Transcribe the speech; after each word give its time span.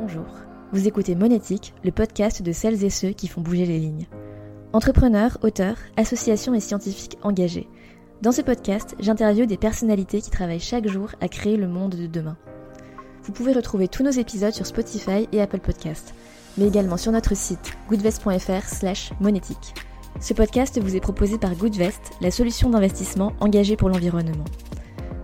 Bonjour, 0.00 0.24
vous 0.72 0.88
écoutez 0.88 1.14
Monétique, 1.14 1.74
le 1.84 1.90
podcast 1.90 2.40
de 2.40 2.52
celles 2.52 2.84
et 2.84 2.90
ceux 2.90 3.10
qui 3.10 3.28
font 3.28 3.42
bouger 3.42 3.66
les 3.66 3.78
lignes. 3.78 4.06
Entrepreneurs, 4.72 5.36
auteurs, 5.42 5.76
associations 5.98 6.54
et 6.54 6.60
scientifiques 6.60 7.18
engagés. 7.22 7.68
Dans 8.22 8.32
ce 8.32 8.40
podcast, 8.40 8.96
j'interviewe 8.98 9.46
des 9.46 9.58
personnalités 9.58 10.22
qui 10.22 10.30
travaillent 10.30 10.58
chaque 10.58 10.88
jour 10.88 11.10
à 11.20 11.28
créer 11.28 11.58
le 11.58 11.68
monde 11.68 11.96
de 11.96 12.06
demain. 12.06 12.38
Vous 13.24 13.32
pouvez 13.32 13.52
retrouver 13.52 13.88
tous 13.88 14.02
nos 14.02 14.10
épisodes 14.10 14.54
sur 14.54 14.64
Spotify 14.64 15.28
et 15.32 15.42
Apple 15.42 15.60
Podcasts, 15.60 16.14
mais 16.56 16.66
également 16.66 16.96
sur 16.96 17.12
notre 17.12 17.36
site 17.36 17.76
goodvest.fr 17.90 18.68
slash 18.68 19.12
monétique. 19.20 19.74
Ce 20.18 20.32
podcast 20.32 20.80
vous 20.80 20.96
est 20.96 21.00
proposé 21.00 21.36
par 21.36 21.54
Goodvest, 21.54 22.12
la 22.22 22.30
solution 22.30 22.70
d'investissement 22.70 23.34
engagée 23.40 23.76
pour 23.76 23.90
l'environnement 23.90 24.44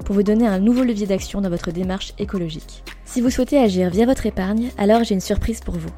pour 0.07 0.15
vous 0.15 0.23
donner 0.23 0.47
un 0.47 0.61
nouveau 0.61 0.85
levier 0.85 1.09
d'action 1.09 1.41
dans 1.41 1.51
votre 1.51 1.73
démarche 1.73 2.15
écologique. 2.19 2.85
Si 3.05 3.21
vous 3.21 3.29
souhaitez 3.29 3.59
agir 3.59 3.91
via 3.91 4.07
votre 4.07 4.25
épargne, 4.25 4.71
alors 4.79 5.03
j'ai 5.03 5.15
une 5.15 5.21
surprise 5.21 5.59
pour 5.59 5.75
vous. 5.75 5.91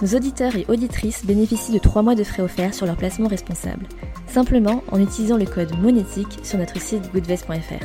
Nos 0.00 0.16
auditeurs 0.16 0.56
et 0.56 0.64
auditrices 0.68 1.26
bénéficient 1.26 1.74
de 1.74 1.78
3 1.78 2.00
mois 2.00 2.14
de 2.14 2.24
frais 2.24 2.42
offerts 2.42 2.72
sur 2.72 2.86
leur 2.86 2.96
placement 2.96 3.28
responsable, 3.28 3.86
simplement 4.26 4.82
en 4.90 4.98
utilisant 4.98 5.36
le 5.36 5.44
code 5.44 5.78
monétique 5.78 6.38
sur 6.42 6.58
notre 6.58 6.80
site 6.80 7.12
goodvest.fr. 7.12 7.84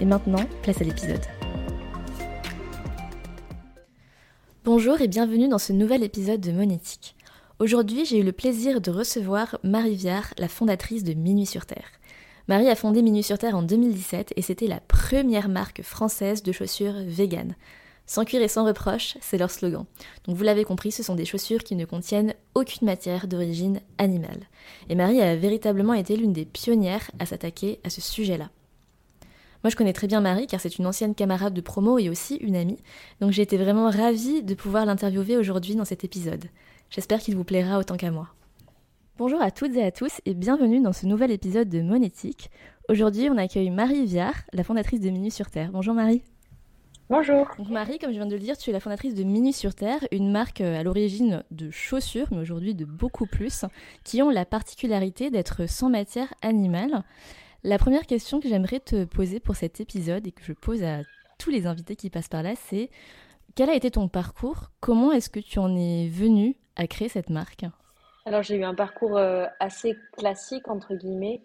Et 0.00 0.06
maintenant, 0.06 0.46
place 0.62 0.80
à 0.80 0.84
l'épisode. 0.84 1.20
Bonjour 4.64 5.02
et 5.02 5.08
bienvenue 5.08 5.48
dans 5.48 5.58
ce 5.58 5.74
nouvel 5.74 6.02
épisode 6.02 6.40
de 6.40 6.50
Monétique. 6.50 7.14
Aujourd'hui, 7.58 8.06
j'ai 8.06 8.20
eu 8.20 8.24
le 8.24 8.32
plaisir 8.32 8.80
de 8.80 8.90
recevoir 8.90 9.58
Marie 9.62 9.96
Viard, 9.96 10.32
la 10.38 10.48
fondatrice 10.48 11.04
de 11.04 11.12
Minuit 11.12 11.44
sur 11.44 11.66
Terre. 11.66 11.90
Marie 12.46 12.68
a 12.68 12.74
fondé 12.74 13.00
Minuit 13.00 13.22
sur 13.22 13.38
Terre 13.38 13.56
en 13.56 13.62
2017 13.62 14.34
et 14.36 14.42
c'était 14.42 14.66
la 14.66 14.80
première 14.80 15.48
marque 15.48 15.80
française 15.80 16.42
de 16.42 16.52
chaussures 16.52 16.96
véganes. 17.06 17.56
Sans 18.04 18.26
cuir 18.26 18.42
et 18.42 18.48
sans 18.48 18.66
reproche, 18.66 19.16
c'est 19.22 19.38
leur 19.38 19.50
slogan. 19.50 19.86
Donc 20.26 20.36
vous 20.36 20.42
l'avez 20.42 20.64
compris, 20.64 20.92
ce 20.92 21.02
sont 21.02 21.14
des 21.14 21.24
chaussures 21.24 21.64
qui 21.64 21.74
ne 21.74 21.86
contiennent 21.86 22.34
aucune 22.54 22.84
matière 22.84 23.28
d'origine 23.28 23.80
animale. 23.96 24.42
Et 24.90 24.94
Marie 24.94 25.22
a 25.22 25.36
véritablement 25.36 25.94
été 25.94 26.18
l'une 26.18 26.34
des 26.34 26.44
pionnières 26.44 27.10
à 27.18 27.24
s'attaquer 27.24 27.80
à 27.82 27.88
ce 27.88 28.02
sujet-là. 28.02 28.50
Moi 29.62 29.70
je 29.70 29.76
connais 29.76 29.94
très 29.94 30.06
bien 30.06 30.20
Marie 30.20 30.46
car 30.46 30.60
c'est 30.60 30.76
une 30.76 30.86
ancienne 30.86 31.14
camarade 31.14 31.54
de 31.54 31.62
promo 31.62 31.98
et 31.98 32.10
aussi 32.10 32.36
une 32.36 32.56
amie, 32.56 32.82
donc 33.22 33.30
j'ai 33.30 33.40
été 33.40 33.56
vraiment 33.56 33.88
ravie 33.88 34.42
de 34.42 34.54
pouvoir 34.54 34.84
l'interviewer 34.84 35.38
aujourd'hui 35.38 35.76
dans 35.76 35.86
cet 35.86 36.04
épisode. 36.04 36.44
J'espère 36.90 37.20
qu'il 37.20 37.36
vous 37.36 37.44
plaira 37.44 37.78
autant 37.78 37.96
qu'à 37.96 38.10
moi. 38.10 38.28
Bonjour 39.16 39.40
à 39.40 39.52
toutes 39.52 39.76
et 39.76 39.84
à 39.84 39.92
tous 39.92 40.20
et 40.26 40.34
bienvenue 40.34 40.80
dans 40.80 40.92
ce 40.92 41.06
nouvel 41.06 41.30
épisode 41.30 41.68
de 41.68 41.82
Monétique. 41.82 42.50
Aujourd'hui, 42.88 43.28
on 43.30 43.36
accueille 43.36 43.70
Marie 43.70 44.06
Viard, 44.06 44.34
la 44.52 44.64
fondatrice 44.64 44.98
de 44.98 45.08
Minus 45.08 45.34
sur 45.34 45.52
Terre. 45.52 45.70
Bonjour 45.70 45.94
Marie. 45.94 46.24
Bonjour. 47.08 47.46
Donc 47.56 47.68
Marie, 47.68 48.00
comme 48.00 48.10
je 48.10 48.16
viens 48.16 48.26
de 48.26 48.34
le 48.34 48.40
dire, 48.40 48.58
tu 48.58 48.70
es 48.70 48.72
la 48.72 48.80
fondatrice 48.80 49.14
de 49.14 49.22
Minus 49.22 49.56
sur 49.56 49.76
Terre, 49.76 50.00
une 50.10 50.32
marque 50.32 50.62
euh, 50.62 50.80
à 50.80 50.82
l'origine 50.82 51.44
de 51.52 51.70
chaussures, 51.70 52.26
mais 52.32 52.40
aujourd'hui 52.40 52.74
de 52.74 52.84
beaucoup 52.84 53.26
plus, 53.26 53.64
qui 54.02 54.20
ont 54.20 54.30
la 54.30 54.44
particularité 54.44 55.30
d'être 55.30 55.70
sans 55.70 55.90
matière 55.90 56.34
animale. 56.42 57.04
La 57.62 57.78
première 57.78 58.08
question 58.08 58.40
que 58.40 58.48
j'aimerais 58.48 58.80
te 58.80 59.04
poser 59.04 59.38
pour 59.38 59.54
cet 59.54 59.80
épisode 59.80 60.26
et 60.26 60.32
que 60.32 60.42
je 60.42 60.54
pose 60.54 60.82
à 60.82 61.02
tous 61.38 61.50
les 61.50 61.68
invités 61.68 61.94
qui 61.94 62.10
passent 62.10 62.26
par 62.26 62.42
là, 62.42 62.54
c'est 62.56 62.90
quel 63.54 63.70
a 63.70 63.76
été 63.76 63.92
ton 63.92 64.08
parcours? 64.08 64.72
Comment 64.80 65.12
est-ce 65.12 65.30
que 65.30 65.38
tu 65.38 65.60
en 65.60 65.76
es 65.76 66.08
venu 66.08 66.56
à 66.74 66.88
créer 66.88 67.08
cette 67.08 67.30
marque? 67.30 67.64
Alors, 68.26 68.42
j'ai 68.42 68.56
eu 68.56 68.64
un 68.64 68.74
parcours 68.74 69.18
euh, 69.18 69.46
assez 69.60 69.96
classique, 70.16 70.68
entre 70.68 70.94
guillemets. 70.94 71.42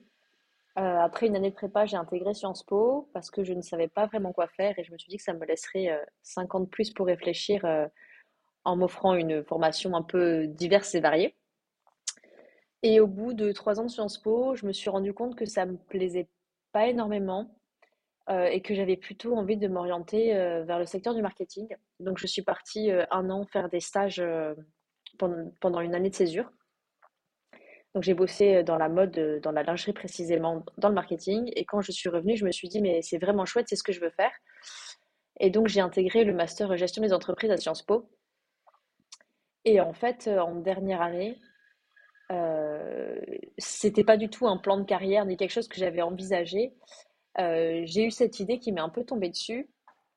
Euh, 0.78 1.00
après 1.00 1.28
une 1.28 1.36
année 1.36 1.50
de 1.50 1.56
prépa, 1.56 1.86
j'ai 1.86 1.98
intégré 1.98 2.34
Sciences 2.34 2.64
Po 2.64 3.10
parce 3.14 3.30
que 3.30 3.44
je 3.44 3.54
ne 3.54 3.62
savais 3.62 3.90
pas 3.90 4.06
vraiment 4.06 4.32
quoi 4.32 4.48
faire 4.48 4.78
et 4.80 4.84
je 4.84 4.94
me 4.94 4.98
suis 4.98 5.10
dit 5.10 5.18
que 5.18 5.24
ça 5.24 5.34
me 5.34 5.46
laisserait 5.46 5.90
euh, 5.90 5.98
5 6.24 6.56
ans 6.56 6.60
de 6.62 6.68
plus 6.68 6.92
pour 6.94 7.08
réfléchir 7.08 7.66
euh, 7.66 7.86
en 8.64 8.78
m'offrant 8.78 9.14
une 9.16 9.44
formation 9.44 9.94
un 9.94 10.04
peu 10.04 10.48
diverse 10.48 10.96
et 10.96 11.02
variée. 11.02 11.36
Et 12.82 13.02
au 13.02 13.08
bout 13.08 13.34
de 13.34 13.52
3 13.52 13.82
ans 13.82 13.86
de 13.86 13.90
Sciences 13.90 14.22
Po, 14.22 14.56
je 14.56 14.66
me 14.66 14.72
suis 14.72 14.90
rendu 14.90 15.14
compte 15.14 15.36
que 15.36 15.46
ça 15.46 15.66
me 15.66 15.76
plaisait 15.76 16.30
pas 16.72 16.88
énormément 16.88 17.56
et 18.32 18.62
que 18.62 18.76
j'avais 18.76 18.96
plutôt 18.96 19.36
envie 19.36 19.58
de 19.58 19.68
m'orienter 19.68 20.34
vers 20.64 20.78
le 20.78 20.86
secteur 20.86 21.16
du 21.16 21.22
marketing. 21.24 21.76
Donc, 22.00 22.20
je 22.20 22.28
suis 22.28 22.44
partie 22.44 22.92
un 23.10 23.28
an 23.32 23.44
faire 23.48 23.70
des 23.70 23.80
stages 23.80 24.24
pendant 25.18 25.82
une 25.82 25.96
année 25.96 26.12
de 26.12 26.16
césure. 26.16 26.52
Donc 27.96 28.04
j'ai 28.04 28.14
bossé 28.14 28.58
euh, 28.58 28.64
dans 28.64 28.78
la 28.78 28.90
mode, 28.90 29.18
euh, 29.18 29.40
dans 29.40 29.52
la 29.52 29.64
lingerie 29.64 29.94
précisément, 29.94 30.64
dans 30.78 30.90
le 30.90 30.96
marketing. 30.96 31.52
Et 31.56 31.66
quand 31.66 31.82
je 31.82 31.92
suis 31.92 32.10
revenue, 32.10 32.38
je 32.38 32.46
me 32.46 32.52
suis 32.52 32.70
dit, 32.70 32.82
mais 32.82 33.02
c'est 33.02 33.18
vraiment 33.18 33.46
chouette, 33.46 33.68
c'est 33.68 33.76
ce 33.76 33.84
que 33.84 33.94
je 33.94 34.00
veux 34.00 34.12
faire. 34.12 34.32
Et 35.40 35.50
donc 35.50 35.68
j'ai 35.68 35.82
intégré 35.82 36.24
le 36.24 36.34
master 36.34 36.76
gestion 36.78 37.02
des 37.02 37.14
entreprises 37.14 37.52
à 37.52 37.58
Sciences 37.58 37.84
Po. 37.84 38.10
Et 39.66 39.82
en 39.82 39.94
fait, 39.94 40.28
euh, 40.28 40.40
en 40.40 40.56
dernière 40.56 41.02
année, 41.02 41.40
euh, 42.32 43.20
c'était 43.58 44.04
pas 44.04 44.18
du 44.18 44.30
tout 44.30 44.48
un 44.48 44.58
plan 44.58 44.78
de 44.78 44.84
carrière 44.84 45.26
ni 45.26 45.36
quelque 45.36 45.52
chose 45.52 45.68
que 45.68 45.78
j'avais 45.78 46.02
envisagé. 46.02 46.74
J'ai 47.38 48.04
eu 48.04 48.12
cette 48.12 48.42
idée 48.42 48.60
qui 48.60 48.74
m'est 48.74 48.82
un 48.82 48.90
peu 48.90 49.06
tombée 49.06 49.30
dessus 49.30 49.70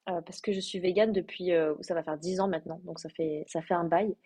parce 0.06 0.40
que 0.40 0.50
je 0.50 0.58
suis 0.58 0.80
végane 0.80 1.12
depuis, 1.12 1.52
ça 1.80 1.94
va 1.94 2.02
faire 2.02 2.18
10 2.18 2.40
ans 2.40 2.48
maintenant, 2.48 2.80
donc 2.82 2.98
ça 2.98 3.08
fait, 3.10 3.44
ça 3.46 3.62
fait 3.62 3.74
un 3.74 3.84
bail. 3.84 4.16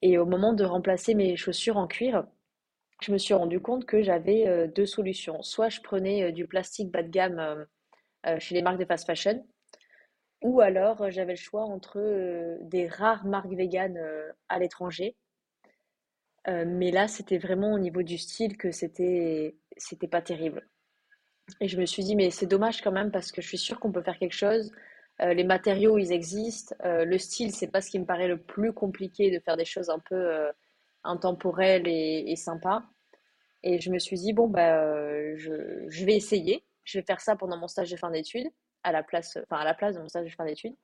Et 0.00 0.16
au 0.16 0.26
moment 0.26 0.52
de 0.52 0.64
remplacer 0.64 1.14
mes 1.14 1.36
chaussures 1.36 1.76
en 1.76 1.88
cuir, 1.88 2.24
je 3.00 3.12
me 3.12 3.18
suis 3.18 3.34
rendu 3.34 3.60
compte 3.60 3.84
que 3.84 4.02
j'avais 4.02 4.46
euh, 4.48 4.66
deux 4.66 4.86
solutions. 4.86 5.42
Soit 5.42 5.68
je 5.68 5.80
prenais 5.80 6.24
euh, 6.24 6.32
du 6.32 6.46
plastique 6.46 6.90
bas 6.90 7.02
de 7.02 7.08
gamme 7.08 7.66
euh, 8.26 8.38
chez 8.38 8.54
les 8.54 8.62
marques 8.62 8.78
de 8.78 8.84
fast 8.84 9.06
fashion, 9.06 9.44
ou 10.42 10.60
alors 10.60 11.10
j'avais 11.10 11.32
le 11.32 11.38
choix 11.38 11.62
entre 11.62 12.58
des 12.62 12.88
rares 12.88 13.24
marques 13.24 13.52
véganes 13.52 14.00
à 14.48 14.58
l'étranger. 14.58 15.16
mais 16.46 16.90
là, 16.90 17.08
c'était 17.08 17.38
vraiment 17.38 17.72
au 17.72 17.78
niveau 17.78 18.02
du 18.02 18.18
style 18.18 18.56
que 18.56 18.72
c'était 18.72 19.56
c'était 19.76 20.08
pas 20.08 20.22
terrible. 20.22 20.68
Et 21.60 21.68
je 21.68 21.78
me 21.78 21.86
suis 21.86 22.02
dit, 22.02 22.16
mais 22.16 22.30
c'est 22.30 22.46
dommage 22.46 22.82
quand 22.82 22.92
même 22.92 23.12
parce 23.12 23.30
que 23.32 23.40
je 23.40 23.48
suis 23.48 23.58
sûre 23.58 23.78
qu'on 23.78 23.92
peut 23.92 24.02
faire 24.02 24.18
quelque 24.18 24.34
chose. 24.34 24.72
les 25.20 25.44
matériaux, 25.44 25.98
ils 25.98 26.12
existent. 26.12 26.74
le 26.84 27.18
style, 27.18 27.52
c'est 27.52 27.70
pas 27.70 27.80
ce 27.80 27.90
qui 27.90 28.00
me 28.00 28.06
paraît 28.06 28.28
le 28.28 28.38
plus 28.38 28.72
compliqué 28.72 29.30
de 29.30 29.38
faire 29.38 29.56
des 29.56 29.64
choses 29.64 29.88
un 29.88 30.00
peu 30.00 30.50
intemporel 31.06 31.86
et, 31.86 32.36
sympa. 32.36 32.84
Et 33.62 33.80
je 33.80 33.90
me 33.90 33.98
suis 33.98 34.16
dit, 34.16 34.32
bon, 34.32 34.48
bah, 34.48 34.80
euh, 34.80 35.34
je, 35.36 35.86
je, 35.88 36.04
vais 36.04 36.14
essayer. 36.14 36.64
Je 36.84 36.98
vais 36.98 37.04
faire 37.04 37.20
ça 37.20 37.36
pendant 37.36 37.56
mon 37.56 37.68
stage 37.68 37.90
de 37.90 37.96
fin 37.96 38.10
d'études, 38.10 38.48
à 38.84 38.92
la 38.92 39.02
place, 39.02 39.38
enfin, 39.42 39.60
à 39.60 39.64
la 39.64 39.74
place 39.74 39.96
de 39.96 40.00
mon 40.00 40.08
stage 40.08 40.26
de 40.26 40.34
fin 40.34 40.44
d'études. 40.44 40.76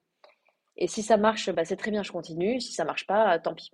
Et 0.77 0.87
si 0.87 1.03
ça 1.03 1.17
marche, 1.17 1.51
bah, 1.51 1.65
c'est 1.65 1.77
très 1.77 1.91
bien, 1.91 2.03
je 2.03 2.13
continue. 2.13 2.61
Si 2.61 2.73
ça 2.73 2.85
marche 2.85 3.07
pas, 3.07 3.39
tant 3.39 3.55
pis. 3.55 3.71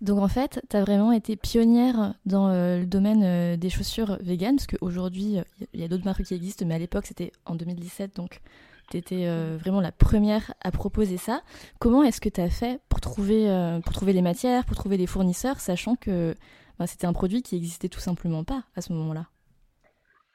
Donc 0.00 0.18
en 0.18 0.28
fait, 0.28 0.60
tu 0.68 0.76
as 0.76 0.80
vraiment 0.82 1.12
été 1.12 1.36
pionnière 1.36 2.14
dans 2.26 2.48
euh, 2.48 2.80
le 2.80 2.86
domaine 2.86 3.22
euh, 3.22 3.56
des 3.56 3.70
chaussures 3.70 4.18
véganes, 4.20 4.56
parce 4.56 4.66
qu'aujourd'hui, 4.66 5.38
il 5.72 5.80
y 5.80 5.84
a 5.84 5.88
d'autres 5.88 6.04
marques 6.04 6.24
qui 6.24 6.34
existent, 6.34 6.66
mais 6.66 6.74
à 6.74 6.78
l'époque, 6.78 7.06
c'était 7.06 7.32
en 7.46 7.54
2017, 7.54 8.14
donc 8.16 8.40
tu 8.90 8.96
étais 8.96 9.26
euh, 9.26 9.56
vraiment 9.58 9.80
la 9.80 9.92
première 9.92 10.54
à 10.60 10.70
proposer 10.70 11.16
ça. 11.16 11.42
Comment 11.78 12.02
est-ce 12.02 12.20
que 12.20 12.28
tu 12.28 12.40
as 12.40 12.50
fait 12.50 12.80
pour 12.88 13.00
trouver, 13.00 13.48
euh, 13.48 13.80
pour 13.80 13.92
trouver 13.92 14.12
les 14.12 14.22
matières, 14.22 14.64
pour 14.64 14.76
trouver 14.76 14.96
des 14.96 15.06
fournisseurs, 15.06 15.60
sachant 15.60 15.96
que 15.96 16.34
ben, 16.78 16.86
c'était 16.86 17.06
un 17.06 17.12
produit 17.12 17.42
qui 17.42 17.54
n'existait 17.54 17.88
tout 17.88 18.00
simplement 18.00 18.44
pas 18.44 18.64
à 18.76 18.80
ce 18.80 18.92
moment-là? 18.92 19.26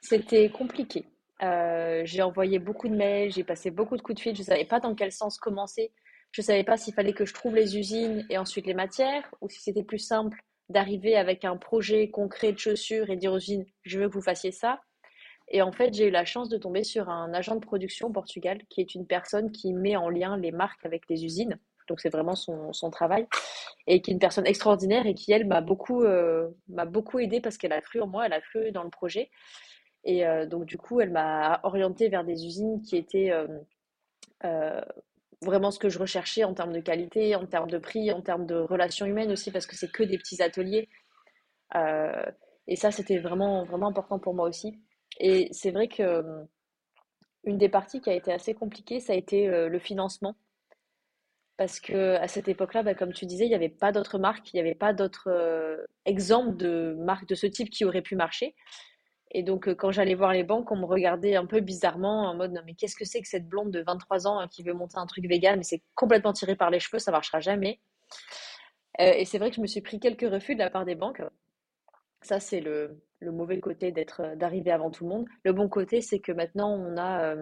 C'était 0.00 0.48
compliqué. 0.50 1.06
Euh, 1.42 2.02
j'ai 2.04 2.22
envoyé 2.22 2.58
beaucoup 2.58 2.88
de 2.88 2.94
mails, 2.94 3.32
j'ai 3.32 3.44
passé 3.44 3.70
beaucoup 3.70 3.96
de 3.96 4.02
coups 4.02 4.16
de 4.16 4.20
fil, 4.20 4.34
je 4.34 4.40
ne 4.40 4.46
savais 4.46 4.64
pas 4.64 4.80
dans 4.80 4.94
quel 4.94 5.12
sens 5.12 5.38
commencer. 5.38 5.92
Je 6.32 6.42
ne 6.42 6.44
savais 6.44 6.64
pas 6.64 6.76
s'il 6.76 6.94
fallait 6.94 7.12
que 7.12 7.24
je 7.24 7.34
trouve 7.34 7.54
les 7.54 7.76
usines 7.76 8.24
et 8.30 8.38
ensuite 8.38 8.66
les 8.66 8.74
matières, 8.74 9.28
ou 9.40 9.48
si 9.48 9.60
c'était 9.60 9.82
plus 9.82 9.98
simple 9.98 10.42
d'arriver 10.68 11.16
avec 11.16 11.44
un 11.44 11.56
projet 11.56 12.10
concret 12.10 12.52
de 12.52 12.58
chaussures 12.58 13.10
et 13.10 13.16
dire 13.16 13.32
aux 13.32 13.38
usines, 13.38 13.66
je 13.82 13.98
veux 13.98 14.08
que 14.08 14.14
vous 14.14 14.22
fassiez 14.22 14.52
ça. 14.52 14.80
Et 15.50 15.62
en 15.62 15.72
fait, 15.72 15.92
j'ai 15.94 16.06
eu 16.06 16.10
la 16.10 16.24
chance 16.24 16.48
de 16.48 16.56
tomber 16.56 16.84
sur 16.84 17.08
un 17.08 17.34
agent 17.34 17.56
de 17.56 17.60
production 17.60 18.08
au 18.08 18.12
Portugal, 18.12 18.60
qui 18.68 18.80
est 18.80 18.94
une 18.94 19.06
personne 19.06 19.50
qui 19.50 19.72
met 19.72 19.96
en 19.96 20.08
lien 20.08 20.36
les 20.36 20.52
marques 20.52 20.86
avec 20.86 21.08
les 21.08 21.24
usines. 21.24 21.58
Donc, 21.88 22.00
c'est 22.00 22.08
vraiment 22.08 22.36
son, 22.36 22.72
son, 22.72 22.90
travail. 22.90 23.26
Et 23.88 24.00
qui 24.00 24.12
est 24.12 24.14
une 24.14 24.20
personne 24.20 24.46
extraordinaire 24.46 25.06
et 25.06 25.14
qui, 25.14 25.32
elle, 25.32 25.46
m'a 25.46 25.60
beaucoup, 25.60 26.04
euh, 26.04 26.48
beaucoup 26.68 27.18
aidé 27.18 27.40
parce 27.40 27.58
qu'elle 27.58 27.72
a 27.72 27.80
cru 27.80 28.00
en 28.00 28.06
moi, 28.06 28.26
elle 28.26 28.32
a 28.32 28.40
cru 28.40 28.70
dans 28.70 28.84
le 28.84 28.90
projet. 28.90 29.28
Et 30.04 30.26
euh, 30.26 30.46
donc, 30.46 30.64
du 30.64 30.78
coup, 30.78 31.00
elle 31.00 31.10
m'a 31.10 31.60
orienté 31.62 32.08
vers 32.08 32.24
des 32.24 32.46
usines 32.46 32.80
qui 32.82 32.96
étaient 32.96 33.30
euh, 33.30 33.46
euh, 34.44 34.80
vraiment 35.42 35.70
ce 35.70 35.78
que 35.78 35.88
je 35.88 35.98
recherchais 35.98 36.44
en 36.44 36.54
termes 36.54 36.72
de 36.72 36.80
qualité, 36.80 37.34
en 37.34 37.46
termes 37.46 37.70
de 37.70 37.78
prix, 37.78 38.12
en 38.12 38.22
termes 38.22 38.46
de 38.46 38.56
relations 38.56 39.06
humaines 39.06 39.32
aussi, 39.32 39.50
parce 39.50 39.66
que 39.66 39.76
c'est 39.76 39.90
que 39.90 40.02
des 40.02 40.18
petits 40.18 40.42
ateliers. 40.42 40.88
Et 42.66 42.76
ça, 42.76 42.90
c'était 42.90 43.18
vraiment, 43.18 43.64
vraiment 43.64 43.88
important 43.88 44.18
pour 44.18 44.34
moi 44.34 44.48
aussi. 44.48 44.78
Et 45.20 45.48
c'est 45.52 45.70
vrai 45.70 45.86
que 45.86 46.02
euh, 46.02 46.44
une 47.44 47.58
des 47.58 47.68
parties 47.68 48.00
qui 48.00 48.10
a 48.10 48.14
été 48.14 48.32
assez 48.32 48.54
compliquée, 48.54 49.00
ça 49.00 49.12
a 49.12 49.16
été 49.16 49.48
euh, 49.48 49.68
le 49.68 49.78
financement. 49.78 50.36
Parce 51.56 51.78
que 51.78 52.16
à 52.16 52.26
cette 52.28 52.48
époque-là, 52.48 52.82
bah, 52.82 52.94
comme 52.94 53.12
tu 53.12 53.26
disais, 53.26 53.44
il 53.44 53.48
n'y 53.48 53.54
avait 53.54 53.68
pas 53.68 53.92
d'autres 53.92 54.18
marques, 54.18 54.52
il 54.52 54.56
n'y 54.56 54.60
avait 54.60 54.74
pas 54.74 54.92
d'autres 54.92 55.28
euh, 55.30 55.84
exemples 56.06 56.56
de 56.56 56.96
marques 56.98 57.28
de 57.28 57.34
ce 57.34 57.46
type 57.46 57.70
qui 57.70 57.84
auraient 57.84 58.02
pu 58.02 58.16
marcher. 58.16 58.54
Et 59.32 59.42
donc, 59.42 59.68
euh, 59.68 59.74
quand 59.74 59.92
j'allais 59.92 60.14
voir 60.14 60.32
les 60.32 60.42
banques, 60.42 60.70
on 60.72 60.76
me 60.76 60.86
regardait 60.86 61.36
un 61.36 61.46
peu 61.46 61.60
bizarrement 61.60 62.30
en 62.30 62.34
mode, 62.34 62.52
non, 62.52 62.62
mais 62.66 62.74
qu'est-ce 62.74 62.96
que 62.96 63.04
c'est 63.04 63.20
que 63.20 63.28
cette 63.28 63.46
blonde 63.46 63.70
de 63.70 63.82
23 63.82 64.26
ans 64.26 64.48
qui 64.48 64.62
veut 64.62 64.72
monter 64.72 64.98
un 64.98 65.06
truc 65.06 65.26
vegan, 65.26 65.56
mais 65.58 65.64
c'est 65.64 65.82
complètement 65.94 66.32
tiré 66.32 66.56
par 66.56 66.70
les 66.70 66.80
cheveux, 66.80 66.98
ça 66.98 67.12
marchera 67.12 67.40
jamais. 67.40 67.80
et 68.98 69.24
c'est 69.24 69.38
vrai 69.38 69.50
que 69.50 69.56
je 69.56 69.60
me 69.60 69.66
suis 69.66 69.80
pris 69.82 70.00
quelques 70.00 70.28
refus 70.30 70.54
de 70.54 70.60
la 70.60 70.70
part 70.70 70.84
des 70.84 70.94
banques. 70.94 71.22
Ça, 72.22 72.40
c'est 72.40 72.60
le, 72.60 73.00
le 73.20 73.32
mauvais 73.32 73.60
côté 73.60 73.92
d'être, 73.92 74.36
d'arriver 74.36 74.70
avant 74.70 74.90
tout 74.90 75.04
le 75.04 75.10
monde. 75.10 75.26
Le 75.44 75.52
bon 75.52 75.68
côté, 75.68 76.00
c'est 76.00 76.20
que 76.20 76.32
maintenant, 76.32 76.72
on 76.72 76.96
a 76.96 77.34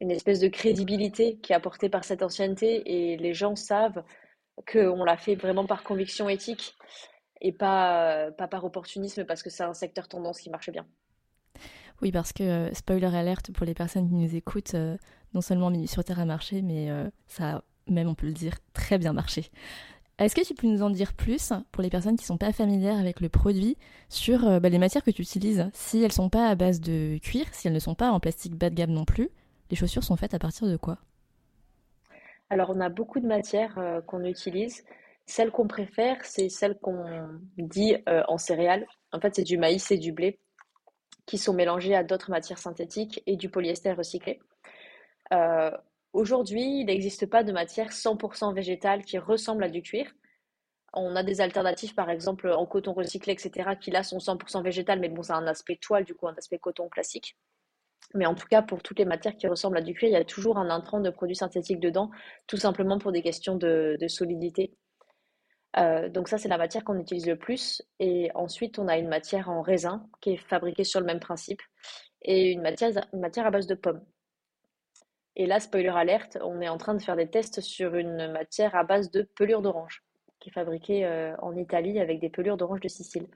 une 0.00 0.10
espèce 0.10 0.40
de 0.40 0.48
crédibilité 0.48 1.38
qui 1.38 1.52
est 1.52 1.56
apportée 1.56 1.88
par 1.88 2.04
cette 2.04 2.22
ancienneté 2.22 2.82
et 2.86 3.16
les 3.16 3.34
gens 3.34 3.56
savent 3.56 4.02
qu'on 4.70 5.04
l'a 5.04 5.16
fait 5.16 5.34
vraiment 5.34 5.66
par 5.66 5.82
conviction 5.82 6.28
éthique 6.28 6.74
et 7.40 7.52
pas, 7.52 8.30
pas 8.32 8.48
par 8.48 8.64
opportunisme 8.64 9.24
parce 9.24 9.42
que 9.42 9.50
c'est 9.50 9.64
un 9.64 9.74
secteur 9.74 10.08
tendance 10.08 10.40
qui 10.40 10.50
marche 10.50 10.70
bien. 10.70 10.86
Oui, 12.02 12.12
parce 12.12 12.32
que, 12.32 12.42
euh, 12.42 12.74
spoiler 12.74 13.14
alerte 13.14 13.52
pour 13.52 13.66
les 13.66 13.74
personnes 13.74 14.08
qui 14.08 14.14
nous 14.14 14.34
écoutent, 14.34 14.74
euh, 14.74 14.96
non 15.32 15.40
seulement 15.40 15.70
Minuit 15.70 15.88
sur 15.88 16.04
Terre 16.04 16.20
a 16.20 16.24
marché, 16.24 16.62
mais 16.62 16.90
euh, 16.90 17.08
ça 17.26 17.56
a 17.56 17.62
même, 17.88 18.08
on 18.08 18.14
peut 18.14 18.26
le 18.26 18.32
dire, 18.32 18.56
très 18.72 18.98
bien 18.98 19.12
marché. 19.12 19.50
Est-ce 20.18 20.34
que 20.34 20.46
tu 20.46 20.54
peux 20.54 20.68
nous 20.68 20.82
en 20.82 20.90
dire 20.90 21.12
plus 21.12 21.52
pour 21.72 21.82
les 21.82 21.90
personnes 21.90 22.16
qui 22.16 22.22
ne 22.22 22.26
sont 22.28 22.38
pas 22.38 22.52
familières 22.52 22.98
avec 22.98 23.20
le 23.20 23.28
produit 23.28 23.76
sur 24.08 24.60
bah, 24.60 24.68
les 24.68 24.78
matières 24.78 25.02
que 25.02 25.10
tu 25.10 25.22
utilises? 25.22 25.68
Si 25.72 25.98
elles 25.98 26.04
ne 26.04 26.12
sont 26.12 26.30
pas 26.30 26.48
à 26.48 26.54
base 26.54 26.80
de 26.80 27.18
cuir, 27.18 27.46
si 27.52 27.66
elles 27.66 27.74
ne 27.74 27.80
sont 27.80 27.96
pas 27.96 28.10
en 28.10 28.20
plastique 28.20 28.54
bas 28.54 28.70
de 28.70 28.76
gamme 28.76 28.92
non 28.92 29.04
plus, 29.04 29.30
les 29.70 29.76
chaussures 29.76 30.04
sont 30.04 30.16
faites 30.16 30.34
à 30.34 30.38
partir 30.38 30.68
de 30.68 30.76
quoi? 30.76 30.98
Alors, 32.48 32.70
on 32.70 32.80
a 32.80 32.90
beaucoup 32.90 33.18
de 33.18 33.26
matières 33.26 33.76
qu'on 34.06 34.22
utilise. 34.24 34.84
Celle 35.26 35.50
qu'on 35.50 35.66
préfère, 35.66 36.24
c'est 36.24 36.48
celle 36.48 36.78
qu'on 36.78 37.04
dit 37.56 37.96
euh, 38.08 38.22
en 38.28 38.38
céréales. 38.38 38.86
En 39.12 39.20
fait, 39.20 39.34
c'est 39.34 39.42
du 39.42 39.56
maïs 39.56 39.90
et 39.90 39.96
du 39.96 40.12
blé 40.12 40.38
qui 41.26 41.38
sont 41.38 41.54
mélangés 41.54 41.94
à 41.94 42.04
d'autres 42.04 42.30
matières 42.30 42.58
synthétiques 42.58 43.22
et 43.26 43.36
du 43.36 43.48
polyester 43.48 43.92
recyclé. 43.92 44.40
Aujourd'hui, 46.14 46.80
il 46.80 46.86
n'existe 46.86 47.26
pas 47.26 47.44
de 47.44 47.52
matière 47.52 47.90
100% 47.90 48.54
végétale 48.54 49.04
qui 49.04 49.18
ressemble 49.18 49.64
à 49.64 49.68
du 49.68 49.82
cuir. 49.82 50.10
On 50.94 51.16
a 51.16 51.22
des 51.22 51.42
alternatives, 51.42 51.94
par 51.94 52.08
exemple 52.08 52.50
en 52.50 52.64
coton 52.66 52.94
recyclé, 52.94 53.32
etc., 53.34 53.76
qui 53.78 53.90
là 53.90 54.02
sont 54.02 54.18
100% 54.18 54.62
végétales, 54.62 55.00
mais 55.00 55.10
bon, 55.10 55.22
ça 55.22 55.34
a 55.34 55.38
un 55.38 55.46
aspect 55.46 55.76
toile, 55.76 56.04
du 56.04 56.14
coup, 56.14 56.26
un 56.28 56.34
aspect 56.36 56.58
coton 56.58 56.88
classique. 56.88 57.36
Mais 58.14 58.26
en 58.26 58.34
tout 58.34 58.46
cas, 58.46 58.62
pour 58.62 58.82
toutes 58.82 58.98
les 58.98 59.04
matières 59.04 59.36
qui 59.36 59.48
ressemblent 59.48 59.76
à 59.76 59.82
du 59.82 59.92
cuir, 59.92 60.08
il 60.08 60.12
y 60.12 60.16
a 60.16 60.24
toujours 60.24 60.56
un 60.56 60.70
intrant 60.70 61.00
de 61.00 61.10
produits 61.10 61.36
synthétiques 61.36 61.80
dedans, 61.80 62.10
tout 62.46 62.56
simplement 62.56 62.98
pour 62.98 63.12
des 63.12 63.22
questions 63.22 63.56
de 63.56 63.98
solidité 64.08 64.72
euh, 65.76 66.08
donc 66.08 66.28
ça, 66.28 66.38
c'est 66.38 66.48
la 66.48 66.58
matière 66.58 66.84
qu'on 66.84 66.98
utilise 66.98 67.26
le 67.26 67.36
plus. 67.36 67.82
Et 67.98 68.30
ensuite, 68.34 68.78
on 68.78 68.88
a 68.88 68.96
une 68.98 69.08
matière 69.08 69.48
en 69.50 69.62
raisin 69.62 70.06
qui 70.20 70.30
est 70.30 70.36
fabriquée 70.36 70.84
sur 70.84 71.00
le 71.00 71.06
même 71.06 71.20
principe 71.20 71.60
et 72.22 72.52
une 72.52 72.62
matière, 72.62 72.92
une 73.12 73.20
matière 73.20 73.46
à 73.46 73.50
base 73.50 73.66
de 73.66 73.74
pommes. 73.74 74.00
Et 75.36 75.46
là, 75.46 75.58
spoiler 75.60 75.88
alerte, 75.88 76.38
on 76.42 76.60
est 76.60 76.68
en 76.68 76.78
train 76.78 76.94
de 76.94 77.02
faire 77.02 77.16
des 77.16 77.28
tests 77.28 77.60
sur 77.60 77.94
une 77.96 78.30
matière 78.30 78.74
à 78.76 78.84
base 78.84 79.10
de 79.10 79.22
pelure 79.22 79.62
d'orange 79.62 80.02
qui 80.44 80.50
est 80.50 80.52
fabriquée 80.52 81.06
euh, 81.06 81.34
en 81.38 81.56
Italie 81.56 81.98
avec 81.98 82.20
des 82.20 82.28
pelures 82.28 82.56
d'orange 82.56 82.80
de 82.80 82.88
Sicile. 82.88 83.26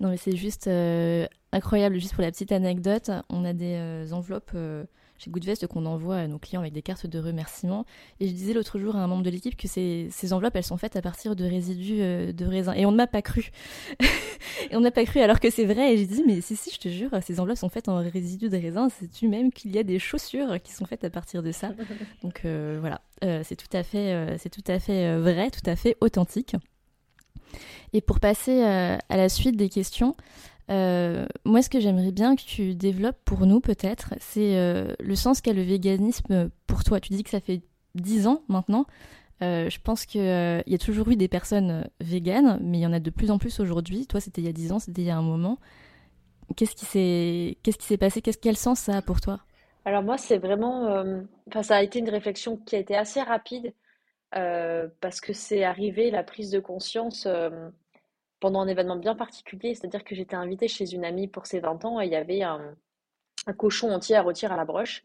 Non 0.00 0.10
mais 0.10 0.16
c'est 0.16 0.36
juste 0.36 0.66
euh, 0.66 1.26
incroyable, 1.54 1.98
juste 1.98 2.14
pour 2.14 2.22
la 2.22 2.30
petite 2.30 2.52
anecdote, 2.52 3.10
on 3.30 3.44
a 3.44 3.52
des 3.52 4.12
enveloppes 4.12 4.56
chez 5.18 5.30
Goodvest 5.30 5.66
qu'on 5.66 5.86
envoie 5.86 6.16
à 6.16 6.26
nos 6.26 6.38
clients 6.38 6.60
avec 6.60 6.72
des 6.72 6.82
cartes 6.82 7.06
de 7.06 7.18
remerciement. 7.18 7.84
Et 8.20 8.28
je 8.28 8.32
disais 8.32 8.52
l'autre 8.52 8.78
jour 8.78 8.96
à 8.96 9.00
un 9.00 9.06
membre 9.06 9.22
de 9.22 9.30
l'équipe 9.30 9.56
que 9.56 9.68
ces, 9.68 10.08
ces, 10.10 10.32
enveloppes, 10.32 10.56
elles 10.56 10.64
sont 10.64 10.76
faites 10.76 10.96
à 10.96 11.02
partir 11.02 11.36
de 11.36 11.44
résidus 11.44 12.00
euh, 12.00 12.32
de 12.32 12.44
raisin. 12.44 12.72
Et 12.74 12.84
on 12.84 12.92
ne 12.92 12.96
m'a 12.96 13.06
pas 13.06 13.22
cru. 13.22 13.50
et 14.70 14.76
on 14.76 14.80
n'a 14.80 14.90
pas 14.90 15.04
cru 15.04 15.20
alors 15.20 15.40
que 15.40 15.50
c'est 15.50 15.64
vrai. 15.64 15.94
Et 15.94 15.98
j'ai 15.98 16.06
dit, 16.06 16.24
mais 16.26 16.40
si, 16.40 16.56
si, 16.56 16.70
je 16.70 16.78
te 16.78 16.88
jure, 16.88 17.10
ces 17.22 17.40
enveloppes 17.40 17.58
sont 17.58 17.68
faites 17.68 17.88
en 17.88 17.98
résidus 17.98 18.48
de 18.48 18.56
raisin. 18.56 18.88
Sais-tu 18.88 19.28
même 19.28 19.52
qu'il 19.52 19.74
y 19.74 19.78
a 19.78 19.82
des 19.82 19.98
chaussures 19.98 20.60
qui 20.62 20.72
sont 20.72 20.84
faites 20.84 21.04
à 21.04 21.10
partir 21.10 21.42
de 21.42 21.52
ça? 21.52 21.72
Donc 22.22 22.42
euh, 22.44 22.78
voilà, 22.80 23.00
euh, 23.22 23.42
c'est 23.44 23.56
tout 23.56 23.74
à 23.76 23.82
fait, 23.82 24.36
c'est 24.38 24.50
tout 24.50 24.64
à 24.66 24.78
fait 24.78 25.16
vrai, 25.18 25.50
tout 25.50 25.68
à 25.68 25.76
fait 25.76 25.96
authentique. 26.00 26.56
Et 27.92 28.00
pour 28.00 28.18
passer 28.18 28.62
à 28.62 29.16
la 29.16 29.28
suite 29.28 29.56
des 29.56 29.68
questions, 29.68 30.16
euh, 30.70 31.26
moi, 31.44 31.62
ce 31.62 31.68
que 31.68 31.80
j'aimerais 31.80 32.12
bien 32.12 32.36
que 32.36 32.42
tu 32.42 32.74
développes 32.74 33.18
pour 33.24 33.46
nous, 33.46 33.60
peut-être, 33.60 34.14
c'est 34.18 34.56
euh, 34.56 34.94
le 35.00 35.14
sens 35.14 35.40
qu'a 35.40 35.52
le 35.52 35.62
véganisme 35.62 36.50
pour 36.66 36.84
toi. 36.84 37.00
Tu 37.00 37.12
dis 37.12 37.22
que 37.22 37.30
ça 37.30 37.40
fait 37.40 37.62
10 37.94 38.26
ans 38.26 38.42
maintenant. 38.48 38.86
Euh, 39.42 39.68
je 39.68 39.78
pense 39.80 40.06
qu'il 40.06 40.22
y 40.22 40.74
a 40.74 40.78
toujours 40.78 41.10
eu 41.10 41.16
des 41.16 41.28
personnes 41.28 41.88
véganes, 42.00 42.58
mais 42.62 42.78
il 42.78 42.80
y 42.80 42.86
en 42.86 42.92
a 42.92 43.00
de 43.00 43.10
plus 43.10 43.30
en 43.30 43.38
plus 43.38 43.60
aujourd'hui. 43.60 44.06
Toi, 44.06 44.20
c'était 44.20 44.40
il 44.40 44.46
y 44.46 44.50
a 44.50 44.52
10 44.52 44.72
ans, 44.72 44.78
c'était 44.78 45.02
il 45.02 45.06
y 45.06 45.10
a 45.10 45.16
un 45.16 45.22
moment. 45.22 45.58
Qu'est-ce 46.56 46.76
qui 46.76 46.86
s'est 46.86 47.96
passé? 47.98 48.22
Quel 48.22 48.56
sens 48.56 48.78
ça 48.78 48.98
a 48.98 49.02
pour 49.02 49.20
toi? 49.20 49.40
Alors 49.84 50.02
moi, 50.02 50.16
c'est 50.16 50.38
vraiment, 50.38 51.04
enfin, 51.48 51.62
ça 51.62 51.76
a 51.76 51.82
été 51.82 51.98
une 51.98 52.08
réflexion 52.08 52.56
qui 52.56 52.76
a 52.76 52.78
été 52.78 52.96
assez 52.96 53.20
rapide 53.20 53.74
parce 54.30 55.20
que 55.20 55.32
c'est 55.32 55.62
arrivé 55.62 56.10
la 56.10 56.22
prise 56.22 56.50
de 56.50 56.60
conscience 56.60 57.28
pendant 58.40 58.60
un 58.60 58.68
événement 58.68 58.96
bien 58.96 59.14
particulier, 59.14 59.74
c'est-à-dire 59.74 60.04
que 60.04 60.14
j'étais 60.14 60.36
invitée 60.36 60.68
chez 60.68 60.92
une 60.92 61.04
amie 61.04 61.28
pour 61.28 61.46
ses 61.46 61.60
20 61.60 61.84
ans 61.84 62.00
et 62.00 62.06
il 62.06 62.12
y 62.12 62.16
avait 62.16 62.42
un, 62.42 62.74
cochon 63.56 63.90
entier 63.90 64.16
à 64.16 64.22
rôtir 64.22 64.52
à 64.52 64.56
la 64.56 64.64
broche. 64.64 65.02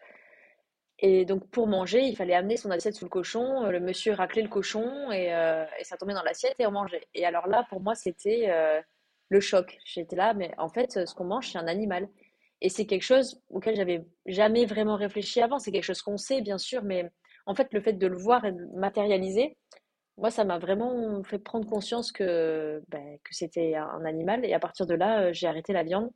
Et 0.99 1.25
donc 1.25 1.49
pour 1.49 1.67
manger, 1.67 2.01
il 2.03 2.15
fallait 2.15 2.33
amener 2.33 2.57
son 2.57 2.71
assiette 2.71 2.95
sous 2.95 3.05
le 3.05 3.09
cochon, 3.09 3.65
euh, 3.65 3.71
le 3.71 3.79
monsieur 3.79 4.13
raclait 4.13 4.41
le 4.41 4.49
cochon 4.49 5.11
et, 5.11 5.33
euh, 5.33 5.65
et 5.79 5.83
ça 5.85 5.95
tombait 5.97 6.13
dans 6.13 6.23
l'assiette 6.23 6.55
et 6.59 6.67
on 6.67 6.71
mangeait. 6.71 7.07
Et 7.13 7.25
alors 7.25 7.47
là, 7.47 7.65
pour 7.69 7.79
moi, 7.79 7.95
c'était 7.95 8.49
euh, 8.49 8.81
le 9.29 9.39
choc. 9.39 9.77
J'étais 9.85 10.17
là, 10.17 10.33
mais 10.33 10.51
en 10.57 10.67
fait, 10.67 11.05
ce 11.05 11.15
qu'on 11.15 11.25
mange, 11.25 11.51
c'est 11.51 11.57
un 11.57 11.67
animal. 11.67 12.09
Et 12.61 12.69
c'est 12.69 12.85
quelque 12.85 13.03
chose 13.03 13.41
auquel 13.49 13.75
j'avais 13.75 14.05
jamais 14.25 14.65
vraiment 14.65 14.97
réfléchi 14.97 15.41
avant. 15.41 15.59
C'est 15.59 15.71
quelque 15.71 15.83
chose 15.83 16.01
qu'on 16.01 16.17
sait, 16.17 16.41
bien 16.41 16.57
sûr, 16.57 16.83
mais 16.83 17.09
en 17.45 17.55
fait, 17.55 17.69
le 17.73 17.81
fait 17.81 17.93
de 17.93 18.07
le 18.07 18.17
voir 18.17 18.43
et 18.45 18.51
de 18.51 18.65
matérialiser, 18.75 19.57
moi, 20.19 20.31
ça 20.31 20.44
m'a 20.44 20.60
vraiment 20.60 21.24
fait 21.24 21.39
prendre 21.39 21.68
conscience 21.68 22.12
que, 22.12 22.83
ben, 22.89 23.18
que 23.24 23.33
c'était 23.33 23.75
un 23.75 24.04
animal. 24.04 24.45
Et 24.45 24.54
à 24.54 24.60
partir 24.60 24.86
de 24.86 24.94
là, 24.94 25.21
euh, 25.21 25.33
j'ai 25.33 25.48
arrêté 25.48 25.71
la 25.71 25.83
viande. 25.83 26.12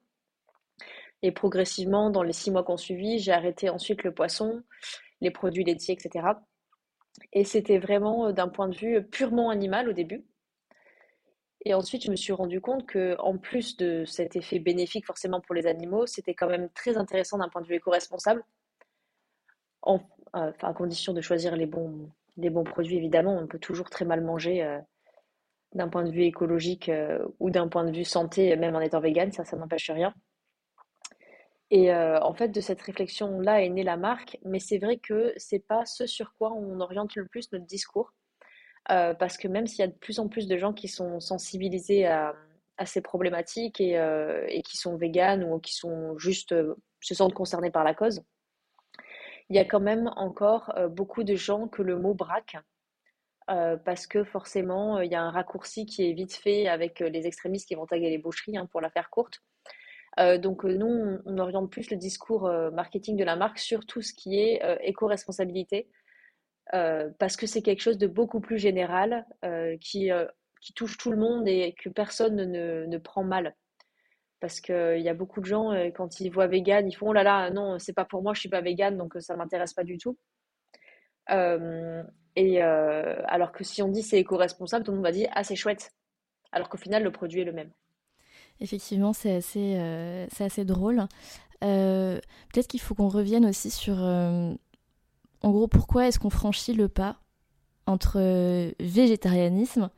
Et 1.21 1.31
progressivement, 1.31 2.09
dans 2.09 2.21
les 2.21 2.33
six 2.33 2.51
mois 2.51 2.63
qu'on 2.63 2.75
suivit, 2.75 3.19
j'ai 3.19 3.31
arrêté 3.31 3.69
ensuite 3.69 4.03
le 4.03 4.13
poisson, 4.13 4.61
les 5.21 5.31
produits 5.31 5.63
laitiers, 5.63 5.95
etc. 5.95 6.27
Et 7.31 7.45
c'était 7.45 7.79
vraiment 7.79 8.27
euh, 8.27 8.31
d'un 8.33 8.49
point 8.49 8.67
de 8.67 8.75
vue 8.75 9.01
purement 9.03 9.49
animal 9.49 9.87
au 9.87 9.93
début. 9.93 10.25
Et 11.65 11.73
ensuite, 11.73 12.03
je 12.03 12.11
me 12.11 12.17
suis 12.17 12.33
rendu 12.33 12.59
compte 12.59 12.85
que, 12.85 13.15
en 13.19 13.37
plus 13.37 13.77
de 13.77 14.03
cet 14.03 14.35
effet 14.35 14.59
bénéfique 14.59 15.05
forcément 15.05 15.39
pour 15.39 15.55
les 15.55 15.65
animaux, 15.65 16.05
c'était 16.07 16.33
quand 16.33 16.49
même 16.49 16.69
très 16.71 16.97
intéressant 16.97 17.37
d'un 17.37 17.47
point 17.47 17.61
de 17.61 17.67
vue 17.67 17.75
éco-responsable, 17.75 18.43
en, 19.81 20.01
euh, 20.35 20.51
à 20.61 20.73
condition 20.73 21.13
de 21.13 21.21
choisir 21.21 21.55
les 21.55 21.67
bons, 21.67 22.09
des 22.37 22.49
bons 22.49 22.63
produits, 22.63 22.97
évidemment. 22.97 23.37
On 23.37 23.47
peut 23.47 23.59
toujours 23.59 23.89
très 23.89 24.05
mal 24.05 24.21
manger 24.21 24.63
euh, 24.63 24.79
d'un 25.73 25.89
point 25.89 26.03
de 26.03 26.11
vue 26.11 26.23
écologique 26.23 26.89
euh, 26.89 27.25
ou 27.39 27.49
d'un 27.49 27.67
point 27.67 27.85
de 27.85 27.95
vue 27.95 28.05
santé, 28.05 28.55
même 28.55 28.75
en 28.75 28.81
étant 28.81 28.99
vegan, 28.99 29.31
ça, 29.31 29.43
n'empêche 29.55 29.89
rien. 29.89 30.13
Et 31.69 31.91
euh, 31.91 32.19
en 32.21 32.33
fait, 32.33 32.49
de 32.49 32.61
cette 32.61 32.81
réflexion-là 32.81 33.63
est 33.63 33.69
née 33.69 33.83
la 33.83 33.97
marque, 33.97 34.37
mais 34.45 34.59
c'est 34.59 34.77
vrai 34.77 34.97
que 34.97 35.33
c'est 35.37 35.65
pas 35.65 35.85
ce 35.85 36.05
sur 36.05 36.33
quoi 36.35 36.51
on 36.53 36.79
oriente 36.79 37.15
le 37.15 37.25
plus 37.25 37.51
notre 37.51 37.65
discours, 37.65 38.13
parce 38.85 39.37
que 39.37 39.47
même 39.47 39.65
s'il 39.65 39.79
y 39.79 39.83
a 39.83 39.87
de 39.87 39.93
plus 39.93 40.19
en 40.19 40.27
plus 40.27 40.47
de 40.47 40.57
gens 40.57 40.73
qui 40.73 40.87
sont 40.87 41.19
sensibilisés 41.19 42.05
à, 42.05 42.35
ces 42.85 43.01
problématiques 43.01 43.79
et, 43.79 43.93
et, 44.49 44.61
qui 44.61 44.77
sont 44.77 44.97
véganes 44.97 45.43
ou 45.45 45.59
qui 45.59 45.73
se 45.73 47.15
sentent 47.15 47.33
concernés 47.33 47.71
par 47.71 47.83
la 47.83 47.95
cause, 47.95 48.23
il 49.49 49.55
y 49.55 49.59
a 49.59 49.65
quand 49.65 49.79
même 49.79 50.11
encore 50.15 50.73
euh, 50.77 50.87
beaucoup 50.87 51.23
de 51.23 51.35
gens 51.35 51.67
que 51.67 51.81
le 51.81 51.97
mot 51.97 52.13
braque. 52.13 52.57
Euh, 53.49 53.75
parce 53.75 54.07
que 54.07 54.23
forcément, 54.23 54.97
euh, 54.97 55.05
il 55.05 55.11
y 55.11 55.15
a 55.15 55.21
un 55.21 55.31
raccourci 55.31 55.85
qui 55.85 56.09
est 56.09 56.13
vite 56.13 56.33
fait 56.33 56.67
avec 56.67 57.01
les 57.01 57.27
extrémistes 57.27 57.67
qui 57.67 57.75
vont 57.75 57.85
taguer 57.85 58.09
les 58.09 58.17
boucheries, 58.17 58.57
hein, 58.57 58.67
pour 58.71 58.79
la 58.79 58.89
faire 58.89 59.09
courte. 59.09 59.41
donc 60.17 60.63
nous, 60.63 61.19
on, 61.25 61.37
oriente 61.39 61.69
plus 61.71 61.89
le 61.91 61.97
discours 61.97 62.43
marketing 62.71 63.17
de 63.17 63.23
la 63.23 63.35
marque 63.35 63.59
sur 63.59 63.85
tout 63.85 64.01
ce 64.01 64.13
qui 64.13 64.39
est 64.39 64.61
éco-responsabilité, 64.81 65.89
parce 66.71 67.35
que 67.35 67.47
c'est 67.47 67.63
quelque 67.63 67.81
chose 67.81 67.97
de 67.97 68.07
beaucoup 68.07 68.39
plus 68.39 68.59
général 68.59 69.25
qui, 69.81 70.11
touche 70.75 70.97
tout 70.97 71.11
le 71.11 71.17
monde 71.17 71.47
et 71.47 71.73
que 71.73 71.89
personne 71.89 72.35
ne, 72.35 72.85
ne 72.85 72.97
prend 72.97 73.23
mal 73.23 73.55
parce 74.43 74.59
qu'il 74.59 74.99
y 74.99 75.07
a 75.07 75.13
beaucoup 75.13 75.39
de 75.39 75.45
gens, 75.45 75.71
euh, 75.71 75.89
quand 75.89 76.19
ils 76.19 76.29
voient 76.29 76.47
vegan, 76.47 76.85
ils 76.85 76.91
font 76.91 77.07
oh 77.07 77.13
là 77.13 77.23
là, 77.23 77.49
non, 77.49 77.79
c'est 77.79 77.93
pas 77.93 78.03
pour 78.03 78.21
moi, 78.21 78.33
je 78.33 78.41
suis 78.41 78.49
pas 78.49 78.59
vegan, 78.59 78.97
donc 78.97 79.15
euh, 79.15 79.21
ça 79.21 79.37
m'intéresse 79.37 79.73
pas 79.73 79.85
du 79.85 79.97
tout. 79.97 80.17
Euh, 81.31 82.03
et 82.35 82.61
alors 82.61 83.53
que 83.53 83.63
si 83.63 83.81
on 83.81 83.87
dit 83.87 84.03
c'est 84.03 84.19
éco-responsable, 84.19 84.83
tout 84.83 84.91
le 84.91 84.97
monde 84.97 85.05
va 85.05 85.13
dire 85.13 85.29
ah 85.31 85.45
c'est 85.45 85.55
chouette, 85.55 85.91
alors 86.51 86.67
qu'au 86.67 86.77
final 86.77 87.03
le 87.03 87.11
produit 87.11 87.39
est 87.39 87.45
le 87.45 87.53
même. 87.53 87.71
Effectivement, 88.59 89.13
c'est 89.13 89.33
assez, 89.33 89.77
assez 90.37 90.65
drôle. 90.65 91.03
Peut-être 91.61 92.67
qu'il 92.67 92.81
faut 92.81 92.95
qu'on 92.95 93.07
revienne 93.07 93.45
aussi 93.45 93.71
sur, 93.71 93.99
en 93.99 94.57
gros, 95.41 95.69
pourquoi 95.69 96.07
est-ce 96.07 96.19
qu'on 96.19 96.29
franchit 96.29 96.73
le 96.73 96.89
pas 96.89 97.15
entre 97.85 98.19
végétarianisme 98.81 99.89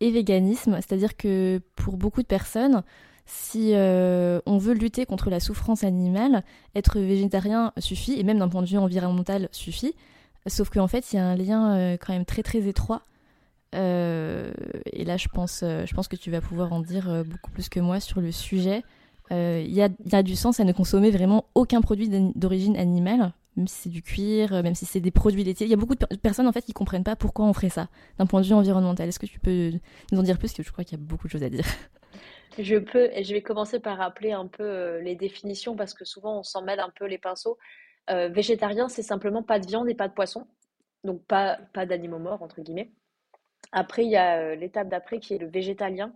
et 0.00 0.10
véganisme? 0.10 0.74
C'est-à-dire 0.82 1.16
que 1.16 1.62
pour 1.76 1.96
beaucoup 1.96 2.20
de 2.20 2.26
personnes, 2.26 2.82
si 3.26 3.72
on 3.74 4.58
veut 4.58 4.74
lutter 4.74 5.06
contre 5.06 5.30
la 5.30 5.40
souffrance 5.40 5.84
animale, 5.84 6.42
être 6.74 6.98
végétarien 6.98 7.72
suffit, 7.78 8.18
et 8.18 8.22
même 8.22 8.38
d'un 8.38 8.48
point 8.48 8.62
de 8.62 8.68
vue 8.68 8.78
environnemental 8.78 9.48
suffit. 9.52 9.94
Sauf 10.46 10.70
qu'en 10.70 10.86
fait, 10.86 11.12
il 11.12 11.16
y 11.16 11.18
a 11.18 11.26
un 11.26 11.34
lien 11.34 11.96
quand 11.96 12.12
même 12.12 12.24
très 12.24 12.42
très 12.42 12.68
étroit. 12.68 13.02
et 13.72 15.04
là, 15.04 15.16
je 15.16 15.28
pense, 15.28 15.60
je 15.62 15.94
pense 15.94 16.08
que 16.08 16.16
tu 16.16 16.30
vas 16.30 16.40
pouvoir 16.40 16.72
en 16.72 16.80
dire 16.80 17.24
beaucoup 17.24 17.50
plus 17.50 17.68
que 17.68 17.80
moi 17.80 18.00
sur 18.00 18.20
le 18.20 18.30
sujet. 18.30 18.84
Il 19.30 19.72
y 19.72 19.82
a, 19.82 20.22
du 20.22 20.36
sens 20.36 20.60
à 20.60 20.64
ne 20.64 20.72
consommer 20.72 21.10
vraiment 21.10 21.46
aucun 21.54 21.80
produit 21.80 22.08
d'origine 22.36 22.76
animale, 22.76 23.32
même 23.56 23.68
si 23.68 23.82
c'est 23.82 23.88
du 23.88 24.02
cuir, 24.02 24.52
euh, 24.52 24.62
même 24.62 24.74
si 24.74 24.84
c'est 24.84 25.00
des 25.00 25.10
produits 25.10 25.44
laitiers. 25.44 25.66
Il 25.66 25.70
y 25.70 25.74
a 25.74 25.76
beaucoup 25.76 25.94
de 25.94 26.16
personnes 26.16 26.46
en 26.46 26.52
fait 26.52 26.62
qui 26.62 26.72
comprennent 26.72 27.04
pas 27.04 27.16
pourquoi 27.16 27.46
on 27.46 27.52
ferait 27.52 27.70
ça 27.70 27.88
d'un 28.18 28.26
point 28.26 28.40
de 28.40 28.46
vue 28.46 28.54
environnemental. 28.54 29.08
Est-ce 29.08 29.18
que 29.18 29.26
tu 29.26 29.40
peux 29.40 29.72
nous 30.12 30.18
en 30.18 30.22
dire 30.22 30.38
plus? 30.38 30.48
Parce 30.48 30.58
que 30.58 30.62
je 30.62 30.70
crois 30.70 30.84
qu'il 30.84 30.98
y 30.98 31.00
a 31.00 31.04
beaucoup 31.04 31.26
de 31.26 31.32
choses 31.32 31.42
à 31.42 31.48
dire. 31.48 31.64
Je 32.58 32.76
peux, 32.76 33.10
je 33.14 33.32
vais 33.32 33.42
commencer 33.42 33.80
par 33.80 33.98
rappeler 33.98 34.32
un 34.32 34.46
peu 34.46 34.62
euh, 34.62 35.00
les 35.00 35.14
définitions 35.14 35.76
parce 35.76 35.92
que 35.94 36.04
souvent 36.04 36.38
on 36.40 36.42
s'en 36.42 36.62
mêle 36.62 36.80
un 36.80 36.90
peu 36.90 37.06
les 37.06 37.18
pinceaux. 37.18 37.58
Euh, 38.10 38.28
végétarien, 38.28 38.88
c'est 38.88 39.02
simplement 39.02 39.42
pas 39.42 39.58
de 39.58 39.66
viande 39.66 39.88
et 39.88 39.94
pas 39.94 40.08
de 40.08 40.14
poisson, 40.14 40.46
donc 41.04 41.24
pas, 41.26 41.58
pas 41.74 41.86
d'animaux 41.86 42.18
morts 42.18 42.42
entre 42.42 42.60
guillemets. 42.60 42.92
Après, 43.72 44.04
il 44.04 44.10
y 44.10 44.16
a 44.16 44.54
l'étape 44.54 44.88
d'après 44.88 45.18
qui 45.18 45.34
est 45.34 45.38
le 45.38 45.48
végétalien, 45.48 46.14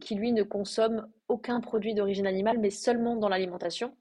qui 0.00 0.14
lui 0.14 0.32
ne 0.32 0.42
consomme 0.42 1.08
aucun 1.28 1.60
produit 1.60 1.94
d'origine 1.94 2.26
animale, 2.26 2.58
mais 2.58 2.70
seulement 2.70 3.16
dans 3.16 3.28
l'alimentation. 3.28 3.96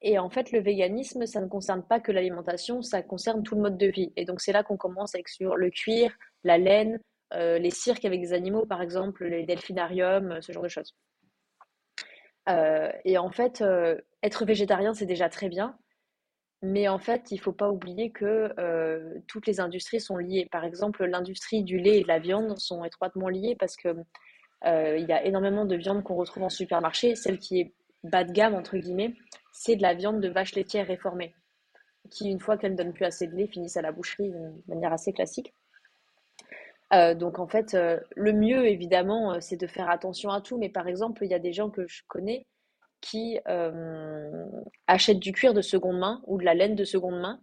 Et 0.00 0.18
en 0.18 0.30
fait, 0.30 0.50
le 0.50 0.60
véganisme, 0.60 1.26
ça 1.26 1.40
ne 1.40 1.46
concerne 1.46 1.82
pas 1.82 2.00
que 2.00 2.10
l'alimentation, 2.10 2.82
ça 2.82 3.02
concerne 3.02 3.42
tout 3.42 3.54
le 3.54 3.60
mode 3.60 3.78
de 3.78 3.86
vie. 3.86 4.12
Et 4.16 4.24
donc, 4.24 4.40
c'est 4.40 4.52
là 4.52 4.64
qu'on 4.64 4.76
commence 4.76 5.14
avec 5.14 5.28
sur 5.28 5.56
le 5.56 5.70
cuir, 5.70 6.12
la 6.42 6.58
laine, 6.58 6.94
euh, 6.94 6.98
les 7.34 7.70
cirques 7.70 8.04
avec 8.04 8.20
des 8.20 8.32
animaux, 8.32 8.66
par 8.66 8.82
exemple, 8.82 9.24
les 9.26 9.44
delphinariums, 9.44 10.40
ce 10.42 10.52
genre 10.52 10.62
de 10.62 10.68
choses. 10.68 10.94
Euh, 12.48 12.90
et 13.04 13.18
en 13.18 13.30
fait, 13.30 13.60
euh, 13.60 13.96
être 14.22 14.44
végétarien, 14.44 14.94
c'est 14.94 15.06
déjà 15.06 15.28
très 15.28 15.48
bien. 15.48 15.76
Mais 16.62 16.88
en 16.88 16.98
fait, 16.98 17.30
il 17.32 17.36
ne 17.36 17.40
faut 17.40 17.52
pas 17.52 17.70
oublier 17.70 18.12
que 18.12 18.54
toutes 19.26 19.46
les 19.46 19.58
industries 19.58 20.00
sont 20.00 20.16
liées. 20.16 20.48
Par 20.52 20.64
exemple, 20.64 21.04
l'industrie 21.04 21.64
du 21.64 21.78
lait 21.78 21.98
et 21.98 22.02
de 22.02 22.08
la 22.08 22.20
viande 22.20 22.56
sont 22.58 22.84
étroitement 22.84 23.28
liées 23.28 23.56
parce 23.58 23.74
que 23.76 23.96
il 24.64 25.04
y 25.08 25.12
a 25.12 25.24
énormément 25.24 25.64
de 25.64 25.74
viande 25.74 26.04
qu'on 26.04 26.14
retrouve 26.14 26.44
en 26.44 26.48
supermarché, 26.48 27.16
celle 27.16 27.38
qui 27.38 27.60
est 27.60 27.74
bas 28.04 28.22
de 28.24 28.32
gamme, 28.32 28.54
entre 28.54 28.76
guillemets, 28.76 29.14
c'est 29.52 29.76
de 29.76 29.82
la 29.82 29.94
viande 29.94 30.20
de 30.20 30.28
vache 30.28 30.54
laitière 30.54 30.86
réformée, 30.86 31.34
qui, 32.10 32.30
une 32.30 32.40
fois 32.40 32.56
qu'elle 32.56 32.72
ne 32.72 32.76
donne 32.76 32.92
plus 32.92 33.04
assez 33.04 33.26
de 33.26 33.34
lait, 33.34 33.46
finissent 33.46 33.76
à 33.76 33.82
la 33.82 33.92
boucherie 33.92 34.30
de 34.30 34.52
manière 34.68 34.92
assez 34.92 35.12
classique. 35.12 35.52
Euh, 36.92 37.14
donc 37.14 37.38
en 37.38 37.46
fait, 37.46 37.74
euh, 37.74 37.98
le 38.16 38.32
mieux 38.32 38.66
évidemment, 38.66 39.34
euh, 39.34 39.40
c'est 39.40 39.56
de 39.56 39.66
faire 39.66 39.88
attention 39.88 40.30
à 40.30 40.40
tout. 40.40 40.58
Mais 40.58 40.68
par 40.68 40.88
exemple, 40.88 41.24
il 41.24 41.30
y 41.30 41.34
a 41.34 41.38
des 41.38 41.52
gens 41.52 41.70
que 41.70 41.86
je 41.86 42.02
connais 42.08 42.46
qui 43.00 43.40
achètent 44.86 45.18
du 45.18 45.32
cuir 45.32 45.54
de 45.54 45.60
seconde 45.60 45.98
main 45.98 46.22
ou 46.28 46.38
de 46.38 46.44
la 46.44 46.54
laine 46.54 46.76
de 46.76 46.84
seconde 46.84 47.20
main. 47.20 47.40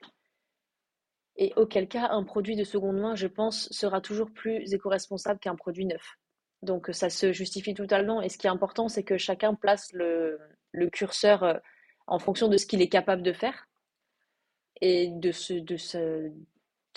Et 1.36 1.52
auquel 1.58 1.90
cas, 1.90 2.08
un 2.12 2.24
produit 2.24 2.56
de 2.56 2.64
seconde 2.64 2.98
main, 2.98 3.16
je 3.16 3.28
pense, 3.28 3.68
sera 3.72 4.00
toujours 4.00 4.32
plus 4.32 4.74
éco-responsable 4.74 5.40
qu'un 5.42 5.58
produit 5.58 5.86
neuf. 5.86 6.16
Donc 6.62 6.90
ça 6.94 7.10
se 7.10 7.34
justifie 7.34 7.74
totalement. 7.74 8.22
Et 8.22 8.30
ce 8.30 8.38
qui 8.38 8.48
est 8.48 8.50
important, 8.50 8.88
c'est 8.88 9.04
que 9.04 9.18
chacun 9.18 9.54
place 9.54 9.92
le, 9.92 10.40
le 10.72 10.90
curseur 10.90 11.60
en 12.08 12.20
fonction 12.20 12.48
de 12.48 12.56
ce 12.56 12.66
qu'il 12.66 12.82
est 12.82 12.90
capable 12.90 13.22
de 13.22 13.34
faire 13.34 13.68
et 14.80 15.10
de, 15.10 15.34
ce, 15.34 15.54
de, 15.54 15.76
ce, 15.76 16.32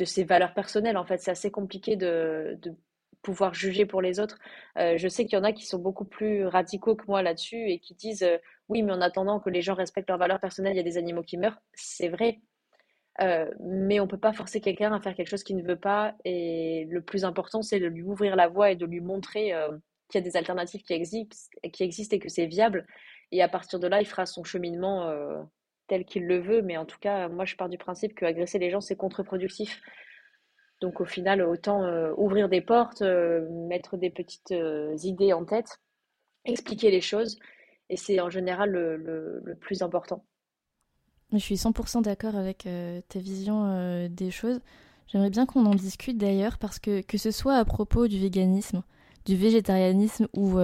de 0.02 0.06
ses 0.06 0.25
valeurs 0.25 0.52
personnelles. 0.52 0.97
En 0.97 1.04
fait, 1.04 1.18
c'est 1.18 1.30
assez 1.30 1.52
compliqué 1.52 1.94
de, 1.94 2.59
de, 2.61 2.75
pouvoir 3.23 3.54
juger 3.54 3.87
pour 3.87 4.02
les 4.02 4.18
autres. 4.18 4.37
Euh, 4.78 4.99
je 4.99 5.06
sais 5.06 5.25
qu'il 5.26 5.38
y 5.38 5.40
en 5.40 5.44
a 5.44 5.52
qui 5.52 5.64
sont 5.64 5.78
beaucoup 5.78 6.04
plus 6.04 6.44
radicaux 6.44 6.97
que 6.97 7.04
moi 7.06 7.23
là-dessus 7.23 7.71
et 7.71 7.78
qui 7.78 7.94
disent 7.94 8.25
euh, 8.25 8.38
oui, 8.68 8.82
mais 8.82 8.90
en 8.90 9.00
attendant 9.00 9.38
que 9.38 9.49
les 9.49 9.62
gens 9.62 9.75
respectent 9.75 10.09
leurs 10.09 10.18
valeurs 10.18 10.40
personnelles, 10.40 10.73
il 10.73 10.78
y 10.78 10.80
a 10.80 10.82
des 10.82 10.99
animaux 10.99 11.23
qui 11.23 11.37
meurent. 11.37 11.61
C'est 11.73 12.09
vrai. 12.09 12.40
Euh, 13.21 13.49
mais 13.61 14.00
on 14.00 14.06
ne 14.06 14.11
peut 14.11 14.18
pas 14.18 14.32
forcer 14.32 14.61
quelqu'un 14.61 14.92
à 14.92 15.00
faire 15.00 15.14
quelque 15.14 15.28
chose 15.28 15.44
qu'il 15.44 15.56
ne 15.56 15.62
veut 15.62 15.78
pas. 15.78 16.16
Et 16.25 16.88
le 16.90 17.00
plus 17.00 17.25
important, 17.25 17.62
c'est 17.62 17.78
de 17.78 17.87
lui 17.87 18.02
ouvrir 18.02 18.35
la 18.35 18.49
voie 18.49 18.73
et 18.73 18.76
de 18.76 18.87
lui 18.87 19.00
montrer 19.00 19.54
qu'il 20.09 20.18
y 20.18 20.23
a 20.25 20.28
des 20.28 20.37
alternatives 20.37 20.82
qui 20.82 20.92
existent, 20.92 21.37
qui 21.73 21.85
existent 21.85 22.16
et 22.16 22.18
que 22.18 22.28
c'est 22.28 22.47
viable. 22.47 22.88
Et 23.30 23.40
à 23.40 23.49
partir 23.49 23.78
de 23.78 23.87
là, 23.87 24.00
il 24.00 24.06
fera 24.06 24.26
son 24.26 24.42
cheminement 24.42 25.14
tel 25.87 26.05
qu'il 26.05 26.27
le 26.27 26.41
veut. 26.41 26.62
Mais 26.62 26.77
en 26.77 26.85
tout 26.85 26.99
cas, 27.01 27.29
moi, 27.29 27.45
je 27.45 27.57
pars 27.57 27.69
du 27.69 27.79
principe 27.79 28.15
que 28.15 28.25
agresser 28.25 28.59
les 28.59 28.71
gens, 28.71 28.81
c'est 28.81 28.97
contre-productif. 28.97 29.81
Donc 30.81 31.01
au 31.01 31.05
final, 31.05 31.43
autant 31.43 31.85
euh, 31.85 32.12
ouvrir 32.17 32.49
des 32.49 32.61
portes, 32.61 33.03
euh, 33.03 33.49
mettre 33.69 33.97
des 33.97 34.11
petites 34.11 34.53
idées 35.03 35.33
en 35.33 35.45
tête, 35.45 35.81
expliquer 36.45 36.91
les 36.91 37.01
choses. 37.01 37.39
Et 37.89 37.97
c'est 37.97 38.21
en 38.21 38.31
général 38.31 38.71
le, 38.71 39.57
plus 39.61 39.83
important. 39.83 40.25
Je 41.33 41.39
suis 41.39 41.55
100% 41.55 42.03
d'accord 42.03 42.37
avec 42.37 42.67
ta 43.09 43.19
vision 43.19 44.09
des 44.09 44.31
choses. 44.31 44.61
J'aimerais 45.07 45.31
bien 45.31 45.47
qu'on 45.47 45.67
en 45.67 45.75
discute 45.75 46.19
d'ailleurs 46.19 46.59
parce 46.59 46.79
que 46.79 47.03
que 47.03 47.19
ce 47.19 47.31
soit 47.31 47.57
à 47.57 47.65
propos 47.65 48.09
du 48.09 48.19
véganisme, 48.19 48.83
du 49.25 49.37
végétarianisme 49.37 50.27
ou 50.35 50.59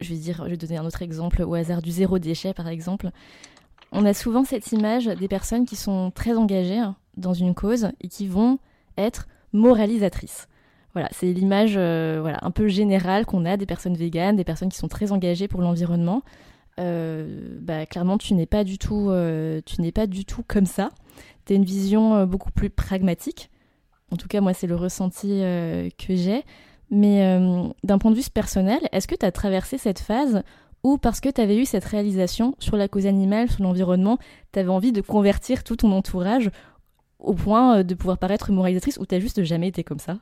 je 0.00 0.08
vais 0.08 0.18
dire, 0.18 0.42
je 0.44 0.50
vais 0.50 0.56
donner 0.56 0.76
un 0.76 0.86
autre 0.86 1.02
exemple 1.02 1.42
au 1.42 1.54
hasard 1.54 1.82
du 1.82 1.90
zéro 1.90 2.18
déchet 2.18 2.54
par 2.54 2.68
exemple. 2.68 3.10
On 3.92 4.04
a 4.04 4.14
souvent 4.14 4.44
cette 4.44 4.72
image 4.72 5.06
des 5.06 5.28
personnes 5.28 5.64
qui 5.64 5.76
sont 5.76 6.10
très 6.10 6.34
engagées 6.34 6.78
hein, 6.78 6.96
dans 7.16 7.34
une 7.34 7.54
cause 7.54 7.90
et 8.00 8.08
qui 8.08 8.26
vont 8.26 8.58
être 8.96 9.28
moralisatrices. 9.52 10.48
Voilà, 10.94 11.08
c'est 11.12 11.32
l'image 11.32 11.74
euh, 11.76 12.18
voilà, 12.20 12.38
un 12.42 12.50
peu 12.50 12.68
générale 12.68 13.26
qu'on 13.26 13.44
a 13.44 13.56
des 13.56 13.66
personnes 13.66 13.96
véganes, 13.96 14.36
des 14.36 14.44
personnes 14.44 14.68
qui 14.68 14.78
sont 14.78 14.88
très 14.88 15.12
engagées 15.12 15.48
pour 15.48 15.60
l'environnement. 15.60 16.22
Euh, 16.80 17.58
bah, 17.60 17.86
clairement, 17.86 18.18
tu 18.18 18.34
n'es 18.34 18.46
pas 18.46 18.64
du 18.64 18.78
tout, 18.78 19.08
euh, 19.10 19.60
tu 19.64 19.80
n'es 19.80 19.92
pas 19.92 20.06
du 20.06 20.24
tout 20.24 20.42
comme 20.46 20.66
ça. 20.66 20.90
Tu 21.46 21.52
as 21.52 21.56
une 21.56 21.64
vision 21.64 22.26
beaucoup 22.26 22.50
plus 22.50 22.70
pragmatique. 22.70 23.50
En 24.10 24.16
tout 24.16 24.28
cas, 24.28 24.40
moi, 24.40 24.54
c'est 24.54 24.66
le 24.66 24.76
ressenti 24.76 25.28
que 25.28 26.16
j'ai. 26.16 26.44
Mais 26.90 27.20
d'un 27.84 27.98
point 27.98 28.10
de 28.10 28.16
vue 28.16 28.22
personnel, 28.32 28.80
est-ce 28.92 29.06
que 29.06 29.14
tu 29.14 29.24
as 29.24 29.32
traversé 29.32 29.78
cette 29.78 29.98
phase 29.98 30.42
ou 30.82 30.98
parce 30.98 31.20
que 31.20 31.28
tu 31.28 31.40
avais 31.40 31.56
eu 31.56 31.64
cette 31.64 31.84
réalisation 31.84 32.54
sur 32.58 32.76
la 32.76 32.88
cause 32.88 33.06
animale, 33.06 33.50
sur 33.50 33.62
l'environnement, 33.62 34.18
tu 34.52 34.58
avais 34.58 34.68
envie 34.70 34.92
de 34.92 35.00
convertir 35.00 35.64
tout 35.64 35.76
ton 35.76 35.92
entourage 35.92 36.50
au 37.18 37.34
point 37.34 37.78
euh, 37.78 37.82
de 37.82 37.94
pouvoir 37.94 38.18
paraître 38.18 38.52
moralisatrice 38.52 38.98
ou 38.98 39.06
t'as 39.06 39.20
juste 39.20 39.42
jamais 39.42 39.68
été 39.68 39.84
comme 39.84 39.98
ça? 39.98 40.18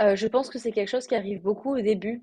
Euh, 0.00 0.16
Je 0.16 0.26
pense 0.26 0.50
que 0.50 0.58
c'est 0.58 0.72
quelque 0.72 0.88
chose 0.88 1.06
qui 1.06 1.14
arrive 1.14 1.42
beaucoup 1.42 1.76
au 1.76 1.80
début 1.80 2.22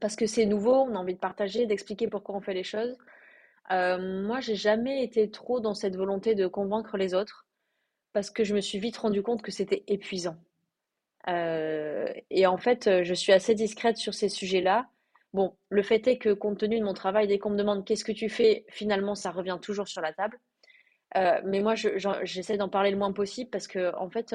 parce 0.00 0.16
que 0.16 0.26
c'est 0.26 0.46
nouveau, 0.46 0.74
on 0.74 0.94
a 0.94 0.98
envie 0.98 1.14
de 1.14 1.18
partager, 1.18 1.66
d'expliquer 1.66 2.08
pourquoi 2.08 2.36
on 2.36 2.40
fait 2.40 2.54
les 2.54 2.64
choses. 2.64 2.96
Euh, 3.72 4.24
moi, 4.26 4.40
j'ai 4.40 4.56
jamais 4.56 5.04
été 5.04 5.30
trop 5.30 5.60
dans 5.60 5.74
cette 5.74 5.96
volonté 5.96 6.34
de 6.34 6.46
convaincre 6.46 6.96
les 6.96 7.14
autres 7.14 7.46
parce 8.12 8.30
que 8.30 8.44
je 8.44 8.54
me 8.54 8.60
suis 8.60 8.78
vite 8.78 8.96
rendu 8.98 9.22
compte 9.22 9.42
que 9.42 9.52
c'était 9.52 9.84
épuisant. 9.88 10.36
Euh, 11.28 12.12
et 12.30 12.46
en 12.46 12.56
fait, 12.58 13.04
je 13.04 13.14
suis 13.14 13.32
assez 13.32 13.54
discrète 13.54 13.96
sur 13.98 14.14
ces 14.14 14.28
sujets-là. 14.28 14.88
Bon, 15.32 15.56
le 15.68 15.82
fait 15.82 16.06
est 16.08 16.18
que 16.18 16.32
compte 16.32 16.58
tenu 16.58 16.78
de 16.78 16.84
mon 16.84 16.94
travail, 16.94 17.28
dès 17.28 17.38
qu'on 17.38 17.50
me 17.50 17.56
demande 17.56 17.84
qu'est-ce 17.84 18.04
que 18.04 18.12
tu 18.12 18.28
fais, 18.28 18.64
finalement, 18.68 19.14
ça 19.14 19.30
revient 19.30 19.58
toujours 19.62 19.88
sur 19.88 20.00
la 20.00 20.12
table. 20.12 20.38
Euh, 21.16 21.40
mais 21.44 21.60
moi, 21.60 21.74
j'essaie 21.74 22.56
d'en 22.56 22.68
parler 22.68 22.90
le 22.90 22.96
moins 22.96 23.12
possible 23.12 23.50
parce 23.50 23.66
que, 23.66 23.94
en 23.96 24.10
fait, 24.10 24.34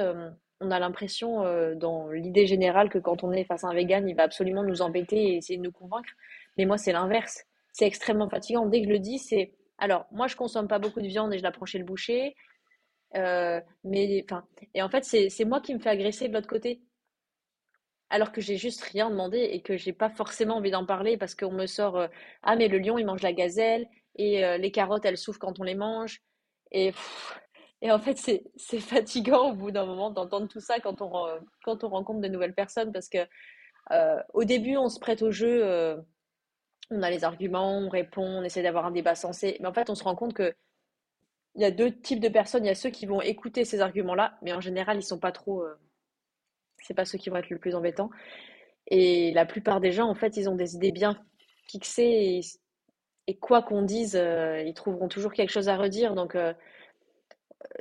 on 0.61 0.71
a 0.71 0.79
l'impression, 0.79 1.43
dans 1.75 2.09
l'idée 2.11 2.47
générale, 2.47 2.89
que 2.89 2.97
quand 2.97 3.23
on 3.23 3.31
est 3.31 3.43
face 3.43 3.63
à 3.63 3.67
un 3.67 3.73
vegan, 3.73 4.07
il 4.07 4.15
va 4.15 4.23
absolument 4.23 4.63
nous 4.63 4.81
embêter 4.81 5.17
et 5.17 5.35
essayer 5.37 5.57
de 5.57 5.63
nous 5.63 5.71
convaincre. 5.71 6.09
Mais 6.57 6.65
moi, 6.65 6.77
c'est 6.77 6.93
l'inverse. 6.93 7.43
C'est 7.73 7.85
extrêmement 7.85 8.29
fatigant. 8.29 8.65
Dès 8.65 8.81
que 8.81 8.87
je 8.87 8.93
le 8.93 8.99
dis, 8.99 9.19
c'est 9.19 9.51
alors, 9.77 10.05
moi, 10.11 10.27
je 10.27 10.35
consomme 10.35 10.67
pas 10.67 10.79
beaucoup 10.79 11.01
de 11.01 11.07
viande 11.07 11.33
et 11.33 11.39
je 11.39 11.65
chez 11.65 11.77
le 11.77 11.85
boucher. 11.85 12.35
Euh, 13.15 13.61
mais 13.83 14.25
et 14.73 14.81
en 14.81 14.89
fait, 14.89 15.03
c'est 15.03 15.45
moi 15.45 15.61
qui 15.61 15.73
me 15.73 15.79
fais 15.79 15.89
agresser 15.89 16.27
de 16.27 16.33
l'autre 16.33 16.47
côté. 16.47 16.81
Alors 18.15 18.31
que 18.31 18.39
j'ai 18.39 18.55
juste 18.55 18.79
rien 18.79 19.09
demandé 19.09 19.39
et 19.39 19.61
que 19.61 19.75
j'ai 19.75 19.91
pas 19.91 20.09
forcément 20.09 20.55
envie 20.55 20.71
d'en 20.71 20.85
parler 20.85 21.17
parce 21.17 21.35
qu'on 21.35 21.51
me 21.51 21.65
sort 21.65 21.97
euh, 21.97 22.07
Ah, 22.43 22.55
mais 22.55 22.69
le 22.69 22.77
lion 22.77 22.97
il 22.97 23.05
mange 23.05 23.21
la 23.21 23.33
gazelle 23.33 23.89
et 24.15 24.45
euh, 24.45 24.57
les 24.57 24.71
carottes 24.71 25.03
elles 25.03 25.17
souffrent 25.17 25.39
quand 25.39 25.59
on 25.59 25.63
les 25.63 25.75
mange. 25.75 26.21
Et, 26.71 26.93
en 27.83 27.99
fait, 27.99 28.17
c'est 28.17 28.79
fatigant 28.79 29.51
au 29.51 29.53
bout 29.53 29.71
d'un 29.71 29.85
moment 29.85 30.11
d'entendre 30.11 30.47
tout 30.47 30.61
ça 30.61 30.79
quand 30.79 31.01
on, 31.01 31.09
rencontre 31.89 32.21
de 32.21 32.29
nouvelles 32.29 32.53
personnes 32.53 32.93
parce 32.93 33.09
que 33.09 33.27
au 34.33 34.45
début 34.45 34.77
on 34.77 34.87
se 34.87 34.97
prête 34.97 35.21
au 35.21 35.31
jeu, 35.31 35.97
on 36.91 37.03
a 37.03 37.09
les 37.09 37.25
arguments, 37.25 37.77
on 37.79 37.89
répond, 37.89 38.25
on 38.25 38.43
essaie 38.43 38.63
d'avoir 38.63 38.85
un 38.85 38.91
débat 38.91 39.15
sensé, 39.15 39.57
mais 39.59 39.67
en 39.67 39.73
fait 39.73 39.89
on 39.89 39.95
se 39.95 40.05
rend 40.05 40.15
compte 40.15 40.33
que 40.33 40.55
il 41.55 41.61
y 41.61 41.65
a 41.65 41.71
deux 41.71 41.91
types 41.91 42.21
de 42.21 42.29
personnes. 42.29 42.63
Il 42.63 42.69
y 42.69 42.71
a 42.71 42.75
ceux 42.75 42.91
qui 42.91 43.05
vont 43.05 43.21
écouter 43.21 43.65
ces 43.65 43.81
arguments-là, 43.81 44.37
mais 44.41 44.53
en 44.53 44.61
général, 44.61 44.97
ils 44.97 45.03
sont 45.03 45.19
pas 45.19 45.33
trop. 45.33 45.65
Euh, 46.85 46.87
c'est 46.87 46.93
pas 46.93 47.05
ceux 47.05 47.17
qui 47.17 47.29
vont 47.29 47.37
être 47.37 47.49
le 47.49 47.59
plus 47.59 47.75
embêtants. 47.75 48.09
Et 48.87 49.31
la 49.33 49.45
plupart 49.45 49.79
des 49.81 49.91
gens, 49.91 50.07
en 50.07 50.15
fait, 50.15 50.37
ils 50.37 50.49
ont 50.49 50.55
des 50.55 50.75
idées 50.75 50.91
bien 50.91 51.19
fixées 51.67 52.41
et, 53.27 53.37
quoi 53.39 53.63
qu'on 53.63 53.81
dise, 53.81 54.15
euh, 54.15 54.61
ils 54.61 54.73
trouveront 54.73 55.07
toujours 55.07 55.33
quelque 55.33 55.51
chose 55.51 55.69
à 55.69 55.77
redire. 55.77 56.13
Donc, 56.13 56.35
euh, 56.35 56.53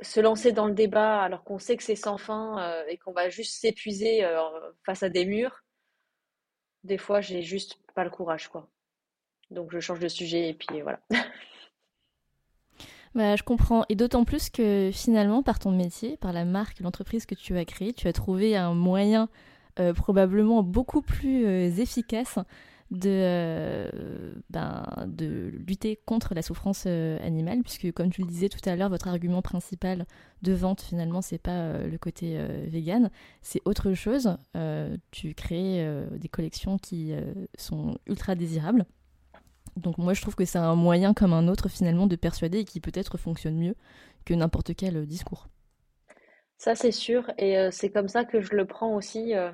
se 0.01 0.19
lancer 0.19 0.51
dans 0.51 0.65
le 0.67 0.73
débat 0.73 1.21
alors 1.21 1.43
qu'on 1.43 1.59
sait 1.59 1.77
que 1.77 1.83
c'est 1.83 1.95
sans 1.95 2.17
fin 2.17 2.83
et 2.87 2.97
qu'on 2.97 3.11
va 3.11 3.29
juste 3.29 3.61
s'épuiser 3.61 4.27
face 4.83 5.03
à 5.03 5.09
des 5.09 5.25
murs, 5.25 5.63
des 6.83 6.97
fois, 6.97 7.21
j'ai 7.21 7.43
juste 7.43 7.77
pas 7.93 8.03
le 8.03 8.09
courage, 8.09 8.47
quoi. 8.47 8.67
Donc 9.51 9.71
je 9.71 9.79
change 9.79 9.99
de 9.99 10.07
sujet 10.07 10.49
et 10.49 10.53
puis 10.55 10.81
voilà. 10.81 10.99
Bah, 13.15 13.37
je 13.37 13.43
comprends. 13.43 13.85
Et 13.87 13.95
d'autant 13.95 14.25
plus 14.25 14.49
que 14.49 14.91
finalement, 14.93 15.41
par 15.41 15.57
ton 15.57 15.71
métier, 15.71 16.17
par 16.17 16.33
la 16.33 16.43
marque, 16.43 16.81
l'entreprise 16.81 17.25
que 17.25 17.33
tu 17.33 17.57
as 17.57 17.63
créée, 17.63 17.93
tu 17.93 18.09
as 18.09 18.13
trouvé 18.13 18.57
un 18.57 18.73
moyen 18.73 19.29
euh, 19.79 19.93
probablement 19.93 20.63
beaucoup 20.63 21.01
plus 21.01 21.45
euh, 21.45 21.69
efficace 21.77 22.39
de, 22.91 23.09
euh, 23.09 24.33
ben, 24.49 24.85
de 25.07 25.51
lutter 25.65 25.97
contre 26.05 26.35
la 26.35 26.41
souffrance 26.41 26.85
animale, 26.85 27.61
puisque 27.63 27.89
comme 27.93 28.11
tu 28.11 28.21
le 28.21 28.27
disais 28.27 28.49
tout 28.49 28.59
à 28.69 28.75
l'heure, 28.75 28.89
votre 28.89 29.07
argument 29.07 29.41
principal 29.41 30.05
de 30.41 30.53
vente, 30.53 30.81
finalement, 30.81 31.21
c'est 31.21 31.37
pas 31.37 31.79
le 31.79 31.97
côté 31.97 32.37
vegan, 32.67 33.09
c'est 33.41 33.61
autre 33.65 33.93
chose. 33.93 34.37
tu 35.11 35.33
crées 35.33 35.83
des 36.19 36.29
collections 36.29 36.77
qui 36.77 37.13
sont 37.57 37.97
ultra 38.05 38.35
désirables. 38.35 38.85
Donc 39.75 39.97
moi 39.97 40.13
je 40.13 40.21
trouve 40.21 40.35
que 40.35 40.45
c'est 40.45 40.57
un 40.57 40.75
moyen 40.75 41.13
comme 41.13 41.33
un 41.33 41.47
autre 41.47 41.69
finalement 41.69 42.07
de 42.07 42.15
persuader 42.15 42.59
et 42.59 42.65
qui 42.65 42.79
peut-être 42.79 43.17
fonctionne 43.17 43.57
mieux 43.57 43.75
que 44.25 44.33
n'importe 44.33 44.75
quel 44.75 44.97
euh, 44.97 45.05
discours. 45.05 45.47
Ça 46.57 46.75
c'est 46.75 46.91
sûr 46.91 47.31
et 47.37 47.57
euh, 47.57 47.69
c'est 47.71 47.91
comme 47.91 48.07
ça 48.07 48.23
que 48.23 48.41
je 48.41 48.55
le 48.55 48.65
prends 48.65 48.95
aussi. 48.95 49.35
Euh, 49.35 49.51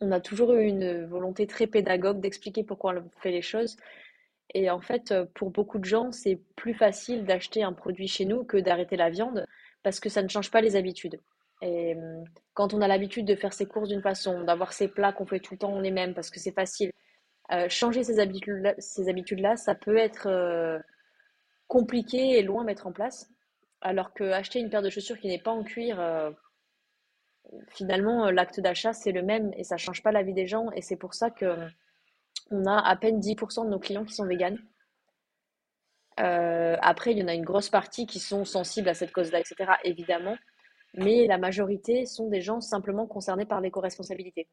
on 0.00 0.10
a 0.12 0.20
toujours 0.20 0.54
eu 0.54 0.64
une 0.64 1.04
volonté 1.06 1.46
très 1.46 1.66
pédagogue 1.66 2.20
d'expliquer 2.20 2.64
pourquoi 2.64 2.94
on 2.94 3.20
fait 3.20 3.30
les 3.30 3.42
choses. 3.42 3.76
Et 4.54 4.70
en 4.70 4.80
fait, 4.80 5.14
pour 5.34 5.50
beaucoup 5.50 5.78
de 5.78 5.84
gens, 5.84 6.10
c'est 6.10 6.40
plus 6.56 6.74
facile 6.74 7.24
d'acheter 7.24 7.62
un 7.62 7.72
produit 7.72 8.08
chez 8.08 8.24
nous 8.24 8.42
que 8.42 8.56
d'arrêter 8.56 8.96
la 8.96 9.10
viande 9.10 9.46
parce 9.82 10.00
que 10.00 10.08
ça 10.08 10.22
ne 10.22 10.28
change 10.28 10.50
pas 10.50 10.62
les 10.62 10.74
habitudes. 10.74 11.20
Et 11.62 11.96
quand 12.54 12.72
on 12.72 12.80
a 12.80 12.88
l'habitude 12.88 13.26
de 13.26 13.36
faire 13.36 13.52
ses 13.52 13.66
courses 13.66 13.90
d'une 13.90 14.00
façon, 14.00 14.42
d'avoir 14.42 14.72
ses 14.72 14.88
plats 14.88 15.12
qu'on 15.12 15.26
fait 15.26 15.38
tout 15.38 15.54
le 15.54 15.58
temps 15.58 15.78
les 15.78 15.90
mêmes 15.90 16.14
parce 16.14 16.30
que 16.30 16.40
c'est 16.40 16.54
facile, 16.54 16.92
euh, 17.52 17.68
changer 17.68 18.04
ces 18.04 18.20
habitudes-là, 18.20 18.74
ces 18.78 19.08
habitudes-là, 19.08 19.56
ça 19.56 19.74
peut 19.74 19.96
être 19.96 20.28
euh, 20.28 20.78
compliqué 21.66 22.38
et 22.38 22.42
loin 22.42 22.62
à 22.62 22.64
mettre 22.64 22.86
en 22.86 22.92
place. 22.92 23.28
Alors 23.80 24.12
que 24.12 24.24
acheter 24.24 24.60
une 24.60 24.70
paire 24.70 24.82
de 24.82 24.90
chaussures 24.90 25.18
qui 25.18 25.28
n'est 25.28 25.40
pas 25.40 25.50
en 25.50 25.64
cuir, 25.64 26.00
euh, 26.00 26.30
finalement, 27.68 28.30
l'acte 28.30 28.60
d'achat, 28.60 28.92
c'est 28.92 29.12
le 29.12 29.22
même 29.22 29.52
et 29.56 29.64
ça 29.64 29.76
ne 29.76 29.80
change 29.80 30.02
pas 30.02 30.12
la 30.12 30.22
vie 30.22 30.34
des 30.34 30.46
gens. 30.46 30.70
Et 30.72 30.82
c'est 30.82 30.96
pour 30.96 31.14
ça 31.14 31.30
que 31.30 31.56
on 32.50 32.66
a 32.66 32.78
à 32.78 32.96
peine 32.96 33.20
10% 33.20 33.64
de 33.64 33.70
nos 33.70 33.78
clients 33.78 34.04
qui 34.04 34.14
sont 34.14 34.26
véganes. 34.26 34.58
après, 36.16 37.12
il 37.12 37.18
y 37.18 37.22
en 37.22 37.28
a 37.28 37.34
une 37.34 37.44
grosse 37.44 37.70
partie 37.70 38.06
qui 38.06 38.20
sont 38.20 38.44
sensibles 38.44 38.88
à 38.88 38.94
cette 38.94 39.12
cause-là, 39.12 39.40
etc., 39.40 39.72
évidemment. 39.84 40.36
Mais 40.94 41.26
la 41.26 41.38
majorité 41.38 42.06
sont 42.06 42.28
des 42.28 42.40
gens 42.40 42.60
simplement 42.60 43.06
concernés 43.06 43.46
par 43.46 43.60
l'éco-responsabilité. 43.60 44.48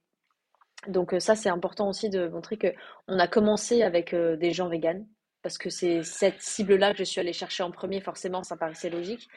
Donc 0.88 1.15
ça, 1.19 1.36
c'est 1.36 1.50
important 1.50 1.89
aussi 1.89 2.10
de 2.10 2.27
montrer 2.27 2.57
que 2.57 2.74
on 3.07 3.19
a 3.19 3.27
commencé 3.27 3.81
avec 3.81 4.13
des 4.13 4.51
gens 4.51 4.69
véganes, 4.69 5.07
parce 5.41 5.57
que 5.57 5.69
c'est 5.69 6.03
cette 6.03 6.41
cible-là 6.41 6.91
que 6.91 7.00
je 7.00 7.03
suis 7.03 7.19
allée 7.19 7.34
chercher 7.34 7.63
en 7.63 7.72
premier, 7.72 8.00
forcément, 8.01 8.43
ça 8.43 8.57
paraissait 8.57 8.89
logique. 8.89 9.27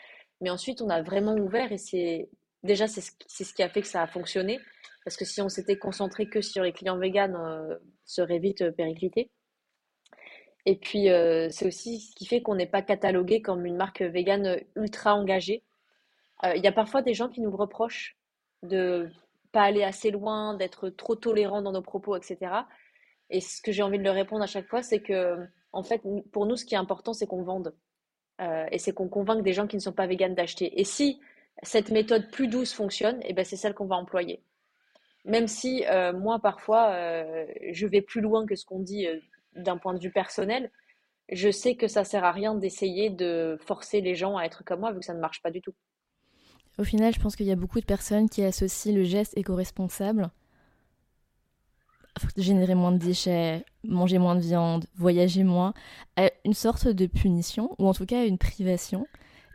Mais 0.40 0.50
ensuite, 0.50 0.82
on 0.82 0.88
a 0.88 1.02
vraiment 1.02 1.34
ouvert 1.34 1.72
et 1.72 1.78
c'est 1.78 2.28
déjà 2.62 2.86
c'est 2.86 3.00
ce, 3.00 3.54
qui 3.54 3.62
a 3.62 3.68
fait 3.68 3.82
que 3.82 3.88
ça 3.88 4.02
a 4.02 4.06
fonctionné, 4.06 4.60
parce 5.04 5.16
que 5.16 5.24
si 5.24 5.40
on 5.40 5.48
s'était 5.48 5.78
concentré 5.78 6.28
que 6.28 6.40
sur 6.40 6.62
les 6.62 6.72
clients 6.72 6.98
véganes, 6.98 7.36
euh, 7.36 7.76
serait 8.04 8.38
vite 8.38 8.70
périclité. 8.72 9.30
Et 10.66 10.76
puis, 10.76 11.06
c'est 11.50 11.66
aussi 11.66 12.00
ce 12.00 12.14
qui 12.14 12.26
fait 12.26 12.42
qu'on 12.42 12.54
n'est 12.54 12.66
pas 12.66 12.82
catalogué 12.82 13.40
comme 13.40 13.64
une 13.64 13.76
marque 13.76 14.02
végane 14.02 14.60
ultra 14.76 15.14
engagée. 15.14 15.64
Il 16.42 16.62
y 16.62 16.66
a 16.66 16.72
parfois 16.72 17.00
des 17.00 17.14
gens 17.14 17.28
qui 17.28 17.40
nous 17.40 17.54
reprochent 17.56 18.18
de 18.62 19.08
pas 19.52 19.62
aller 19.62 19.82
assez 19.82 20.10
loin, 20.10 20.54
d'être 20.54 20.90
trop 20.90 21.16
tolérant 21.16 21.62
dans 21.62 21.72
nos 21.72 21.82
propos, 21.82 22.16
etc. 22.16 22.38
Et 23.30 23.40
ce 23.40 23.62
que 23.62 23.72
j'ai 23.72 23.82
envie 23.82 23.98
de 23.98 24.04
leur 24.04 24.14
répondre 24.14 24.42
à 24.42 24.46
chaque 24.46 24.66
fois, 24.66 24.82
c'est 24.82 25.00
que, 25.00 25.38
en 25.72 25.82
fait, 25.82 26.02
pour 26.32 26.46
nous, 26.46 26.56
ce 26.56 26.64
qui 26.64 26.74
est 26.74 26.78
important, 26.78 27.12
c'est 27.12 27.26
qu'on 27.26 27.42
vende. 27.42 27.74
Euh, 28.40 28.66
et 28.72 28.78
c'est 28.78 28.92
qu'on 28.92 29.08
convainque 29.08 29.44
des 29.44 29.52
gens 29.52 29.66
qui 29.66 29.76
ne 29.76 29.80
sont 29.80 29.92
pas 29.92 30.06
véganes 30.06 30.34
d'acheter. 30.34 30.80
Et 30.80 30.84
si 30.84 31.20
cette 31.62 31.90
méthode 31.90 32.30
plus 32.30 32.48
douce 32.48 32.72
fonctionne, 32.72 33.20
et 33.22 33.28
eh 33.28 33.32
ben 33.34 33.44
c'est 33.44 33.56
celle 33.56 33.74
qu'on 33.74 33.86
va 33.86 33.96
employer. 33.96 34.42
Même 35.26 35.46
si 35.46 35.84
euh, 35.86 36.12
moi, 36.12 36.38
parfois, 36.40 36.90
euh, 36.92 37.46
je 37.70 37.86
vais 37.86 38.00
plus 38.00 38.22
loin 38.22 38.46
que 38.46 38.56
ce 38.56 38.64
qu'on 38.64 38.80
dit 38.80 39.06
d'un 39.54 39.76
point 39.76 39.92
de 39.92 40.00
vue 40.00 40.10
personnel, 40.10 40.70
je 41.30 41.50
sais 41.50 41.76
que 41.76 41.86
ça 41.86 42.04
sert 42.04 42.24
à 42.24 42.32
rien 42.32 42.54
d'essayer 42.54 43.10
de 43.10 43.58
forcer 43.60 44.00
les 44.00 44.14
gens 44.14 44.36
à 44.36 44.44
être 44.44 44.64
comme 44.64 44.80
moi, 44.80 44.92
vu 44.92 45.00
que 45.00 45.04
ça 45.04 45.14
ne 45.14 45.20
marche 45.20 45.42
pas 45.42 45.50
du 45.50 45.60
tout. 45.60 45.74
Au 46.80 46.84
final, 46.84 47.14
je 47.14 47.20
pense 47.20 47.36
qu'il 47.36 47.46
y 47.46 47.52
a 47.52 47.56
beaucoup 47.56 47.78
de 47.78 47.84
personnes 47.84 48.28
qui 48.28 48.42
associent 48.42 48.94
le 48.94 49.04
geste 49.04 49.36
éco-responsable 49.36 50.30
générer 52.36 52.74
moins 52.74 52.92
de 52.92 52.98
déchets, 52.98 53.64
manger 53.84 54.18
moins 54.18 54.34
de 54.34 54.40
viande, 54.40 54.86
voyager 54.96 55.44
moins, 55.44 55.74
à 56.16 56.30
une 56.44 56.54
sorte 56.54 56.88
de 56.88 57.06
punition, 57.06 57.74
ou 57.78 57.86
en 57.86 57.94
tout 57.94 58.06
cas 58.06 58.26
une 58.26 58.38
privation. 58.38 59.06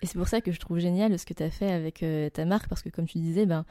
Et 0.01 0.07
c'est 0.07 0.17
pour 0.17 0.27
ça 0.27 0.41
que 0.41 0.51
je 0.51 0.59
trouve 0.59 0.79
génial 0.79 1.17
ce 1.17 1.25
que 1.25 1.33
tu 1.33 1.43
as 1.43 1.49
fait 1.49 1.71
avec 1.71 2.03
euh, 2.03 2.29
ta 2.29 2.45
marque, 2.45 2.67
parce 2.67 2.81
que 2.81 2.89
comme 2.89 3.07
tu 3.07 3.17
disais, 3.17 3.45
ben, 3.45 3.65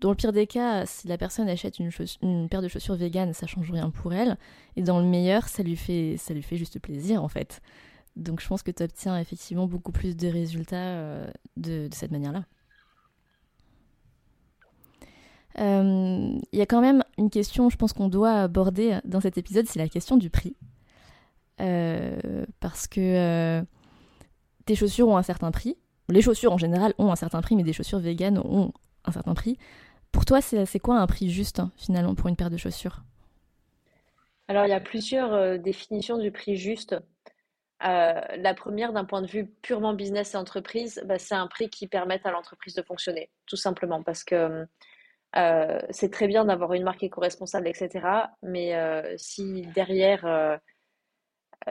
dans 0.00 0.10
le 0.10 0.16
pire 0.16 0.32
des 0.32 0.46
cas, 0.46 0.86
si 0.86 1.06
la 1.08 1.18
personne 1.18 1.48
achète 1.48 1.78
une, 1.78 1.90
une 2.22 2.48
paire 2.48 2.62
de 2.62 2.68
chaussures 2.68 2.96
véganes, 2.96 3.32
ça 3.32 3.46
change 3.46 3.70
rien 3.70 3.90
pour 3.90 4.12
elle. 4.12 4.36
Et 4.76 4.82
dans 4.82 5.00
le 5.00 5.06
meilleur, 5.06 5.48
ça 5.48 5.62
lui 5.62 5.76
fait, 5.76 6.16
ça 6.18 6.34
lui 6.34 6.42
fait 6.42 6.56
juste 6.56 6.78
plaisir, 6.78 7.22
en 7.22 7.28
fait. 7.28 7.60
Donc 8.16 8.40
je 8.40 8.46
pense 8.46 8.62
que 8.62 8.70
tu 8.70 8.82
obtiens 8.82 9.18
effectivement 9.18 9.66
beaucoup 9.66 9.92
plus 9.92 10.16
de 10.16 10.28
résultats 10.28 10.76
euh, 10.76 11.30
de 11.56 11.88
cette 11.92 12.12
manière-là. 12.12 12.44
Euh, 15.58 16.38
il 16.52 16.58
y 16.58 16.62
a 16.62 16.66
quand 16.66 16.80
même 16.80 17.04
une 17.16 17.30
question, 17.30 17.70
je 17.70 17.76
pense 17.76 17.92
qu'on 17.92 18.08
doit 18.08 18.32
aborder 18.32 18.98
dans 19.04 19.20
cet 19.20 19.38
épisode, 19.38 19.66
c'est 19.66 19.78
la 19.78 19.88
question 19.88 20.16
du 20.16 20.30
prix. 20.30 20.56
Euh, 21.60 22.44
parce 22.60 22.88
que 22.88 23.00
euh, 23.00 23.62
tes 24.66 24.74
chaussures 24.74 25.08
ont 25.08 25.16
un 25.16 25.22
certain 25.22 25.50
prix. 25.50 25.76
Les 26.08 26.20
chaussures 26.20 26.52
en 26.52 26.58
général 26.58 26.94
ont 26.98 27.12
un 27.12 27.16
certain 27.16 27.40
prix, 27.40 27.56
mais 27.56 27.62
des 27.62 27.72
chaussures 27.72 28.00
véganes 28.00 28.38
ont 28.38 28.72
un 29.04 29.12
certain 29.12 29.34
prix. 29.34 29.58
Pour 30.10 30.24
toi, 30.24 30.40
c'est 30.40 30.78
quoi 30.78 30.98
un 30.98 31.06
prix 31.06 31.30
juste 31.30 31.60
hein, 31.60 31.70
finalement 31.76 32.14
pour 32.14 32.28
une 32.28 32.36
paire 32.36 32.50
de 32.50 32.56
chaussures? 32.56 33.02
Alors, 34.48 34.66
il 34.66 34.70
y 34.70 34.74
a 34.74 34.80
plusieurs 34.80 35.58
définitions 35.58 36.18
du 36.18 36.30
prix 36.30 36.56
juste. 36.56 36.96
la 37.80 38.54
première, 38.54 38.92
d'un 38.92 39.04
point 39.04 39.22
de 39.22 39.26
vue 39.26 39.46
purement 39.62 39.94
business 39.94 40.34
et 40.34 40.36
entreprise, 40.36 41.02
bah, 41.06 41.18
c'est 41.18 41.34
un 41.34 41.46
prix 41.46 41.70
qui 41.70 41.86
permette 41.86 42.26
à 42.26 42.30
l'entreprise 42.30 42.74
de 42.74 42.82
fonctionner, 42.82 43.30
tout 43.46 43.56
simplement, 43.56 44.02
parce 44.02 44.22
que 44.22 44.66
euh, 45.36 45.80
c'est 45.90 46.10
très 46.10 46.28
bien 46.28 46.44
d'avoir 46.44 46.74
une 46.74 46.84
marque 46.84 47.02
éco-responsable, 47.02 47.68
etc. 47.68 48.06
Mais 48.42 48.76
euh, 48.76 49.14
si 49.16 49.62
derrière, 49.74 50.24
euh, 50.26 50.56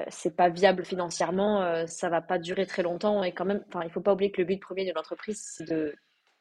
c'est 0.09 0.35
pas 0.35 0.49
viable 0.49 0.83
financièrement, 0.85 1.85
ça 1.87 2.09
va 2.09 2.21
pas 2.21 2.39
durer 2.39 2.65
très 2.65 2.83
longtemps. 2.83 3.23
Et 3.23 3.31
quand 3.31 3.45
même, 3.45 3.63
il 3.83 3.89
faut 3.91 4.01
pas 4.01 4.13
oublier 4.13 4.31
que 4.31 4.41
le 4.41 4.47
but 4.47 4.59
premier 4.59 4.85
de 4.85 4.93
l'entreprise, 4.93 5.41
c'est 5.55 5.65
de, 5.65 5.95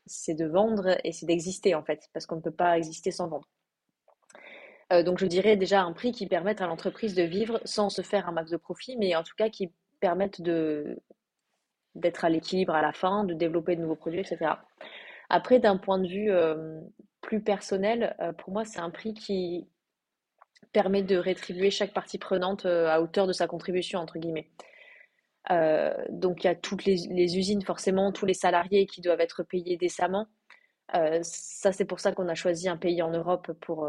c'est 0.06 0.34
de 0.34 0.46
vendre 0.46 0.96
et 1.04 1.12
c'est 1.12 1.26
d'exister, 1.26 1.74
en 1.74 1.82
fait, 1.84 2.08
parce 2.12 2.26
qu'on 2.26 2.36
ne 2.36 2.40
peut 2.40 2.50
pas 2.50 2.78
exister 2.78 3.10
sans 3.10 3.28
vendre. 3.28 3.48
donc, 5.04 5.18
je 5.18 5.26
dirais 5.26 5.56
déjà 5.56 5.82
un 5.82 5.92
prix 5.92 6.12
qui 6.12 6.26
permette 6.26 6.60
à 6.60 6.66
l'entreprise 6.66 7.14
de 7.14 7.22
vivre 7.22 7.60
sans 7.64 7.90
se 7.90 8.02
faire 8.02 8.28
un 8.28 8.32
max 8.32 8.50
de 8.50 8.56
profit, 8.56 8.96
mais 8.96 9.14
en 9.16 9.22
tout 9.22 9.34
cas 9.36 9.50
qui 9.50 9.72
permette 10.00 10.40
de, 10.40 10.98
d'être 11.94 12.24
à 12.24 12.30
l'équilibre 12.30 12.74
à 12.74 12.82
la 12.82 12.92
fin, 12.92 13.24
de 13.24 13.34
développer 13.34 13.76
de 13.76 13.82
nouveaux 13.82 13.96
produits, 13.96 14.20
etc. 14.20 14.54
Après, 15.28 15.58
d'un 15.58 15.76
point 15.76 15.98
de 15.98 16.08
vue 16.08 16.30
plus 17.22 17.40
personnel, 17.40 18.14
euh, 18.20 18.32
pour 18.32 18.52
moi, 18.52 18.66
c'est 18.66 18.80
un 18.80 18.90
prix 18.90 19.14
qui 19.14 19.66
permet 20.72 21.02
de 21.02 21.16
rétribuer 21.16 21.70
chaque 21.70 21.94
partie 21.94 22.18
prenante 22.18 22.66
euh, 22.66 22.88
à 22.88 23.00
hauteur 23.00 23.26
de 23.26 23.32
sa 23.32 23.46
contribution, 23.46 24.00
entre 24.00 24.18
guillemets. 24.18 24.50
Euh, 25.50 25.92
donc 26.10 26.44
il 26.44 26.46
y 26.46 26.50
a 26.50 26.54
toutes 26.54 26.84
les, 26.84 27.36
usines, 27.36 27.62
forcément, 27.62 28.12
tous 28.12 28.26
les 28.26 28.34
salariés 28.34 28.86
qui 28.86 29.00
doivent 29.00 29.20
être 29.20 29.42
payés 29.42 29.76
décemment. 29.76 30.26
ça, 31.22 31.72
c'est 31.72 31.84
pour 31.84 32.00
ça 32.00 32.12
qu'on 32.12 32.28
a 32.28 32.34
choisi 32.34 32.68
un 32.68 32.76
pays 32.76 33.02
en 33.02 33.10
Europe 33.10 33.52
pour, 33.60 33.88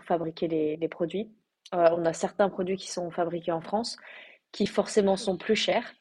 fabriquer 0.00 0.48
les, 0.48 0.88
produits. 0.88 1.30
on 1.72 2.04
a 2.04 2.12
certains 2.12 2.48
produits 2.48 2.76
qui 2.76 2.90
sont 2.90 3.10
fabriqués 3.10 3.52
en 3.52 3.60
France, 3.60 3.96
qui 4.50 4.66
forcément 4.66 5.16
sont 5.16 5.36
plus 5.36 5.54
chers, 5.56 5.94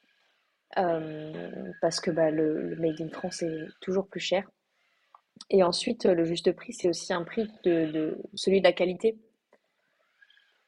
parce 0.75 1.99
que 2.01 2.09
bah, 2.09 2.31
le, 2.31 2.69
le, 2.69 2.75
Made 2.77 2.99
in 2.99 3.09
France 3.09 3.43
est 3.43 3.67
toujours 3.79 4.07
plus 4.07 4.21
cher. 4.21 4.49
Et 5.49 5.63
ensuite, 5.63 6.05
le 6.05 6.23
juste 6.23 6.51
prix, 6.53 6.73
c'est 6.73 6.89
aussi 6.89 7.13
un 7.13 7.23
prix 7.23 7.47
de, 7.63 8.17
celui 8.33 8.59
de 8.59 8.63
la 8.63 8.73
qualité. 8.73 9.17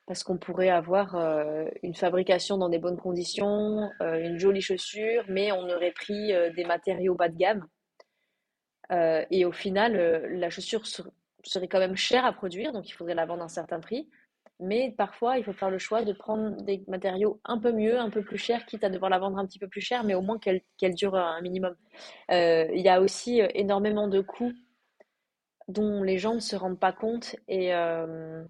Parce 0.06 0.24
qu'on 0.24 0.38
pourrait 0.38 0.70
avoir 0.70 1.16
euh, 1.16 1.66
une 1.82 1.96
fabrication 1.96 2.58
dans 2.58 2.70
des 2.70 2.78
bonnes 2.78 2.98
conditions, 2.98 3.90
euh, 4.02 4.20
une 4.20 4.38
jolie 4.38 4.62
chaussure, 4.62 5.24
mais 5.28 5.52
on 5.52 5.68
aurait 5.70 5.92
pris 5.92 6.32
euh, 6.32 6.52
des 6.52 6.64
matériaux 6.64 7.16
bas 7.16 7.30
de 7.30 7.38
gamme. 7.38 7.66
et 9.32 9.46
au 9.46 9.52
final, 9.52 9.94
la 10.30 10.52
chaussure 10.52 10.86
serait 10.86 11.68
quand 11.68 11.80
même 11.80 11.96
chère 11.96 12.24
à 12.24 12.34
produire, 12.34 12.72
donc 12.72 12.88
il 12.88 12.92
faudrait 12.92 13.16
la 13.16 13.26
vendre 13.26 13.42
à 13.42 13.46
un 13.46 13.50
certain 13.50 13.80
prix. 13.80 14.08
Mais 14.60 14.94
parfois, 14.98 15.38
il 15.38 15.44
faut 15.44 15.54
faire 15.54 15.70
le 15.70 15.78
choix 15.78 16.04
de 16.04 16.14
prendre 16.14 16.56
des 16.62 16.82
matériaux 16.88 17.42
un 17.44 17.58
peu 17.58 17.74
mieux, 17.74 18.00
un 18.00 18.10
peu 18.10 18.24
plus 18.24 18.38
chers, 18.38 18.66
quitte 18.66 18.86
à 18.86 18.90
devoir 18.90 19.10
la 19.10 19.20
vendre 19.20 19.38
un 19.38 19.46
petit 19.46 19.60
peu 19.60 19.68
plus 19.68 19.82
cher, 19.82 20.04
mais 20.06 20.14
au 20.14 20.22
moins 20.22 20.40
qu'elle 20.40 20.96
dure 20.96 21.16
un 21.16 21.42
minimum. 21.42 21.76
Euh, 22.32 22.66
il 22.74 22.82
y 22.82 22.88
a 22.88 23.02
aussi 23.02 23.42
euh, 23.42 23.48
énormément 23.54 24.08
de 24.08 24.22
coûts 24.22 24.54
dont 25.68 26.04
les 26.04 26.18
gens 26.18 26.36
ne 26.36 26.40
se 26.40 26.56
rendent 26.56 26.80
pas 26.80 26.94
compte 26.94 27.36
et, 27.50 27.74
euh, 27.74 28.46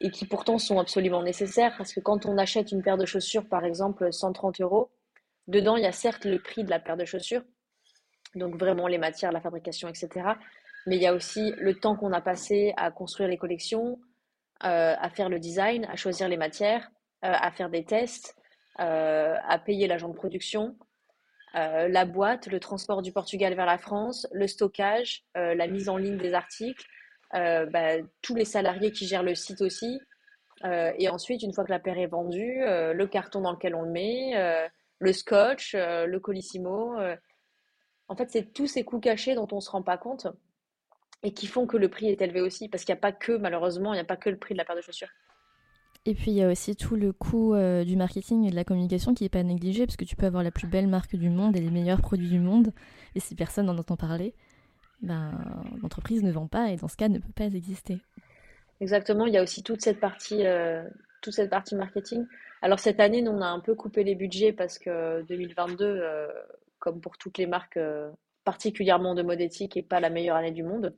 et 0.00 0.10
qui 0.10 0.26
pourtant 0.26 0.58
sont 0.58 0.78
absolument 0.78 1.22
nécessaires 1.22 1.74
parce 1.78 1.94
que 1.94 2.00
quand 2.00 2.26
on 2.26 2.36
achète 2.36 2.70
une 2.70 2.82
paire 2.82 2.98
de 2.98 3.06
chaussures, 3.06 3.48
par 3.48 3.64
exemple, 3.64 4.12
130 4.12 4.60
euros, 4.60 4.90
dedans, 5.48 5.76
il 5.76 5.84
y 5.84 5.86
a 5.86 5.92
certes 5.92 6.26
le 6.26 6.38
prix 6.38 6.64
de 6.64 6.70
la 6.70 6.80
paire 6.80 6.98
de 6.98 7.06
chaussures, 7.06 7.44
donc 8.34 8.56
vraiment 8.56 8.88
les 8.88 8.98
matières, 8.98 9.32
la 9.32 9.40
fabrication, 9.40 9.88
etc. 9.88 10.34
Mais 10.86 10.96
il 10.96 11.02
y 11.02 11.06
a 11.06 11.14
aussi 11.14 11.54
le 11.58 11.74
temps 11.78 11.96
qu'on 11.96 12.12
a 12.12 12.20
passé 12.20 12.74
à 12.76 12.90
construire 12.90 13.28
les 13.28 13.38
collections, 13.38 13.98
à 14.60 15.10
faire 15.10 15.28
le 15.28 15.38
design, 15.38 15.86
à 15.86 15.96
choisir 15.96 16.28
les 16.28 16.36
matières, 16.36 16.90
euh, 17.24 17.32
à 17.32 17.50
faire 17.50 17.68
des 17.68 17.84
tests, 17.84 18.34
euh, 18.80 19.36
à 19.46 19.58
payer 19.58 19.86
l'agent 19.86 20.08
de 20.08 20.14
production, 20.14 20.76
la 21.52 22.04
boîte, 22.04 22.46
le 22.46 22.60
transport 22.60 23.02
du 23.02 23.12
Portugal 23.12 23.54
vers 23.54 23.66
la 23.66 23.76
France, 23.76 24.28
le 24.30 24.46
stockage, 24.46 25.24
la 25.34 25.66
mise 25.66 25.88
en 25.88 25.96
ligne 25.96 26.16
des 26.16 26.32
articles, 26.32 26.86
bah, 27.32 27.96
tous 28.22 28.36
les 28.36 28.44
salariés 28.44 28.92
qui 28.92 29.08
gèrent 29.08 29.24
le 29.24 29.34
site 29.34 29.60
aussi. 29.60 29.98
et 30.64 31.08
ensuite, 31.08 31.42
une 31.42 31.52
fois 31.52 31.64
que 31.64 31.72
la 31.72 31.80
paire 31.80 31.98
est 31.98 32.06
vendue, 32.06 32.60
le 32.60 33.04
carton 33.06 33.40
dans 33.40 33.50
lequel 33.50 33.74
on 33.74 33.82
le 33.82 33.90
met, 33.90 34.70
le 35.00 35.12
scotch, 35.12 35.74
le 35.74 36.18
colissimo. 36.18 36.96
En 38.06 38.14
fait, 38.14 38.30
c'est 38.30 38.52
tous 38.52 38.68
ces 38.68 38.84
coûts 38.84 39.00
cachés 39.00 39.34
dont 39.34 39.48
on 39.50 39.56
ne 39.56 39.60
se 39.60 39.70
rend 39.70 39.82
pas 39.82 39.98
compte 39.98 40.28
et 41.22 41.32
qui 41.32 41.46
font 41.46 41.66
que 41.66 41.76
le 41.76 41.88
prix 41.88 42.08
est 42.08 42.22
élevé 42.22 42.40
aussi, 42.40 42.68
parce 42.68 42.84
qu'il 42.84 42.94
n'y 42.94 42.98
a 42.98 43.00
pas 43.00 43.12
que, 43.12 43.32
malheureusement, 43.32 43.92
il 43.92 43.96
n'y 43.96 44.02
a 44.02 44.04
pas 44.04 44.16
que 44.16 44.30
le 44.30 44.36
prix 44.36 44.54
de 44.54 44.58
la 44.58 44.64
paire 44.64 44.76
de 44.76 44.80
chaussures. 44.80 45.10
Et 46.06 46.14
puis 46.14 46.30
il 46.30 46.36
y 46.38 46.42
a 46.42 46.48
aussi 46.48 46.76
tout 46.76 46.96
le 46.96 47.12
coût 47.12 47.54
euh, 47.54 47.84
du 47.84 47.94
marketing 47.94 48.46
et 48.46 48.50
de 48.50 48.56
la 48.56 48.64
communication 48.64 49.12
qui 49.12 49.24
n'est 49.24 49.28
pas 49.28 49.42
négligé, 49.42 49.84
parce 49.86 49.96
que 49.96 50.04
tu 50.04 50.16
peux 50.16 50.26
avoir 50.26 50.42
la 50.42 50.50
plus 50.50 50.66
belle 50.66 50.86
marque 50.86 51.14
du 51.14 51.28
monde 51.28 51.56
et 51.56 51.60
les 51.60 51.70
meilleurs 51.70 52.00
produits 52.00 52.28
du 52.28 52.40
monde, 52.40 52.72
et 53.14 53.20
si 53.20 53.34
personne 53.34 53.66
n'en 53.66 53.76
entend 53.76 53.96
parler, 53.96 54.34
ben, 55.02 55.32
l'entreprise 55.82 56.22
ne 56.22 56.32
vend 56.32 56.46
pas 56.46 56.70
et 56.70 56.76
dans 56.76 56.88
ce 56.88 56.96
cas 56.96 57.08
ne 57.08 57.18
peut 57.18 57.32
pas 57.34 57.44
exister. 57.44 57.98
Exactement, 58.80 59.26
il 59.26 59.34
y 59.34 59.36
a 59.36 59.42
aussi 59.42 59.62
toute 59.62 59.82
cette 59.82 60.00
partie, 60.00 60.46
euh, 60.46 60.82
toute 61.20 61.34
cette 61.34 61.50
partie 61.50 61.74
marketing. 61.74 62.24
Alors 62.62 62.78
cette 62.78 62.98
année, 62.98 63.20
nous, 63.20 63.32
on 63.32 63.42
a 63.42 63.46
un 63.46 63.60
peu 63.60 63.74
coupé 63.74 64.02
les 64.02 64.14
budgets 64.14 64.52
parce 64.52 64.78
que 64.78 65.22
2022, 65.28 65.84
euh, 65.84 66.28
comme 66.78 67.02
pour 67.02 67.18
toutes 67.18 67.36
les 67.36 67.46
marques, 67.46 67.78
particulièrement 68.44 69.14
de 69.14 69.22
mode 69.22 69.40
éthique, 69.42 69.76
n'est 69.76 69.82
pas 69.82 70.00
la 70.00 70.08
meilleure 70.08 70.36
année 70.36 70.50
du 70.50 70.62
monde. 70.62 70.94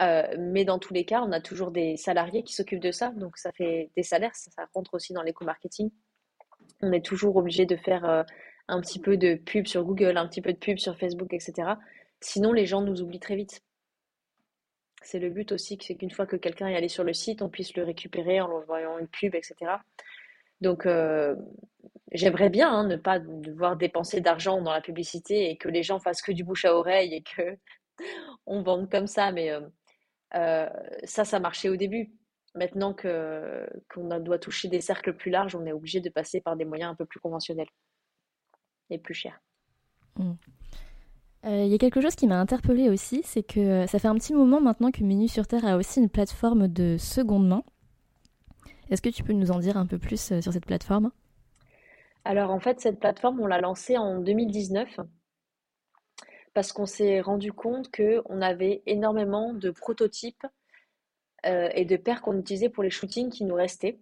Euh, 0.00 0.34
mais 0.38 0.64
dans 0.64 0.78
tous 0.78 0.92
les 0.92 1.04
cas, 1.04 1.22
on 1.22 1.32
a 1.32 1.40
toujours 1.40 1.70
des 1.70 1.96
salariés 1.96 2.42
qui 2.42 2.54
s'occupent 2.54 2.82
de 2.82 2.90
ça, 2.90 3.10
donc 3.10 3.36
ça 3.36 3.52
fait 3.52 3.90
des 3.96 4.02
salaires, 4.02 4.34
ça, 4.34 4.66
rentre 4.74 4.94
aussi 4.94 5.12
dans 5.12 5.22
l'éco-marketing. 5.22 5.90
On 6.80 6.92
est 6.92 7.04
toujours 7.04 7.36
obligé 7.36 7.64
de 7.64 7.76
faire 7.76 8.04
euh, 8.04 8.22
un 8.68 8.80
petit 8.80 8.98
peu 8.98 9.16
de 9.16 9.36
pub 9.36 9.66
sur 9.66 9.84
Google, 9.84 10.16
un 10.16 10.26
petit 10.26 10.42
peu 10.42 10.52
de 10.52 10.58
pub 10.58 10.78
sur 10.78 10.98
Facebook, 10.98 11.32
etc. 11.32 11.74
Sinon, 12.20 12.52
les 12.52 12.66
gens 12.66 12.80
nous 12.80 13.02
oublient 13.02 13.20
très 13.20 13.36
vite. 13.36 13.62
C'est 15.02 15.18
le 15.18 15.30
but 15.30 15.52
aussi, 15.52 15.78
c'est 15.80 15.94
qu'une 15.94 16.10
fois 16.10 16.26
que 16.26 16.36
quelqu'un 16.36 16.66
est 16.68 16.76
allé 16.76 16.88
sur 16.88 17.04
le 17.04 17.12
site, 17.12 17.42
on 17.42 17.50
puisse 17.50 17.76
le 17.76 17.84
récupérer 17.84 18.40
en 18.40 18.50
envoyant 18.50 18.98
une 18.98 19.06
pub, 19.06 19.34
etc. 19.34 19.54
Donc, 20.60 20.86
euh, 20.86 21.36
j'aimerais 22.10 22.48
bien 22.48 22.72
hein, 22.72 22.86
ne 22.86 22.96
pas 22.96 23.18
devoir 23.18 23.76
dépenser 23.76 24.20
d'argent 24.20 24.60
dans 24.62 24.72
la 24.72 24.80
publicité 24.80 25.50
et 25.50 25.56
que 25.56 25.68
les 25.68 25.82
gens 25.82 26.00
fassent 26.00 26.22
que 26.22 26.32
du 26.32 26.42
bouche 26.42 26.64
à 26.64 26.74
oreille 26.74 27.14
et 27.14 27.22
que 27.22 27.58
on 28.46 28.62
vende 28.62 28.90
comme 28.90 29.06
ça, 29.06 29.30
mais 29.30 29.52
euh, 30.34 30.68
ça, 31.04 31.24
ça 31.24 31.40
marchait 31.40 31.68
au 31.68 31.76
début. 31.76 32.12
Maintenant 32.54 32.94
que 32.94 33.66
qu'on 33.92 34.06
doit 34.20 34.38
toucher 34.38 34.68
des 34.68 34.80
cercles 34.80 35.14
plus 35.14 35.30
larges, 35.30 35.56
on 35.56 35.66
est 35.66 35.72
obligé 35.72 36.00
de 36.00 36.08
passer 36.08 36.40
par 36.40 36.56
des 36.56 36.64
moyens 36.64 36.92
un 36.92 36.94
peu 36.94 37.04
plus 37.04 37.18
conventionnels 37.18 37.68
et 38.90 38.98
plus 38.98 39.14
chers. 39.14 39.40
Mmh. 40.16 40.32
Euh, 41.46 41.64
il 41.64 41.68
y 41.70 41.74
a 41.74 41.78
quelque 41.78 42.00
chose 42.00 42.14
qui 42.14 42.26
m'a 42.26 42.40
interpellée 42.40 42.88
aussi, 42.88 43.22
c'est 43.24 43.42
que 43.42 43.60
euh, 43.60 43.86
ça 43.86 43.98
fait 43.98 44.08
un 44.08 44.14
petit 44.14 44.32
moment 44.32 44.60
maintenant 44.60 44.90
que 44.90 45.02
Menu 45.02 45.28
sur 45.28 45.46
Terre 45.46 45.66
a 45.66 45.76
aussi 45.76 46.00
une 46.00 46.08
plateforme 46.08 46.68
de 46.68 46.96
seconde 46.96 47.48
main. 47.48 47.62
Est-ce 48.90 49.02
que 49.02 49.08
tu 49.08 49.24
peux 49.24 49.32
nous 49.32 49.50
en 49.50 49.58
dire 49.58 49.76
un 49.76 49.86
peu 49.86 49.98
plus 49.98 50.40
sur 50.40 50.52
cette 50.52 50.66
plateforme? 50.66 51.10
Alors 52.24 52.50
en 52.50 52.60
fait, 52.60 52.80
cette 52.80 53.00
plateforme, 53.00 53.40
on 53.40 53.46
l'a 53.46 53.60
lancée 53.60 53.98
en 53.98 54.20
2019 54.20 55.00
parce 56.54 56.72
qu'on 56.72 56.86
s'est 56.86 57.20
rendu 57.20 57.52
compte 57.52 57.90
qu'on 57.94 58.40
avait 58.40 58.82
énormément 58.86 59.52
de 59.52 59.70
prototypes 59.70 60.46
euh, 61.46 61.68
et 61.74 61.84
de 61.84 61.96
paires 61.96 62.22
qu'on 62.22 62.38
utilisait 62.38 62.68
pour 62.68 62.84
les 62.84 62.90
shootings 62.90 63.30
qui 63.30 63.44
nous 63.44 63.56
restaient. 63.56 63.98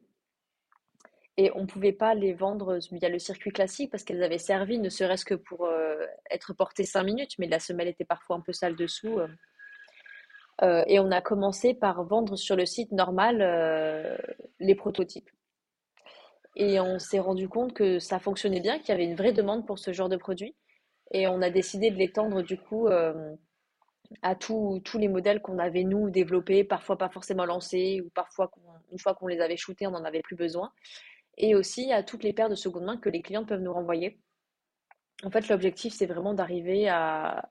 Et 1.38 1.50
on 1.54 1.62
ne 1.62 1.66
pouvait 1.66 1.94
pas 1.94 2.14
les 2.14 2.34
vendre 2.34 2.78
via 2.92 3.08
le 3.08 3.18
circuit 3.18 3.52
classique 3.52 3.90
parce 3.90 4.04
qu'elles 4.04 4.22
avaient 4.22 4.36
servi 4.36 4.78
ne 4.78 4.90
serait-ce 4.90 5.24
que 5.24 5.34
pour 5.34 5.64
euh, 5.64 6.04
être 6.30 6.52
portées 6.52 6.84
5 6.84 7.02
minutes, 7.04 7.38
mais 7.38 7.48
la 7.48 7.58
semelle 7.58 7.88
était 7.88 8.04
parfois 8.04 8.36
un 8.36 8.40
peu 8.40 8.52
sale 8.52 8.76
dessous. 8.76 9.18
Euh. 9.18 10.84
et 10.86 11.00
on 11.00 11.10
a 11.10 11.22
commencé 11.22 11.72
par 11.72 12.04
vendre 12.04 12.36
sur 12.36 12.54
le 12.54 12.66
site 12.66 12.92
normal 12.92 13.38
les 14.60 14.74
prototypes. 14.74 15.30
Et 16.54 16.78
on 16.80 16.98
s'est 16.98 17.18
rendu 17.18 17.48
compte 17.48 17.72
que 17.72 17.98
ça 17.98 18.18
fonctionnait 18.18 18.60
bien, 18.60 18.78
qu'il 18.78 18.90
y 18.90 18.92
avait 18.92 19.06
une 19.06 19.16
vraie 19.16 19.32
demande 19.32 19.66
pour 19.66 19.78
ce 19.78 19.94
genre 19.94 20.10
de 20.10 20.18
produit. 20.18 20.54
Et 21.12 21.28
on 21.28 21.42
a 21.42 21.50
décidé 21.50 21.90
de 21.90 21.96
l'étendre 21.96 22.42
du 22.42 22.58
coup 22.58 22.88
euh, 22.88 23.36
à 24.22 24.34
tous 24.34 24.82
les 24.94 25.08
modèles 25.08 25.40
qu'on 25.40 25.58
avait 25.58 25.84
nous 25.84 26.10
développés, 26.10 26.64
parfois 26.64 26.96
pas 26.98 27.10
forcément 27.10 27.44
lancés, 27.44 28.02
ou 28.04 28.10
parfois 28.10 28.50
une 28.90 28.98
fois 28.98 29.14
qu'on 29.14 29.26
les 29.26 29.40
avait 29.40 29.56
shootés, 29.56 29.86
on 29.86 29.92
n'en 29.92 30.04
avait 30.04 30.22
plus 30.22 30.36
besoin. 30.36 30.72
Et 31.38 31.54
aussi 31.54 31.92
à 31.92 32.02
toutes 32.02 32.24
les 32.24 32.32
paires 32.32 32.50
de 32.50 32.54
seconde 32.54 32.84
main 32.84 32.96
que 32.96 33.08
les 33.08 33.22
clients 33.22 33.44
peuvent 33.44 33.60
nous 33.60 33.72
renvoyer. 33.72 34.18
En 35.22 35.30
fait, 35.30 35.48
l'objectif, 35.48 35.94
c'est 35.94 36.06
vraiment 36.06 36.34
d'arriver 36.34 36.88
à 36.88 37.48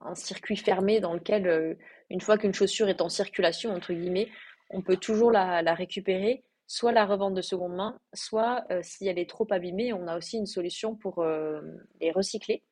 un 0.00 0.14
circuit 0.14 0.56
fermé 0.56 1.00
dans 1.00 1.14
lequel, 1.14 1.48
euh, 1.48 1.74
une 2.10 2.20
fois 2.20 2.38
qu'une 2.38 2.54
chaussure 2.54 2.88
est 2.88 3.00
en 3.00 3.08
circulation, 3.08 3.72
entre 3.72 3.92
guillemets, 3.92 4.28
on 4.70 4.82
peut 4.82 4.96
toujours 4.96 5.32
la, 5.32 5.62
la 5.62 5.74
récupérer 5.74 6.44
soit 6.70 6.92
la 6.92 7.04
revente 7.04 7.34
de 7.34 7.42
seconde 7.42 7.74
main, 7.74 7.98
soit 8.14 8.64
euh, 8.70 8.78
si 8.84 9.08
elle 9.08 9.18
est 9.18 9.28
trop 9.28 9.46
abîmée, 9.50 9.92
on 9.92 10.06
a 10.06 10.16
aussi 10.16 10.38
une 10.38 10.46
solution 10.46 10.94
pour 10.94 11.18
euh, 11.18 11.60
les 12.00 12.12
recycler. 12.12 12.62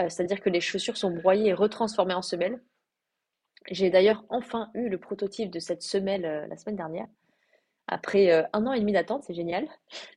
Euh, 0.00 0.08
c'est-à-dire 0.08 0.40
que 0.40 0.50
les 0.50 0.60
chaussures 0.60 0.96
sont 0.96 1.12
broyées 1.12 1.50
et 1.50 1.54
retransformées 1.54 2.14
en 2.14 2.22
semelles. 2.22 2.60
J'ai 3.70 3.90
d'ailleurs 3.90 4.24
enfin 4.28 4.70
eu 4.74 4.88
le 4.88 4.98
prototype 4.98 5.52
de 5.52 5.60
cette 5.60 5.82
semelle 5.82 6.48
la 6.50 6.56
semaine 6.56 6.74
dernière, 6.74 7.06
après 7.86 8.48
un 8.52 8.66
an 8.66 8.72
et 8.72 8.80
demi 8.80 8.92
d'attente, 8.92 9.22
c'est 9.24 9.34
génial. 9.34 9.68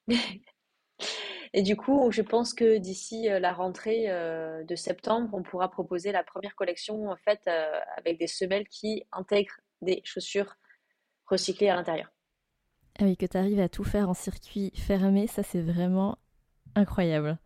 et 1.53 1.61
du 1.61 1.75
coup, 1.75 2.09
je 2.11 2.23
pense 2.23 2.55
que 2.55 2.77
d'ici 2.77 3.27
la 3.27 3.53
rentrée 3.53 4.07
de 4.07 4.75
septembre, 4.75 5.29
on 5.33 5.43
pourra 5.43 5.69
proposer 5.69 6.11
la 6.11 6.23
première 6.23 6.55
collection 6.55 7.09
en 7.09 7.17
fait 7.17 7.47
avec 7.97 8.19
des 8.19 8.27
semelles 8.27 8.67
qui 8.67 9.03
intègrent 9.11 9.59
des 9.81 10.01
chaussures 10.05 10.55
recyclées 11.25 11.69
à 11.69 11.75
l'intérieur. 11.75 12.09
Ah 13.01 13.15
que 13.15 13.25
tu 13.25 13.35
arrives 13.35 13.59
à 13.59 13.67
tout 13.67 13.83
faire 13.83 14.09
en 14.09 14.13
circuit 14.13 14.71
fermé, 14.75 15.25
ça 15.25 15.41
c'est 15.41 15.61
vraiment 15.61 16.19
incroyable. 16.75 17.39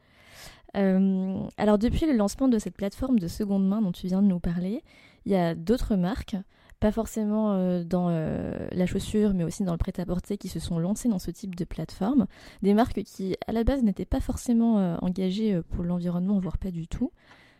Euh, 0.75 1.47
alors 1.57 1.77
depuis 1.77 2.05
le 2.05 2.11
lancement 2.11 2.49
de 2.49 2.59
cette 2.59 2.75
plateforme 2.75 3.19
de 3.19 3.29
seconde 3.29 3.65
main 3.65 3.81
dont 3.81 3.93
tu 3.93 4.07
viens 4.07 4.21
de 4.21 4.27
nous 4.27 4.41
parler, 4.41 4.83
il 5.25 5.31
y 5.31 5.35
a 5.35 5.55
d'autres 5.55 5.95
marques, 5.95 6.35
pas 6.81 6.91
forcément 6.91 7.53
euh, 7.53 7.85
dans 7.85 8.09
euh, 8.09 8.67
la 8.73 8.85
chaussure, 8.85 9.33
mais 9.33 9.45
aussi 9.45 9.63
dans 9.63 9.71
le 9.71 9.77
prêt-à-porter, 9.77 10.37
qui 10.37 10.49
se 10.49 10.59
sont 10.59 10.77
lancées 10.77 11.07
dans 11.07 11.19
ce 11.19 11.31
type 11.31 11.55
de 11.55 11.63
plateforme. 11.63 12.27
Des 12.61 12.73
marques 12.73 13.03
qui, 13.03 13.37
à 13.47 13.53
la 13.53 13.63
base, 13.63 13.81
n'étaient 13.81 14.03
pas 14.03 14.19
forcément 14.19 14.97
engagées 15.01 15.61
pour 15.69 15.85
l'environnement, 15.85 16.37
voire 16.37 16.57
pas 16.57 16.71
du 16.71 16.89
tout. 16.89 17.11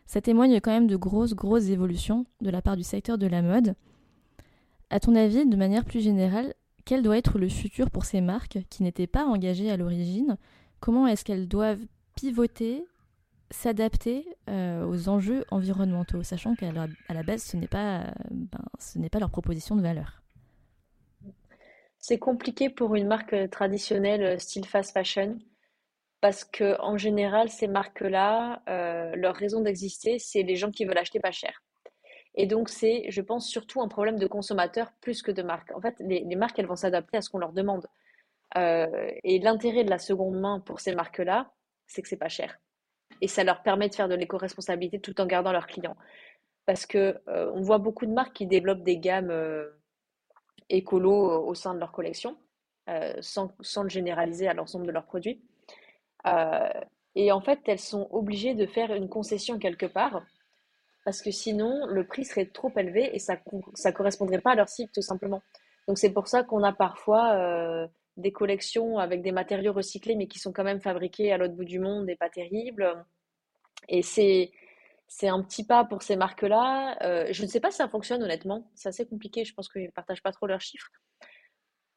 Ça 0.05 0.19
témoigne 0.19 0.59
quand 0.59 0.71
même 0.71 0.87
de 0.87 0.97
grosses, 0.97 1.33
grosses 1.33 1.69
évolutions 1.69 2.25
de 2.41 2.49
la 2.49 2.61
part 2.61 2.75
du 2.75 2.83
secteur 2.83 3.17
de 3.17 3.27
la 3.27 3.41
mode. 3.41 3.75
À 4.89 4.99
ton 4.99 5.15
avis, 5.15 5.45
de 5.45 5.55
manière 5.55 5.85
plus 5.85 6.01
générale, 6.01 6.53
quel 6.85 7.01
doit 7.01 7.17
être 7.17 7.39
le 7.39 7.49
futur 7.49 7.89
pour 7.89 8.05
ces 8.05 8.21
marques 8.21 8.59
qui 8.69 8.83
n'étaient 8.83 9.07
pas 9.07 9.25
engagées 9.25 9.71
à 9.71 9.77
l'origine? 9.77 10.37
Comment 10.79 11.07
est-ce 11.07 11.25
qu'elles 11.25 11.47
doivent 11.47 11.83
pivoter, 12.15 12.85
s'adapter 13.49 14.25
euh, 14.49 14.85
aux 14.85 15.09
enjeux 15.09 15.43
environnementaux, 15.51 16.23
sachant 16.23 16.55
qu'à 16.55 16.71
la, 16.71 16.87
la, 17.09 17.23
base, 17.23 17.43
ce 17.43 17.57
n'est 17.57 17.67
pas, 17.67 18.13
ben, 18.29 18.65
ce 18.79 18.99
n'est 18.99 19.09
pas 19.09 19.19
leur 19.19 19.31
proposition 19.31 19.75
de 19.75 19.81
valeur? 19.81 20.21
C'est 21.97 22.19
compliqué 22.19 22.69
pour 22.69 22.93
une 22.93 23.07
marque 23.07 23.49
traditionnelle 23.49 24.23
euh, 24.23 24.37
style 24.37 24.65
fast 24.65 24.93
fashion 24.93 25.39
parce 26.21 26.43
que 26.43 26.79
en 26.81 26.97
général, 26.97 27.49
ces 27.49 27.67
marques-là, 27.67 28.61
euh, 28.67 29.15
leur 29.15 29.35
raison 29.35 29.61
d'exister, 29.61 30.17
c'est 30.17 30.43
les 30.43 30.55
gens 30.55 30.71
qui 30.71 30.85
veulent 30.85 30.97
acheter 30.97 31.19
pas 31.19 31.31
cher. 31.31 31.61
Et 32.35 32.45
donc, 32.45 32.69
c'est, 32.69 33.05
je 33.09 33.21
pense, 33.21 33.47
surtout 33.47 33.81
un 33.81 33.87
problème 33.87 34.19
de 34.19 34.27
consommateur 34.27 34.91
plus 35.01 35.21
que 35.21 35.31
de 35.31 35.41
marque. 35.41 35.71
En 35.71 35.79
fait, 35.79 35.95
les, 35.99 36.23
marques, 36.35 36.59
elles 36.59 36.67
vont 36.67 36.75
s'adapter 36.75 37.17
à 37.17 37.21
ce 37.21 37.29
qu'on 37.29 37.37
leur 37.37 37.53
demande. 37.53 37.87
Euh, 38.57 39.11
et 39.23 39.39
l'intérêt 39.39 39.85
de 39.85 39.89
la 39.89 39.99
seconde 39.99 40.39
main 40.39 40.59
pour 40.59 40.81
ces 40.81 40.93
marques-là, 40.93 41.51
c'est 41.87 42.01
que 42.01 42.09
c'est 42.09 42.17
pas 42.17 42.29
cher. 42.29 42.59
Et 43.21 43.29
ça 43.29 43.45
leur 43.45 43.63
permet 43.63 43.87
de 43.87 43.95
faire 43.95 44.09
de 44.09 44.15
l'éco-responsabilité 44.15 44.99
tout 44.99 45.19
en 45.21 45.25
gardant 45.25 45.53
leurs 45.53 45.67
clients. 45.67 45.95
Parce 46.65 46.85
que 46.85 47.21
euh, 47.29 47.51
on 47.53 47.61
voit 47.61 47.77
beaucoup 47.77 48.05
de 48.05 48.11
marques 48.11 48.33
qui 48.33 48.47
développent 48.47 48.83
des 48.83 48.97
gammes 48.97 49.31
euh, 49.31 49.69
écolo 50.69 51.47
au 51.47 51.53
sein 51.53 51.73
de 51.73 51.79
leur 51.79 51.91
collection, 51.91 52.37
sans, 53.19 53.51
sans, 53.61 53.83
le 53.83 53.89
généraliser 53.89 54.47
à 54.47 54.53
l'ensemble 54.53 54.87
de 54.87 54.91
leurs 54.91 55.05
produits. 55.05 55.41
et 57.15 57.31
en 57.31 57.41
fait, 57.41 57.59
elles 57.65 57.79
sont 57.79 58.07
obligées 58.11 58.55
de 58.55 58.65
faire 58.65 58.93
une 58.93 59.07
concession 59.07 59.59
quelque 59.59 59.85
part 59.85 60.23
parce 61.05 61.21
que 61.21 61.31
sinon 61.31 61.85
le 61.85 62.05
prix 62.05 62.25
serait 62.25 62.47
trop 62.47 62.71
élevé 62.75 63.15
et 63.15 63.19
ça 63.19 63.35
ne 63.35 63.91
correspondrait 63.91 64.41
pas 64.41 64.51
à 64.51 64.55
leur 64.55 64.67
cible 64.67 64.91
tout 64.93 65.01
simplement. 65.01 65.41
Donc 65.87 65.97
c'est 65.97 66.11
pour 66.11 66.27
ça 66.27 66.43
qu'on 66.43 66.63
a 66.63 66.73
parfois 66.73 67.87
des 68.17 68.31
collections 68.31 68.97
avec 68.97 69.21
des 69.21 69.31
matériaux 69.31 69.73
recyclés, 69.73 70.15
mais 70.15 70.27
qui 70.27 70.39
sont 70.39 70.51
quand 70.51 70.63
même 70.63 70.81
fabriqués 70.81 71.31
à 71.31 71.37
l'autre 71.37 71.53
bout 71.53 71.65
du 71.65 71.79
monde 71.79 72.09
et 72.09 72.15
pas 72.15 72.29
terribles. 72.29 73.05
Et 73.87 74.01
c'est 74.01 74.51
c'est 75.07 75.27
un 75.27 75.41
petit 75.43 75.63
pas 75.65 75.85
pour 75.85 76.01
ces 76.01 76.15
marques-là. 76.15 76.97
Euh, 77.03 77.27
je 77.31 77.43
ne 77.43 77.47
sais 77.47 77.59
pas 77.59 77.71
si 77.71 77.77
ça 77.77 77.87
fonctionne 77.87 78.23
honnêtement. 78.23 78.69
C'est 78.73 78.89
assez 78.89 79.05
compliqué. 79.05 79.45
Je 79.45 79.53
pense 79.53 79.69
qu'ils 79.69 79.85
ne 79.85 79.91
partagent 79.91 80.23
pas 80.23 80.31
trop 80.31 80.47
leurs 80.47 80.61
chiffres. 80.61 80.89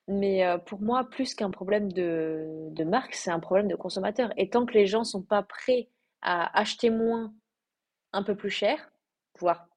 Mais 0.08 0.46
euh, 0.46 0.58
pour 0.58 0.80
moi, 0.80 1.08
plus 1.10 1.34
qu'un 1.34 1.50
problème 1.50 1.90
de, 1.92 2.68
de 2.70 2.84
marque, 2.84 3.14
c'est 3.14 3.30
un 3.30 3.40
problème 3.40 3.68
de 3.68 3.76
consommateur. 3.76 4.30
Et 4.36 4.50
tant 4.50 4.66
que 4.66 4.74
les 4.74 4.86
gens 4.86 5.00
ne 5.00 5.04
sont 5.04 5.22
pas 5.22 5.42
prêts 5.42 5.88
à 6.20 6.58
acheter 6.58 6.90
moins, 6.90 7.32
un 8.12 8.22
peu 8.22 8.34
plus 8.34 8.50
cher, 8.50 8.90
voire 9.38 9.68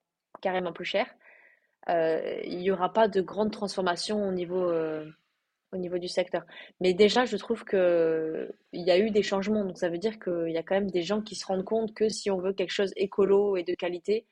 carrément 0.42 0.74
plus 0.74 0.86
cher, 0.86 1.08
euh, 1.90 2.42
il 2.46 2.58
n'y 2.58 2.72
aura 2.72 2.94
pas 2.94 3.08
de 3.08 3.22
grande 3.22 3.52
transformation 3.52 4.28
au 4.28 4.32
niveau, 4.32 4.72
au 5.72 5.78
niveau 5.78 5.98
du 5.98 6.08
secteur. 6.08 6.46
Mais 6.80 6.94
déjà, 6.94 7.26
je 7.26 7.38
trouve 7.38 7.66
qu'il 7.66 8.52
y 8.74 8.92
a 8.92 9.00
eu 9.00 9.12
des 9.12 9.24
changements. 9.24 9.66
Donc, 9.66 9.78
ça 9.78 9.90
veut 9.90 9.98
dire 9.98 10.20
qu'il 10.20 10.50
y 10.50 10.58
a 10.58 10.64
quand 10.64 10.76
même 10.76 10.92
des 10.92 11.04
gens 11.04 11.22
qui 11.22 11.36
se 11.36 11.46
rendent 11.46 11.66
compte 11.66 11.94
que 11.94 12.10
si 12.10 12.30
on 12.30 12.38
veut 12.38 12.54
quelque 12.54 12.72
chose 12.72 12.94
écolo 12.96 13.58
et 13.58 13.64
de 13.64 13.74
qualité, 13.74 14.26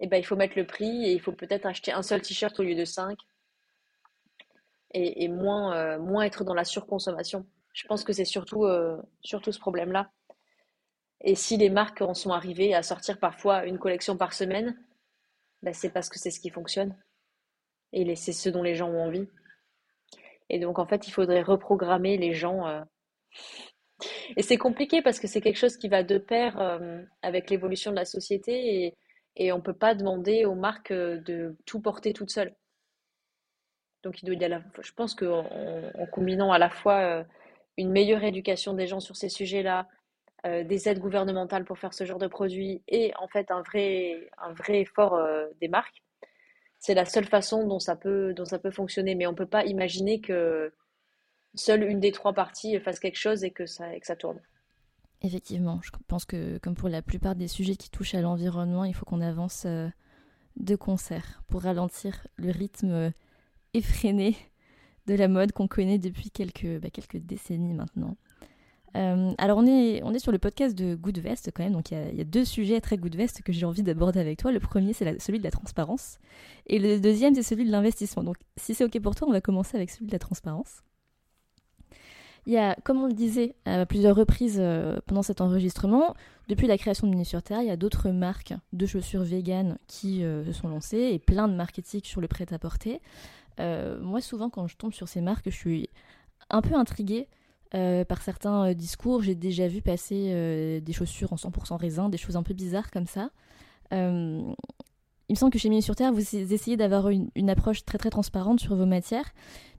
eh 0.00 0.06
ben, 0.06 0.16
il 0.16 0.24
faut 0.24 0.36
mettre 0.36 0.56
le 0.56 0.66
prix 0.66 1.04
et 1.04 1.12
il 1.12 1.20
faut 1.20 1.32
peut-être 1.32 1.66
acheter 1.66 1.92
un 1.92 2.02
seul 2.02 2.22
t-shirt 2.22 2.58
au 2.58 2.62
lieu 2.62 2.74
de 2.74 2.84
cinq 2.84 3.18
et, 4.92 5.28
moins, 5.28 5.76
euh, 5.76 5.98
moins 5.98 6.24
être 6.24 6.42
dans 6.42 6.54
la 6.54 6.64
surconsommation. 6.64 7.46
Je 7.72 7.86
pense 7.86 8.02
que 8.02 8.12
c'est 8.12 8.24
surtout, 8.24 8.64
euh, 8.64 9.00
surtout 9.22 9.52
ce 9.52 9.60
problème-là. 9.60 10.10
Et 11.22 11.34
si 11.34 11.56
les 11.56 11.70
marques 11.70 12.00
en 12.00 12.14
sont 12.14 12.30
arrivées 12.30 12.74
à 12.74 12.82
sortir 12.82 13.18
parfois 13.18 13.66
une 13.66 13.78
collection 13.78 14.16
par 14.16 14.32
semaine, 14.32 14.76
ben, 15.62 15.74
c'est 15.74 15.90
parce 15.90 16.08
que 16.08 16.18
c'est 16.18 16.30
ce 16.30 16.40
qui 16.40 16.50
fonctionne. 16.50 16.96
Et 17.92 18.16
c'est 18.16 18.32
ce 18.32 18.48
dont 18.48 18.62
les 18.62 18.74
gens 18.74 18.88
ont 18.88 19.02
envie. 19.02 19.28
Et 20.48 20.58
donc, 20.58 20.78
en 20.78 20.86
fait, 20.86 21.06
il 21.06 21.10
faudrait 21.10 21.42
reprogrammer 21.42 22.16
les 22.16 22.32
gens. 22.32 22.66
Euh. 22.66 22.82
Et 24.36 24.42
c'est 24.42 24.56
compliqué 24.56 25.02
parce 25.02 25.20
que 25.20 25.26
c'est 25.26 25.40
quelque 25.40 25.58
chose 25.58 25.76
qui 25.76 25.88
va 25.88 26.02
de 26.02 26.18
pair 26.18 26.58
euh, 26.60 27.02
avec 27.22 27.50
l'évolution 27.50 27.90
de 27.90 27.96
la 27.96 28.04
société 28.04 28.94
et, 29.36 29.52
on 29.52 29.56
ne 29.56 29.62
peut 29.62 29.74
pas 29.74 29.94
demander 29.94 30.44
aux 30.44 30.54
marques 30.54 30.90
euh, 30.90 31.18
de 31.20 31.56
tout 31.66 31.80
porter 31.80 32.12
toutes 32.12 32.30
seules. 32.30 32.54
Donc, 34.02 34.22
il 34.22 34.26
doit 34.26 34.34
y 34.34 34.44
avoir, 34.44 34.62
je 34.82 34.92
pense 34.92 35.14
qu'en 35.14 35.44
en 35.44 36.06
combinant 36.06 36.52
à 36.52 36.58
la 36.58 36.70
fois 36.70 37.24
une 37.76 37.90
meilleure 37.90 38.24
éducation 38.24 38.72
des 38.72 38.86
gens 38.86 39.00
sur 39.00 39.14
ces 39.14 39.28
sujets-là, 39.28 39.86
des 40.44 40.88
aides 40.88 41.00
gouvernementales 41.00 41.64
pour 41.64 41.78
faire 41.78 41.92
ce 41.92 42.04
genre 42.04 42.18
de 42.18 42.26
produits 42.26 42.82
et 42.88 43.12
en 43.18 43.28
fait 43.28 43.50
un 43.50 43.62
vrai, 43.62 44.30
un 44.38 44.52
vrai 44.52 44.80
effort 44.80 45.20
des 45.60 45.68
marques, 45.68 46.02
c'est 46.78 46.94
la 46.94 47.04
seule 47.04 47.26
façon 47.26 47.66
dont 47.66 47.78
ça 47.78 47.94
peut, 47.94 48.32
dont 48.34 48.46
ça 48.46 48.58
peut 48.58 48.70
fonctionner. 48.70 49.14
Mais 49.14 49.26
on 49.26 49.32
ne 49.32 49.36
peut 49.36 49.46
pas 49.46 49.64
imaginer 49.64 50.20
que 50.20 50.72
seule 51.54 51.84
une 51.84 52.00
des 52.00 52.10
trois 52.10 52.32
parties 52.32 52.80
fasse 52.80 52.98
quelque 52.98 53.18
chose 53.18 53.44
et 53.44 53.50
que 53.50 53.66
ça, 53.66 53.98
que 53.98 54.06
ça 54.06 54.16
tourne. 54.16 54.40
Effectivement, 55.22 55.80
je 55.82 55.90
pense 56.08 56.24
que 56.24 56.56
comme 56.58 56.74
pour 56.74 56.88
la 56.88 57.02
plupart 57.02 57.34
des 57.36 57.48
sujets 57.48 57.76
qui 57.76 57.90
touchent 57.90 58.14
à 58.14 58.22
l'environnement, 58.22 58.84
il 58.84 58.94
faut 58.94 59.04
qu'on 59.04 59.20
avance 59.20 59.64
euh, 59.66 59.88
de 60.56 60.74
concert 60.76 61.42
pour 61.48 61.62
ralentir 61.62 62.26
le 62.36 62.50
rythme 62.50 63.12
effréné 63.74 64.34
de 65.06 65.14
la 65.14 65.28
mode 65.28 65.52
qu'on 65.52 65.68
connaît 65.68 65.98
depuis 65.98 66.30
quelques, 66.30 66.80
bah, 66.80 66.88
quelques 66.90 67.18
décennies 67.18 67.74
maintenant. 67.74 68.16
Euh, 68.96 69.32
alors 69.38 69.58
on 69.58 69.66
est, 69.66 70.02
on 70.02 70.12
est 70.12 70.18
sur 70.18 70.32
le 70.32 70.38
podcast 70.38 70.76
de 70.76 70.96
Good 70.96 71.18
Vest 71.18 71.50
quand 71.54 71.62
même, 71.62 71.74
donc 71.74 71.92
il 71.92 72.16
y, 72.16 72.20
a 72.20 72.24
deux 72.24 72.44
sujets 72.44 72.80
très 72.80 72.96
Good 72.96 73.14
Vest 73.14 73.42
que 73.42 73.52
j'ai 73.52 73.64
envie 73.64 73.82
d'aborder 73.82 74.18
avec 74.18 74.38
toi. 74.38 74.50
Le 74.50 74.60
premier 74.60 74.92
c'est 74.92 75.20
celui 75.20 75.38
de 75.38 75.44
la 75.44 75.50
transparence 75.50 76.18
et 76.66 76.78
le 76.78 76.98
deuxième 76.98 77.34
c'est 77.34 77.42
celui 77.42 77.64
de 77.64 77.70
l'investissement. 77.70 78.24
Donc 78.24 78.36
si 78.56 78.74
c'est 78.74 78.84
ok 78.84 78.98
pour 79.00 79.14
toi, 79.14 79.28
on 79.28 79.32
va 79.32 79.40
commencer 79.40 79.76
avec 79.76 79.90
celui 79.90 80.06
de 80.06 80.12
la 80.12 80.18
transparence. 80.18 80.82
Il 82.46 82.54
y 82.54 82.56
a, 82.56 82.74
comme 82.84 83.00
on 83.00 83.06
le 83.06 83.12
disait 83.12 83.54
à 83.66 83.84
plusieurs 83.86 84.16
reprises 84.16 84.58
euh, 84.58 84.98
pendant 85.06 85.22
cet 85.22 85.40
enregistrement, 85.42 86.14
depuis 86.48 86.66
la 86.66 86.78
création 86.78 87.06
de 87.06 87.12
Mini 87.12 87.26
sur 87.26 87.42
Terre, 87.42 87.60
il 87.60 87.68
y 87.68 87.70
a 87.70 87.76
d'autres 87.76 88.08
marques 88.10 88.54
de 88.72 88.86
chaussures 88.86 89.22
véganes 89.22 89.78
qui 89.86 90.24
euh, 90.24 90.44
se 90.46 90.52
sont 90.52 90.68
lancées 90.68 91.10
et 91.12 91.18
plein 91.18 91.48
de 91.48 91.54
marketing 91.54 92.00
sur 92.02 92.20
le 92.20 92.28
prêt-à-porter. 92.28 93.00
moi 93.58 94.20
souvent 94.20 94.50
quand 94.50 94.66
je 94.66 94.76
tombe 94.76 94.94
sur 94.94 95.06
ces 95.06 95.20
marques, 95.20 95.48
je 95.50 95.56
suis 95.56 95.90
un 96.48 96.62
peu 96.62 96.74
intriguée 96.74 97.28
euh, 97.72 98.04
par 98.04 98.20
certains 98.20 98.70
euh, 98.70 98.74
discours. 98.74 99.22
J'ai 99.22 99.36
déjà 99.36 99.68
vu 99.68 99.80
passer 99.80 100.30
euh, 100.32 100.80
des 100.80 100.92
chaussures 100.92 101.32
en 101.32 101.36
100% 101.36 101.76
raisin, 101.76 102.08
des 102.08 102.18
choses 102.18 102.36
un 102.36 102.42
peu 102.42 102.52
bizarres 102.52 102.90
comme 102.90 103.06
ça. 103.06 103.30
il 103.92 103.96
me 103.98 105.34
semble 105.36 105.52
que 105.52 105.58
chez 105.60 105.68
Mini 105.68 105.80
sur 105.80 105.94
Terre, 105.94 106.12
vous 106.12 106.34
essayez 106.34 106.76
d'avoir 106.76 107.10
une, 107.10 107.48
approche 107.48 107.84
très 107.84 107.96
très 107.96 108.10
transparente 108.10 108.58
sur 108.58 108.74
vos 108.74 108.86
matières. 108.86 109.30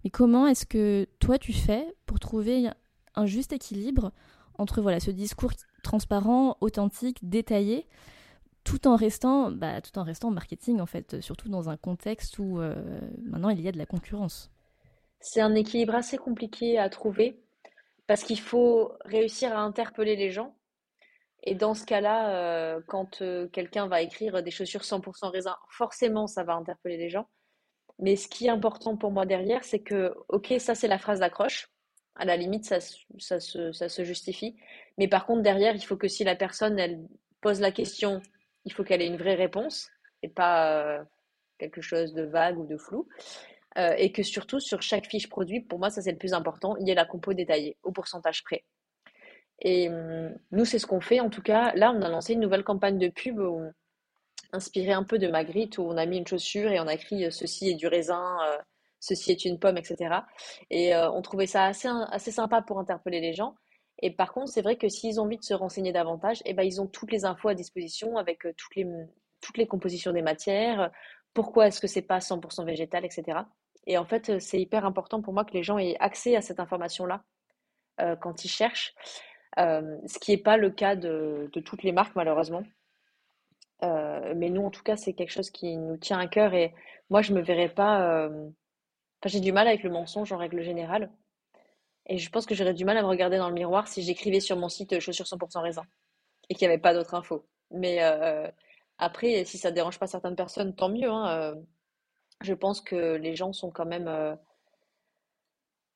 Mais 0.06 0.10
comment 0.10 0.48
est-ce 0.48 0.66
que 0.66 1.06
toi 1.20 1.38
tu 1.38 1.52
fais 1.52 1.86
pour 2.06 2.20
trouver 2.22 2.70
un 3.16 3.26
juste 3.26 3.52
équilibre 3.52 4.14
entre 4.58 4.82
voilà 4.82 5.02
ce 5.02 5.12
discours 5.12 5.52
transparent, 5.84 6.56
authentique, 6.62 7.18
détaillé, 7.24 7.88
tout 8.64 8.88
en 8.88 8.96
restant, 8.96 9.52
bah, 9.52 9.82
tout 9.82 10.00
en 10.00 10.04
restant 10.04 10.32
marketing 10.32 10.80
en 10.80 10.86
fait, 10.86 11.20
surtout 11.20 11.50
dans 11.50 11.70
un 11.70 11.76
contexte 11.76 12.40
où 12.40 12.62
maintenant 13.26 13.50
il 13.50 13.60
y 13.60 13.68
a 13.68 13.74
de 13.74 13.78
la 13.78 13.86
concurrence? 13.86 14.50
C'est 15.20 15.42
un 15.42 15.56
équilibre 15.56 15.96
assez 15.96 16.18
compliqué 16.18 16.80
à 16.80 16.88
trouver 16.88 17.38
parce 18.12 18.24
qu'il 18.24 18.42
faut 18.42 18.92
réussir 19.06 19.58
à 19.58 19.62
interpeller 19.62 20.18
les 20.18 20.32
gens. 20.32 20.54
Et 21.44 21.56
dans 21.56 21.74
ce 21.74 21.86
cas-là, 21.86 22.36
euh, 22.36 22.82
quand 22.86 23.22
euh, 23.22 23.48
quelqu'un 23.48 23.88
va 23.88 24.02
écrire 24.02 24.44
des 24.44 24.52
chaussures 24.52 24.82
100% 24.82 25.30
raisin, 25.30 25.56
forcément, 25.70 26.28
ça 26.28 26.44
va 26.44 26.56
interpeller 26.56 26.98
les 26.98 27.10
gens. 27.10 27.30
Mais 28.00 28.18
ce 28.18 28.28
qui 28.28 28.48
est 28.48 28.50
important 28.50 28.98
pour 28.98 29.12
moi 29.12 29.26
derrière, 29.26 29.64
c'est 29.64 29.80
que, 29.80 30.14
ok, 30.28 30.56
ça 30.60 30.76
c'est 30.76 30.90
la 30.90 30.98
phrase 30.98 31.22
d'accroche. 31.22 31.70
À 32.16 32.26
la 32.26 32.36
limite, 32.36 32.66
ça, 32.66 32.82
se, 33.40 34.04
justifie. 34.04 34.58
Mais 34.98 35.08
par 35.08 35.26
contre, 35.26 35.42
derrière, 35.42 35.74
il 35.74 35.86
faut 35.86 35.96
que 35.96 36.10
si 36.10 36.26
la 36.26 36.36
personne, 36.36 36.78
elle 36.80 37.00
pose 37.40 37.62
la 37.62 37.72
question, 37.72 38.22
il 38.66 38.74
faut 38.74 38.84
qu'elle 38.84 39.02
ait 39.02 39.08
une 39.08 39.16
vraie 39.16 39.36
réponse 39.36 39.90
et 40.22 40.28
pas 40.28 40.82
euh, 40.82 41.02
quelque 41.60 41.80
chose 41.80 42.14
de 42.14 42.24
vague 42.24 42.60
ou 42.60 42.68
de 42.68 42.76
flou. 42.76 43.08
Euh, 43.78 43.94
et 43.98 44.12
que 44.12 44.22
surtout 44.22 44.60
sur 44.60 44.82
chaque 44.82 45.08
fiche 45.08 45.30
produit, 45.30 45.62
pour 45.62 45.80
moi 45.80 45.90
ça 45.90 46.02
c'est 46.02 46.12
le 46.12 46.18
plus 46.18 46.34
important, 46.34 46.76
il 46.78 46.88
y 46.88 46.92
a 46.92 46.96
la 46.96 47.06
compo 47.06 47.34
détaillée 47.34 47.78
au 47.84 47.92
pourcentage 47.92 48.44
près. 48.44 48.66
Et 49.62 49.88
hum, 49.90 50.36
nous 50.52 50.66
c'est 50.66 50.80
ce 50.80 50.86
qu'on 50.86 51.00
fait 51.00 51.22
en 51.22 51.30
tout 51.30 51.42
cas. 51.42 51.74
Là 51.76 51.94
on 51.96 52.02
a 52.02 52.10
lancé 52.10 52.34
une 52.34 52.42
nouvelle 52.42 52.66
campagne 52.66 52.98
de 52.98 53.08
pub 53.08 53.40
inspirée 54.52 54.92
un 54.92 55.04
peu 55.04 55.20
de 55.20 55.28
Magritte 55.28 55.78
où 55.78 55.84
on 55.84 55.96
a 55.96 56.06
mis 56.06 56.18
une 56.18 56.28
chaussure 56.28 56.70
et 56.72 56.82
on 56.82 56.88
a 56.88 56.94
écrit 56.94 57.26
euh, 57.26 57.32
ceci 57.32 57.70
est 57.70 57.76
du 57.76 57.88
raisin, 57.88 58.38
euh, 58.46 58.58
ceci 59.00 59.32
est 59.32 59.46
une 59.46 59.58
pomme, 59.58 59.78
etc. 59.78 60.16
Et 60.70 60.94
on 60.96 61.22
trouvait 61.22 61.48
ça 61.48 61.66
assez, 61.66 61.88
assez 62.12 62.32
sympa 62.32 62.62
pour 62.62 62.78
interpeller 62.78 63.22
les 63.22 63.34
gens. 63.34 63.56
Et 64.00 64.12
par 64.12 64.34
contre, 64.34 64.52
c'est 64.52 64.62
vrai 64.62 64.76
que 64.76 64.90
s'ils 64.90 65.20
ont 65.20 65.24
envie 65.24 65.38
de 65.38 65.44
se 65.44 65.54
renseigner 65.54 65.92
davantage, 65.92 66.42
eh 66.46 66.54
ben, 66.54 66.64
ils 66.64 66.82
ont 66.82 66.88
toutes 66.88 67.12
les 67.12 67.26
infos 67.26 67.50
à 67.50 67.56
disposition 67.56 68.18
avec 68.18 68.42
toutes, 68.58 68.76
les, 68.76 68.86
toutes 69.42 69.58
les 69.58 69.68
compositions 69.68 70.12
des 70.12 70.22
matières, 70.22 70.92
pourquoi 71.34 71.68
est-ce 71.68 71.80
que 71.80 71.88
c'est 71.88 72.02
pas 72.02 72.20
100% 72.20 72.66
végétal, 72.66 73.06
etc. 73.06 73.40
Et 73.88 73.98
en 73.98 74.06
fait, 74.06 74.40
c'est 74.40 74.60
hyper 74.60 74.86
important 74.86 75.22
pour 75.22 75.34
moi 75.34 75.46
que 75.46 75.54
les 75.54 75.64
gens 75.64 75.78
aient 75.78 75.98
accès 76.00 76.36
à 76.36 76.42
cette 76.42 76.60
information-là 76.60 77.24
euh, 78.00 78.16
quand 78.16 78.46
ils 78.46 78.50
cherchent, 78.50 78.94
euh, 79.60 79.98
ce 80.08 80.20
qui 80.20 80.32
n'est 80.32 80.38
pas 80.38 80.58
le 80.58 80.70
cas 80.70 80.96
de, 80.96 81.50
toutes 81.66 81.84
les 81.84 81.92
marques, 81.92 82.16
malheureusement. 82.16 82.64
Euh, 83.84 84.34
mais 84.36 84.50
nous, 84.50 84.64
en 84.64 84.70
tout 84.70 84.84
cas, 84.84 84.96
c'est 84.98 85.14
quelque 85.14 85.32
chose 85.32 85.50
qui 85.50 85.78
nous 85.78 85.98
tient 85.98 86.20
à 86.20 86.28
cœur. 86.28 86.54
Et 86.54 86.74
moi, 87.10 87.22
je 87.22 87.34
me 87.34 87.42
verrais 87.42 87.70
pas. 87.70 88.28
Enfin, 88.28 89.30
j'ai 89.30 89.40
du 89.40 89.52
mal 89.52 89.68
avec 89.68 89.84
le 89.84 89.90
mensonge 89.90 90.32
en 90.32 90.38
règle 90.38 90.62
générale. 90.62 91.12
Et 92.08 92.18
je 92.18 92.30
pense 92.30 92.46
que 92.46 92.56
j'aurais 92.56 92.74
du 92.74 92.86
mal 92.86 92.98
à 92.98 93.04
me 93.04 93.08
regarder 93.08 93.38
dans 93.38 93.50
le 93.50 93.56
miroir 93.56 93.88
si 93.88 94.02
j'écrivais 94.02 94.40
sur 94.40 94.58
mon 94.58 94.70
site 94.70 95.00
chaussures 95.00 95.26
100% 95.26 95.62
raisin 95.62 95.84
et 96.50 96.56
qu'il 96.56 96.68
n'y 96.68 96.74
avait 96.74 96.82
pas 96.82 96.94
d'autres 96.94 97.14
infos. 97.16 97.46
Mais 97.72 98.00
après, 98.98 99.46
si 99.46 99.58
ça 99.58 99.70
ne 99.72 99.76
dérange 99.76 100.00
pas 100.00 100.08
certaines 100.08 100.36
personnes, 100.36 100.76
tant 100.76 100.90
mieux. 100.90 101.10
Hein, 101.10 101.56
je 102.42 102.54
pense 102.54 102.82
que 102.82 103.16
les 103.16 103.36
gens 103.36 103.54
sont 103.54 103.72
quand 103.72 103.86
même 103.86 104.08
euh, 104.08 104.36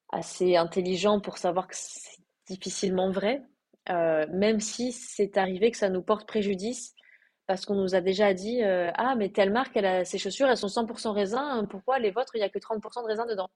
assez 0.10 0.56
intelligents 0.56 1.20
pour 1.20 1.38
savoir 1.38 1.68
que 1.68 1.76
c'est 1.76 2.20
difficilement 2.48 3.12
vrai, 3.12 3.44
euh, 3.90 4.26
même 4.32 4.60
si 4.60 4.92
c'est 4.92 5.38
arrivé 5.38 5.72
que 5.72 5.78
ça 5.78 5.90
nous 5.90 6.04
porte 6.04 6.28
préjudice, 6.28 6.94
parce 7.48 7.66
qu'on 7.66 7.76
nous 7.76 7.96
a 7.96 8.02
déjà 8.02 8.34
dit 8.34 8.64
euh, 8.64 8.92
Ah, 8.96 9.16
mais 9.16 9.30
telle 9.30 9.52
marque, 9.52 9.76
elle 9.78 9.86
a, 9.86 10.06
ses 10.06 10.18
chaussures, 10.18 10.48
elles 10.48 10.58
sont 10.58 10.68
100% 10.68 11.12
raisin, 11.12 11.66
pourquoi 11.70 12.00
les 12.00 12.12
vôtres, 12.12 12.36
il 12.36 12.40
n'y 12.40 12.46
a 12.46 12.50
que 12.50 12.60
30% 12.60 13.04
de 13.04 13.08
raisin 13.08 13.26
dedans? 13.26 13.50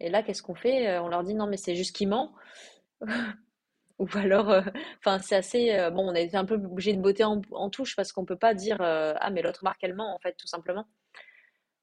Et 0.00 0.08
là, 0.08 0.22
qu'est-ce 0.22 0.42
qu'on 0.42 0.54
fait? 0.54 0.98
On 0.98 1.08
leur 1.08 1.24
dit 1.24 1.34
Non, 1.34 1.46
mais 1.46 1.56
c'est 1.58 1.74
juste 1.74 1.94
qu'il 1.94 2.08
ment. 2.08 2.34
Ou 3.98 4.08
alors, 4.14 4.62
enfin, 4.98 5.18
c'est 5.18 5.36
assez. 5.36 5.90
bon, 5.92 6.08
on 6.10 6.14
a 6.14 6.20
été 6.20 6.36
un 6.36 6.46
peu 6.46 6.54
obligé 6.54 6.94
de 6.94 7.02
botter 7.02 7.24
en, 7.24 7.42
en 7.52 7.68
touche 7.68 7.96
parce 7.96 8.12
qu'on 8.12 8.22
ne 8.22 8.26
peut 8.26 8.38
pas 8.38 8.54
dire 8.54 8.78
Ah, 8.80 9.30
mais 9.30 9.42
l'autre 9.42 9.62
marque, 9.62 9.84
elle 9.84 9.94
ment, 9.94 10.14
en 10.14 10.18
fait, 10.18 10.34
tout 10.38 10.46
simplement. 10.46 10.86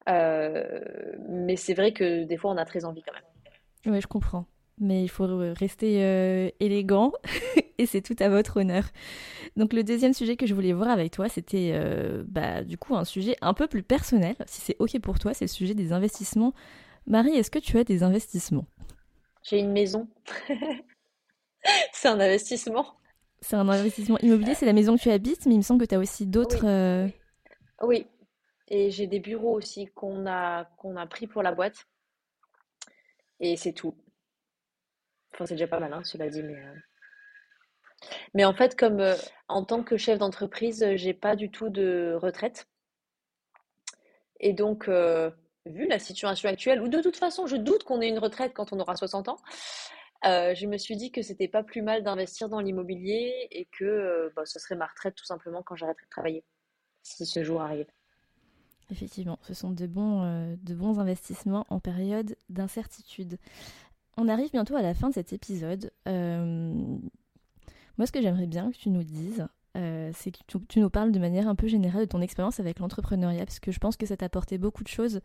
Euh, 0.08 0.80
mais 1.28 1.56
c'est 1.56 1.74
vrai 1.74 1.92
que 1.92 2.24
des 2.24 2.36
fois, 2.36 2.50
on 2.50 2.56
a 2.56 2.64
très 2.64 2.84
envie 2.84 3.02
quand 3.02 3.12
même. 3.12 3.94
Oui, 3.94 4.00
je 4.00 4.06
comprends. 4.06 4.46
Mais 4.80 5.02
il 5.02 5.08
faut 5.08 5.26
rester 5.58 6.04
euh, 6.04 6.50
élégant 6.60 7.12
et 7.78 7.86
c'est 7.86 8.00
tout 8.00 8.16
à 8.20 8.28
votre 8.28 8.60
honneur. 8.60 8.84
Donc 9.56 9.72
le 9.72 9.82
deuxième 9.82 10.12
sujet 10.12 10.36
que 10.36 10.46
je 10.46 10.54
voulais 10.54 10.72
voir 10.72 10.88
avec 10.88 11.12
toi, 11.12 11.28
c'était 11.28 11.72
euh, 11.74 12.22
bah, 12.28 12.62
du 12.62 12.78
coup 12.78 12.94
un 12.94 13.04
sujet 13.04 13.36
un 13.40 13.54
peu 13.54 13.66
plus 13.66 13.82
personnel. 13.82 14.36
Si 14.46 14.60
c'est 14.60 14.76
ok 14.78 15.00
pour 15.00 15.18
toi, 15.18 15.34
c'est 15.34 15.46
le 15.46 15.50
sujet 15.50 15.74
des 15.74 15.92
investissements. 15.92 16.54
Marie, 17.06 17.36
est-ce 17.36 17.50
que 17.50 17.58
tu 17.58 17.76
as 17.78 17.84
des 17.84 18.04
investissements? 18.04 18.66
J'ai 19.42 19.58
une 19.58 19.72
maison. 19.72 20.06
c'est 21.92 22.08
un 22.08 22.20
investissement. 22.20 22.86
C'est 23.40 23.56
un 23.56 23.68
investissement 23.68 24.18
immobilier, 24.18 24.54
c'est 24.54 24.66
la 24.66 24.72
maison 24.72 24.96
que 24.96 25.02
tu 25.02 25.10
habites, 25.10 25.46
mais 25.46 25.54
il 25.54 25.58
me 25.58 25.62
semble 25.62 25.80
que 25.80 25.88
tu 25.88 25.94
as 25.94 25.98
aussi 25.98 26.26
d'autres... 26.26 26.64
Oui. 27.04 27.12
oui. 27.82 28.06
Et 28.68 28.90
j'ai 28.90 29.06
des 29.06 29.20
bureaux 29.20 29.54
aussi 29.54 29.86
qu'on 29.86 30.26
a, 30.26 30.64
qu'on 30.76 30.96
a 30.96 31.06
pris 31.06 31.26
pour 31.26 31.42
la 31.42 31.52
boîte. 31.52 31.86
Et 33.40 33.56
c'est 33.56 33.72
tout. 33.72 33.94
Enfin, 35.32 35.46
c'est 35.46 35.54
déjà 35.54 35.68
pas 35.68 35.80
mal, 35.80 35.92
hein, 35.92 36.04
cela 36.04 36.28
dit, 36.28 36.42
mais... 36.42 36.56
Euh. 36.56 36.74
Mais 38.34 38.44
en 38.44 38.54
fait, 38.54 38.76
comme 38.76 39.00
euh, 39.00 39.16
en 39.48 39.64
tant 39.64 39.82
que 39.82 39.96
chef 39.96 40.18
d'entreprise, 40.18 40.86
j'ai 40.94 41.14
pas 41.14 41.34
du 41.34 41.50
tout 41.50 41.68
de 41.68 42.16
retraite. 42.16 42.68
Et 44.38 44.52
donc, 44.52 44.88
euh, 44.88 45.30
vu 45.66 45.88
la 45.88 45.98
situation 45.98 46.48
actuelle, 46.48 46.80
ou 46.80 46.88
de 46.88 47.00
toute 47.00 47.16
façon, 47.16 47.46
je 47.46 47.56
doute 47.56 47.84
qu'on 47.84 48.00
ait 48.00 48.08
une 48.08 48.18
retraite 48.18 48.52
quand 48.54 48.72
on 48.72 48.78
aura 48.78 48.94
60 48.94 49.28
ans, 49.28 49.38
je 50.22 50.66
me 50.66 50.76
suis 50.76 50.96
dit 50.96 51.10
que 51.10 51.22
c'était 51.22 51.48
pas 51.48 51.62
plus 51.64 51.82
mal 51.82 52.04
d'investir 52.04 52.48
dans 52.48 52.60
l'immobilier 52.60 53.48
et 53.50 53.66
que 53.66 54.32
bah, 54.36 54.44
ce 54.44 54.58
serait 54.58 54.76
ma 54.76 54.86
retraite 54.86 55.14
tout 55.16 55.24
simplement 55.24 55.62
quand 55.62 55.74
j'arrêterai 55.74 56.04
de 56.04 56.10
travailler, 56.10 56.44
si 57.02 57.26
ce 57.26 57.42
jour 57.42 57.62
arrive. 57.62 57.86
Effectivement, 58.90 59.38
ce 59.42 59.54
sont 59.54 59.70
de 59.70 59.86
bons, 59.86 60.56
de 60.62 60.74
bons 60.74 60.98
investissements 60.98 61.66
en 61.68 61.78
période 61.78 62.36
d'incertitude. 62.48 63.38
On 64.16 64.28
arrive 64.28 64.50
bientôt 64.50 64.76
à 64.76 64.82
la 64.82 64.94
fin 64.94 65.10
de 65.10 65.14
cet 65.14 65.32
épisode. 65.32 65.92
Moi, 66.06 68.06
ce 68.06 68.12
que 68.12 68.22
j'aimerais 68.22 68.46
bien 68.46 68.70
que 68.70 68.76
tu 68.76 68.90
nous 68.90 69.02
dises, 69.02 69.46
euh, 69.76 70.10
c'est 70.14 70.30
que 70.30 70.38
tu, 70.68 70.80
nous 70.80 70.88
parles 70.88 71.10
de 71.10 71.18
manière 71.18 71.48
un 71.48 71.56
peu 71.56 71.66
générale 71.66 72.02
de 72.02 72.06
ton 72.06 72.20
expérience 72.20 72.60
avec 72.60 72.78
l'entrepreneuriat, 72.78 73.44
parce 73.44 73.58
que 73.58 73.72
je 73.72 73.78
pense 73.78 73.96
que 73.96 74.06
ça 74.06 74.16
t'a 74.16 74.26
apporté 74.26 74.56
beaucoup 74.56 74.84
de 74.84 74.88
choses, 74.88 75.20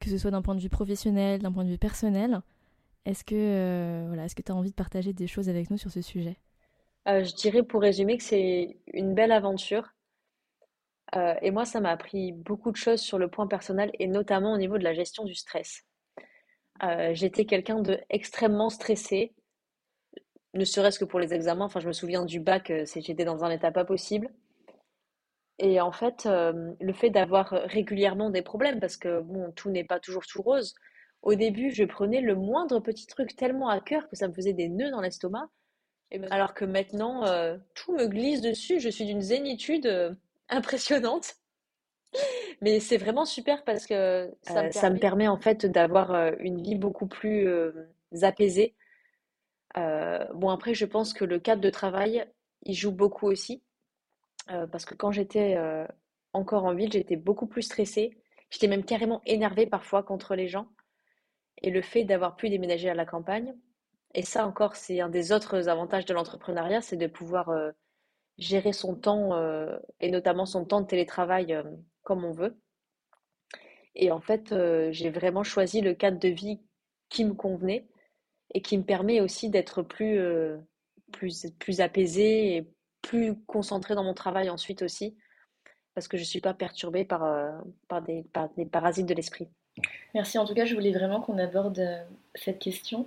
que 0.00 0.08
ce 0.08 0.16
soit 0.16 0.30
d'un 0.30 0.42
point 0.42 0.54
de 0.54 0.60
vue 0.60 0.68
professionnel, 0.68 1.42
d'un 1.42 1.52
point 1.52 1.64
de 1.64 1.70
vue 1.70 1.78
personnel. 1.78 2.40
Est-ce 3.04 3.24
que 3.24 3.34
euh, 3.34 4.04
voilà, 4.06 4.24
est-ce 4.24 4.36
que 4.36 4.42
tu 4.42 4.52
as 4.52 4.54
envie 4.54 4.70
de 4.70 4.74
partager 4.74 5.12
des 5.12 5.26
choses 5.26 5.48
avec 5.48 5.70
nous 5.70 5.78
sur 5.78 5.90
ce 5.90 6.00
sujet? 6.00 6.36
Euh, 7.08 7.24
Je 7.24 7.34
dirais 7.34 7.64
pour 7.64 7.80
résumer 7.80 8.16
que 8.16 8.24
c'est 8.24 8.76
une 8.92 9.14
belle 9.14 9.32
aventure. 9.32 9.92
Et 11.40 11.50
moi, 11.50 11.64
ça 11.64 11.80
m'a 11.80 11.90
appris 11.90 12.32
beaucoup 12.32 12.70
de 12.70 12.76
choses 12.76 13.00
sur 13.00 13.18
le 13.18 13.28
point 13.28 13.46
personnel 13.46 13.90
et 13.98 14.06
notamment 14.06 14.52
au 14.52 14.58
niveau 14.58 14.78
de 14.78 14.84
la 14.84 14.92
gestion 14.92 15.24
du 15.24 15.34
stress. 15.34 15.84
J'étais 17.12 17.44
quelqu'un 17.44 17.80
de 17.80 17.98
extrêmement 18.10 18.70
stressé 18.70 19.34
ne 20.56 20.64
serait-ce 20.64 20.98
que 20.98 21.04
pour 21.04 21.20
les 21.20 21.34
examens. 21.34 21.66
Enfin, 21.66 21.80
je 21.80 21.88
me 21.88 21.92
souviens 21.92 22.24
du 22.24 22.40
bac, 22.40 22.70
euh, 22.70 22.84
j'étais 22.86 23.24
dans 23.24 23.44
un 23.44 23.50
état 23.50 23.70
pas 23.70 23.84
possible. 23.84 24.30
Et 25.58 25.80
en 25.80 25.92
fait, 25.92 26.26
euh, 26.26 26.72
le 26.80 26.92
fait 26.92 27.10
d'avoir 27.10 27.48
régulièrement 27.48 28.30
des 28.30 28.42
problèmes, 28.42 28.80
parce 28.80 28.96
que 28.96 29.20
bon, 29.20 29.52
tout 29.52 29.70
n'est 29.70 29.84
pas 29.84 30.00
toujours 30.00 30.26
tout 30.26 30.42
rose. 30.42 30.74
Au 31.22 31.34
début, 31.34 31.70
je 31.70 31.84
prenais 31.84 32.20
le 32.20 32.34
moindre 32.34 32.80
petit 32.80 33.06
truc 33.06 33.36
tellement 33.36 33.68
à 33.68 33.80
cœur 33.80 34.08
que 34.08 34.16
ça 34.16 34.28
me 34.28 34.34
faisait 34.34 34.52
des 34.52 34.68
nœuds 34.68 34.90
dans 34.90 35.00
l'estomac. 35.00 35.48
Alors 36.30 36.54
que 36.54 36.64
maintenant, 36.64 37.24
euh, 37.26 37.56
tout 37.74 37.92
me 37.92 38.06
glisse 38.06 38.40
dessus. 38.40 38.80
Je 38.80 38.88
suis 38.88 39.06
d'une 39.06 39.22
zénitude 39.22 40.16
impressionnante. 40.48 41.34
Mais 42.62 42.80
c'est 42.80 42.96
vraiment 42.96 43.24
super 43.24 43.64
parce 43.64 43.86
que 43.86 44.32
ça, 44.42 44.62
me, 44.62 44.70
ça 44.70 44.90
me 44.90 44.98
permet 44.98 45.28
en 45.28 45.38
fait 45.38 45.66
d'avoir 45.66 46.14
une 46.38 46.62
vie 46.62 46.76
beaucoup 46.76 47.06
plus 47.06 47.48
apaisée 48.22 48.74
euh, 49.76 50.24
bon, 50.34 50.50
après, 50.50 50.74
je 50.74 50.86
pense 50.86 51.12
que 51.12 51.24
le 51.24 51.38
cadre 51.38 51.60
de 51.60 51.70
travail, 51.70 52.26
il 52.62 52.74
joue 52.74 52.92
beaucoup 52.92 53.26
aussi. 53.26 53.62
Euh, 54.50 54.66
parce 54.66 54.84
que 54.84 54.94
quand 54.94 55.10
j'étais 55.10 55.56
euh, 55.56 55.86
encore 56.32 56.64
en 56.64 56.74
ville, 56.74 56.92
j'étais 56.92 57.16
beaucoup 57.16 57.46
plus 57.46 57.62
stressée. 57.62 58.16
J'étais 58.50 58.68
même 58.68 58.84
carrément 58.84 59.22
énervée 59.26 59.66
parfois 59.66 60.02
contre 60.02 60.34
les 60.34 60.48
gens. 60.48 60.68
Et 61.62 61.70
le 61.70 61.82
fait 61.82 62.04
d'avoir 62.04 62.36
pu 62.36 62.48
déménager 62.48 62.88
à 62.88 62.94
la 62.94 63.06
campagne, 63.06 63.54
et 64.14 64.22
ça 64.22 64.46
encore, 64.46 64.76
c'est 64.76 65.00
un 65.00 65.08
des 65.08 65.32
autres 65.32 65.68
avantages 65.68 66.04
de 66.04 66.14
l'entrepreneuriat, 66.14 66.80
c'est 66.80 66.96
de 66.96 67.06
pouvoir 67.06 67.50
gérer 68.38 68.72
son 68.72 68.94
temps, 68.94 69.32
et 70.00 70.10
notamment 70.10 70.46
son 70.46 70.64
temps 70.64 70.80
de 70.80 70.86
télétravail 70.86 71.56
comme 72.02 72.24
on 72.24 72.32
veut. 72.32 72.56
Et 73.94 74.10
en 74.10 74.20
fait, 74.20 74.54
j'ai 74.90 75.10
vraiment 75.10 75.42
choisi 75.42 75.80
le 75.80 75.94
cadre 75.94 76.18
de 76.18 76.28
vie 76.28 76.60
qui 77.08 77.24
me 77.24 77.34
convenait 77.34 77.86
et 78.54 78.62
qui 78.62 78.78
me 78.78 78.84
permet 78.84 79.20
aussi 79.20 79.50
d'être 79.50 79.82
plus, 79.82 80.18
euh, 80.18 80.56
plus, 81.12 81.46
plus 81.58 81.80
apaisée 81.80 82.56
et 82.56 82.68
plus 83.02 83.36
concentrée 83.46 83.94
dans 83.94 84.04
mon 84.04 84.14
travail 84.14 84.50
ensuite 84.50 84.82
aussi, 84.82 85.16
parce 85.94 86.08
que 86.08 86.16
je 86.16 86.22
ne 86.22 86.26
suis 86.26 86.40
pas 86.40 86.54
perturbée 86.54 87.04
par, 87.04 87.24
euh, 87.24 87.52
par, 87.88 88.02
des, 88.02 88.24
par 88.32 88.48
des 88.56 88.66
parasites 88.66 89.06
de 89.06 89.14
l'esprit. 89.14 89.48
Merci, 90.14 90.38
en 90.38 90.46
tout 90.46 90.54
cas, 90.54 90.64
je 90.64 90.74
voulais 90.74 90.92
vraiment 90.92 91.20
qu'on 91.20 91.38
aborde 91.38 91.78
euh, 91.78 92.04
cette 92.34 92.58
question. 92.58 93.06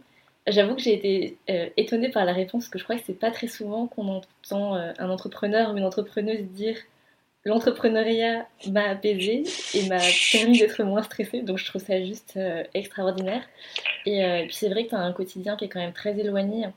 J'avoue 0.50 0.76
que 0.76 0.82
j'ai 0.82 0.94
été 0.94 1.38
étonnée 1.78 2.10
par 2.10 2.26
la 2.26 2.34
réponse, 2.34 2.64
parce 2.64 2.70
que 2.70 2.80
je 2.80 2.84
crois 2.84 2.96
que 2.98 3.04
c'est 3.06 3.20
pas 3.20 3.32
très 3.32 3.48
souvent 3.48 3.88
qu'on 3.88 4.08
entend 4.08 4.76
un 4.76 5.10
entrepreneur 5.10 5.72
ou 5.74 5.78
une 5.78 5.86
entrepreneuse 5.86 6.44
dire 6.44 6.76
l'entrepreneuriat 7.46 8.48
m'a 8.68 8.90
apaisé 8.90 9.44
et 9.74 9.88
m'a 9.88 10.00
permis 10.32 10.60
d'être 10.60 10.84
moins 10.84 11.04
stressée, 11.04 11.42
donc 11.42 11.58
je 11.58 11.66
trouve 11.66 11.84
ça 11.84 12.04
juste 12.04 12.34
euh, 12.38 12.64
extraordinaire. 12.74 13.44
Euh, 14.08 14.38
et, 14.38 14.46
puis 14.46 14.56
c'est 14.56 14.70
vrai 14.70 14.86
que 14.86 14.90
tu 14.90 14.96
as 14.96 15.00
un 15.00 15.14
quotidien 15.14 15.56
qui 15.56 15.66
est 15.66 15.70
quand 15.70 15.80
même 15.80 15.94
très 15.94 16.18
éloigné 16.20 16.68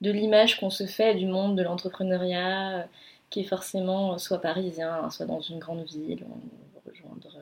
de 0.00 0.10
l'image 0.10 0.58
qu'on 0.58 0.70
se 0.70 0.86
fait 0.86 1.14
du 1.14 1.26
monde 1.26 1.56
de 1.56 1.62
l'entrepreneuriat, 1.62 2.78
euh, 2.78 2.82
qui 3.30 3.40
est 3.40 3.44
forcément 3.44 4.18
soit 4.18 4.40
parisien, 4.40 5.08
soit 5.10 5.26
dans 5.26 5.40
une 5.40 5.58
grande 5.58 5.84
ville, 5.86 6.24
ou 6.24 6.88
rejoindre 6.88 7.38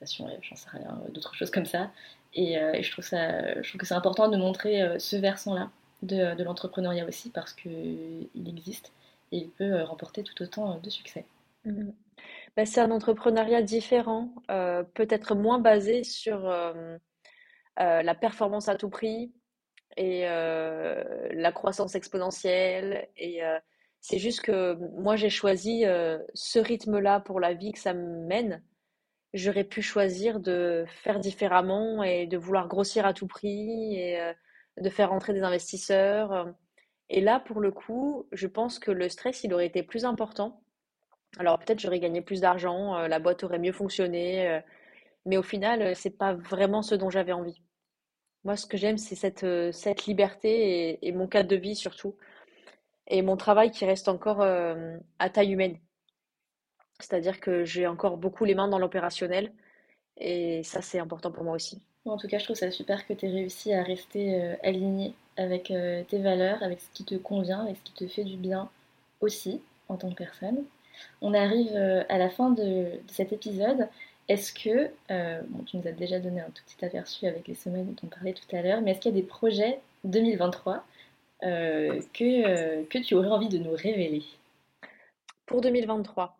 la 0.00 0.06
station, 0.06 0.28
j'en 0.42 0.56
sais 0.56 0.70
rien, 0.70 1.00
d'autres 1.10 1.34
choses 1.34 1.50
comme 1.50 1.66
ça. 1.66 1.90
Et, 2.34 2.56
je, 2.82 2.90
trouve 2.92 3.04
ça, 3.04 3.62
je 3.62 3.68
trouve 3.68 3.80
que 3.80 3.86
c'est 3.86 3.94
important 3.94 4.28
de 4.28 4.36
montrer 4.36 4.98
ce 4.98 5.16
versant-là 5.16 5.70
de, 6.02 6.42
l'entrepreneuriat 6.42 7.06
aussi, 7.06 7.30
parce 7.30 7.52
qu'il 7.52 8.28
existe 8.34 8.92
et 9.32 9.38
il 9.38 9.50
peut 9.50 9.82
remporter 9.82 10.22
tout 10.22 10.40
autant 10.42 10.78
de 10.78 10.90
succès. 10.90 11.24
Mmh. 11.64 11.90
Bah, 12.56 12.66
c'est 12.66 12.80
un 12.80 12.90
entrepreneuriat 12.90 13.62
différent, 13.62 14.30
euh, 14.50 14.82
peut-être 14.82 15.34
moins 15.34 15.58
basé 15.60 16.02
sur 16.02 16.48
euh, 16.48 16.96
euh, 17.80 18.02
la 18.02 18.14
performance 18.14 18.68
à 18.68 18.74
tout 18.74 18.90
prix 18.90 19.32
et 19.96 20.22
la 20.22 21.52
croissance 21.52 21.96
exponentielle. 21.96 23.08
Et 23.16 23.40
c'est 24.00 24.18
juste 24.18 24.42
que 24.42 24.74
moi, 25.00 25.16
j'ai 25.16 25.28
choisi 25.28 25.82
ce 26.34 26.58
rythme-là 26.60 27.18
pour 27.18 27.40
la 27.40 27.52
vie 27.52 27.72
que 27.72 27.80
ça 27.80 27.94
me 27.94 28.24
mène. 28.26 28.62
J'aurais 29.34 29.64
pu 29.64 29.82
choisir 29.82 30.40
de 30.40 30.84
faire 30.88 31.20
différemment 31.20 32.02
et 32.02 32.26
de 32.26 32.38
vouloir 32.38 32.68
grossir 32.68 33.06
à 33.06 33.12
tout 33.12 33.26
prix 33.26 33.96
et 33.96 34.18
de 34.78 34.90
faire 34.90 35.12
entrer 35.12 35.34
des 35.34 35.42
investisseurs. 35.42 36.52
Et 37.10 37.20
là, 37.20 37.40
pour 37.40 37.60
le 37.60 37.70
coup, 37.70 38.26
je 38.32 38.46
pense 38.46 38.78
que 38.78 38.90
le 38.90 39.08
stress, 39.08 39.44
il 39.44 39.52
aurait 39.52 39.66
été 39.66 39.82
plus 39.82 40.04
important 40.06 40.62
alors 41.36 41.58
peut-être 41.58 41.80
j'aurais 41.80 42.00
gagné 42.00 42.22
plus 42.22 42.40
d'argent, 42.40 42.96
euh, 42.96 43.08
la 43.08 43.18
boîte 43.18 43.44
aurait 43.44 43.58
mieux 43.58 43.72
fonctionné, 43.72 44.48
euh, 44.48 44.60
mais 45.26 45.36
au 45.36 45.42
final, 45.42 45.82
euh, 45.82 45.94
c'est 45.94 46.16
pas 46.16 46.34
vraiment 46.34 46.82
ce 46.82 46.94
dont 46.94 47.10
j'avais 47.10 47.32
envie. 47.32 47.62
Moi, 48.44 48.56
ce 48.56 48.66
que 48.66 48.76
j'aime, 48.76 48.98
c'est 48.98 49.16
cette, 49.16 49.46
cette 49.72 50.06
liberté 50.06 50.98
et, 51.06 51.12
mon 51.12 51.26
cadre 51.26 51.48
de 51.48 51.56
vie 51.56 51.76
surtout. 51.76 52.16
Et 53.08 53.22
mon 53.22 53.36
travail 53.36 53.70
qui 53.72 53.84
reste 53.84 54.08
encore 54.08 54.42
à 54.42 55.30
taille 55.30 55.52
humaine. 55.52 55.78
C'est-à-dire 57.00 57.40
que 57.40 57.64
j'ai 57.64 57.86
encore 57.86 58.16
beaucoup 58.16 58.44
les 58.44 58.54
mains 58.54 58.68
dans 58.68 58.78
l'opérationnel. 58.78 59.52
Et 60.16 60.62
ça, 60.64 60.82
c'est 60.82 60.98
important 60.98 61.30
pour 61.30 61.44
moi 61.44 61.54
aussi. 61.54 61.80
En 62.04 62.16
tout 62.16 62.26
cas, 62.26 62.38
je 62.38 62.44
trouve 62.44 62.56
ça 62.56 62.70
super 62.70 63.06
que 63.06 63.12
tu 63.12 63.26
aies 63.26 63.30
réussi 63.30 63.72
à 63.72 63.82
rester 63.82 64.56
aligné 64.62 65.14
avec 65.36 65.64
tes 65.64 66.18
valeurs, 66.18 66.62
avec 66.62 66.80
ce 66.80 66.88
qui 66.92 67.04
te 67.04 67.14
convient, 67.14 67.60
avec 67.60 67.76
ce 67.76 67.82
qui 67.82 67.92
te 67.92 68.06
fait 68.08 68.24
du 68.24 68.36
bien 68.36 68.68
aussi 69.20 69.60
en 69.88 69.96
tant 69.96 70.10
que 70.10 70.16
personne. 70.16 70.64
On 71.20 71.34
arrive 71.34 71.72
euh, 71.74 72.02
à 72.08 72.18
la 72.18 72.30
fin 72.30 72.50
de, 72.50 72.86
cet 73.08 73.32
épisode. 73.32 73.88
Est-ce 74.28 74.52
que, 74.52 74.90
euh, 75.10 75.40
bon, 75.48 75.64
tu 75.64 75.76
nous 75.76 75.86
as 75.86 75.92
déjà 75.92 76.20
donné 76.20 76.40
un 76.40 76.50
tout 76.50 76.62
petit 76.66 76.84
aperçu 76.84 77.26
avec 77.26 77.48
les 77.48 77.54
semaines 77.54 77.86
dont 77.86 78.06
on 78.06 78.10
parlait 78.10 78.34
tout 78.34 78.56
à 78.56 78.62
l'heure, 78.62 78.80
mais 78.80 78.92
est-ce 78.92 79.00
qu'il 79.00 79.14
y 79.14 79.18
a 79.18 79.20
des 79.20 79.26
projets 79.26 79.80
2023 80.04 80.84
euh, 81.44 82.00
que, 82.12 82.82
que 82.84 82.98
tu 82.98 83.14
aurais 83.14 83.28
envie 83.28 83.48
de 83.48 83.58
nous 83.58 83.72
révéler? 83.72 84.24
Pour 85.46 85.62
2023, 85.62 86.36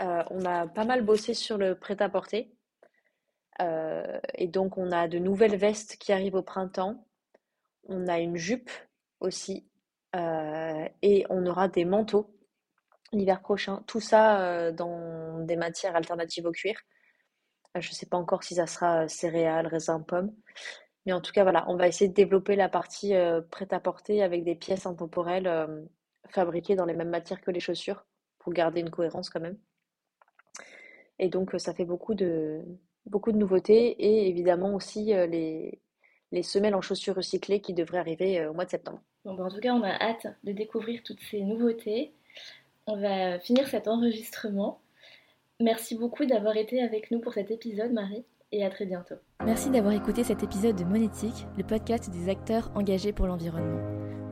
on 0.00 0.44
a 0.44 0.66
pas 0.66 0.84
mal 0.84 1.02
bossé 1.02 1.34
sur 1.34 1.58
le 1.58 1.74
prêt-à-porter. 1.78 2.52
et 3.58 4.48
donc, 4.48 4.78
on 4.78 4.90
a 4.90 5.08
de 5.08 5.18
nouvelles 5.18 5.56
vestes 5.56 5.96
qui 5.98 6.12
arrivent 6.12 6.34
au 6.36 6.42
printemps. 6.42 7.06
On 7.88 8.08
a 8.08 8.18
une 8.18 8.36
jupe 8.36 8.70
aussi. 9.20 9.66
et 10.14 11.26
on 11.28 11.46
aura 11.46 11.68
des 11.68 11.84
manteaux 11.84 12.34
l'hiver 13.12 13.40
prochain. 13.40 13.82
Tout 13.86 14.00
ça 14.00 14.40
euh, 14.42 14.72
dans 14.72 15.40
des 15.40 15.56
matières 15.56 15.96
alternatives 15.96 16.46
au 16.46 16.52
cuir. 16.52 16.80
Euh, 17.76 17.80
je 17.80 17.90
ne 17.90 17.94
sais 17.94 18.06
pas 18.06 18.16
encore 18.16 18.44
si 18.44 18.56
ça 18.56 18.66
sera 18.66 19.04
euh, 19.04 19.08
céréales, 19.08 19.66
raisins, 19.66 20.04
pommes. 20.06 20.34
Mais 21.06 21.12
en 21.12 21.20
tout 21.20 21.32
cas, 21.32 21.42
voilà, 21.42 21.64
on 21.68 21.76
va 21.76 21.88
essayer 21.88 22.08
de 22.08 22.14
développer 22.14 22.56
la 22.56 22.68
partie 22.68 23.14
prête 23.50 23.72
à 23.72 23.80
porter 23.80 24.22
avec 24.22 24.44
des 24.44 24.54
pièces 24.54 24.84
intemporelles 24.84 25.50
fabriquées 26.28 26.76
dans 26.76 26.84
les 26.84 26.92
mêmes 26.94 27.08
matières 27.08 27.40
que 27.40 27.50
les 27.50 27.58
chaussures 27.58 28.04
pour 28.38 28.52
garder 28.52 28.80
une 28.80 28.90
cohérence 28.90 29.30
quand 29.30 29.40
même. 29.40 29.56
Et 31.20 31.28
donc, 31.28 31.54
ça 31.58 31.72
fait 31.72 31.84
beaucoup 31.84 32.14
de, 32.14 32.60
beaucoup 33.06 33.30
de 33.30 33.36
nouveautés 33.36 33.90
et 33.98 34.28
évidemment 34.28 34.74
aussi 34.74 35.04
les, 35.04 35.78
les 36.32 36.42
semelles 36.42 36.74
en 36.74 36.80
chaussures 36.80 37.14
recyclées 37.14 37.60
qui 37.60 37.74
devraient 37.74 37.98
arriver 37.98 38.46
au 38.46 38.54
mois 38.54 38.64
de 38.64 38.70
septembre. 38.70 39.00
Bon, 39.24 39.34
ben, 39.34 39.44
en 39.44 39.50
tout 39.50 39.60
cas, 39.60 39.74
on 39.74 39.82
a 39.82 39.90
hâte 39.90 40.26
de 40.44 40.52
découvrir 40.52 41.02
toutes 41.04 41.20
ces 41.20 41.42
nouveautés. 41.42 42.12
On 42.86 42.96
va 42.96 43.38
finir 43.38 43.68
cet 43.68 43.86
enregistrement. 43.86 44.80
Merci 45.60 45.94
beaucoup 45.94 46.24
d'avoir 46.24 46.56
été 46.56 46.82
avec 46.82 47.10
nous 47.10 47.20
pour 47.20 47.34
cet 47.34 47.50
épisode, 47.50 47.92
Marie, 47.92 48.24
et 48.50 48.64
à 48.64 48.70
très 48.70 48.86
bientôt. 48.86 49.16
Merci 49.44 49.68
d'avoir 49.68 49.92
écouté 49.92 50.24
cet 50.24 50.42
épisode 50.42 50.76
de 50.76 50.84
Monétique, 50.84 51.46
le 51.58 51.64
podcast 51.64 52.08
des 52.08 52.30
acteurs 52.30 52.70
engagés 52.74 53.12
pour 53.12 53.26
l'environnement. 53.26 53.80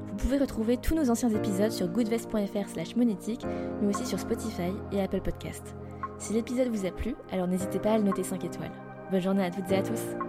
Vous 0.07 0.17
pouvez 0.17 0.39
retrouver 0.39 0.79
tous 0.79 0.95
nos 0.95 1.11
anciens 1.11 1.29
épisodes 1.29 1.71
sur 1.71 1.87
goodvest.fr 1.89 2.69
slash 2.69 2.97
monétique, 2.97 3.45
mais 3.81 3.89
aussi 3.89 4.07
sur 4.07 4.19
Spotify 4.19 4.73
et 4.91 5.03
Apple 5.03 5.21
Podcast. 5.21 5.77
Si 6.19 6.33
l'épisode 6.33 6.69
vous 6.69 6.85
a 6.85 6.91
plu, 6.91 7.15
alors 7.31 7.47
n'hésitez 7.47 7.79
pas 7.79 7.93
à 7.93 7.99
le 7.99 8.05
noter 8.05 8.25
5 8.25 8.45
étoiles. 8.45 8.73
Bonne 9.11 9.21
journée 9.21 9.45
à 9.45 9.51
toutes 9.51 9.71
et 9.71 9.77
à 9.77 9.83
tous 9.83 10.28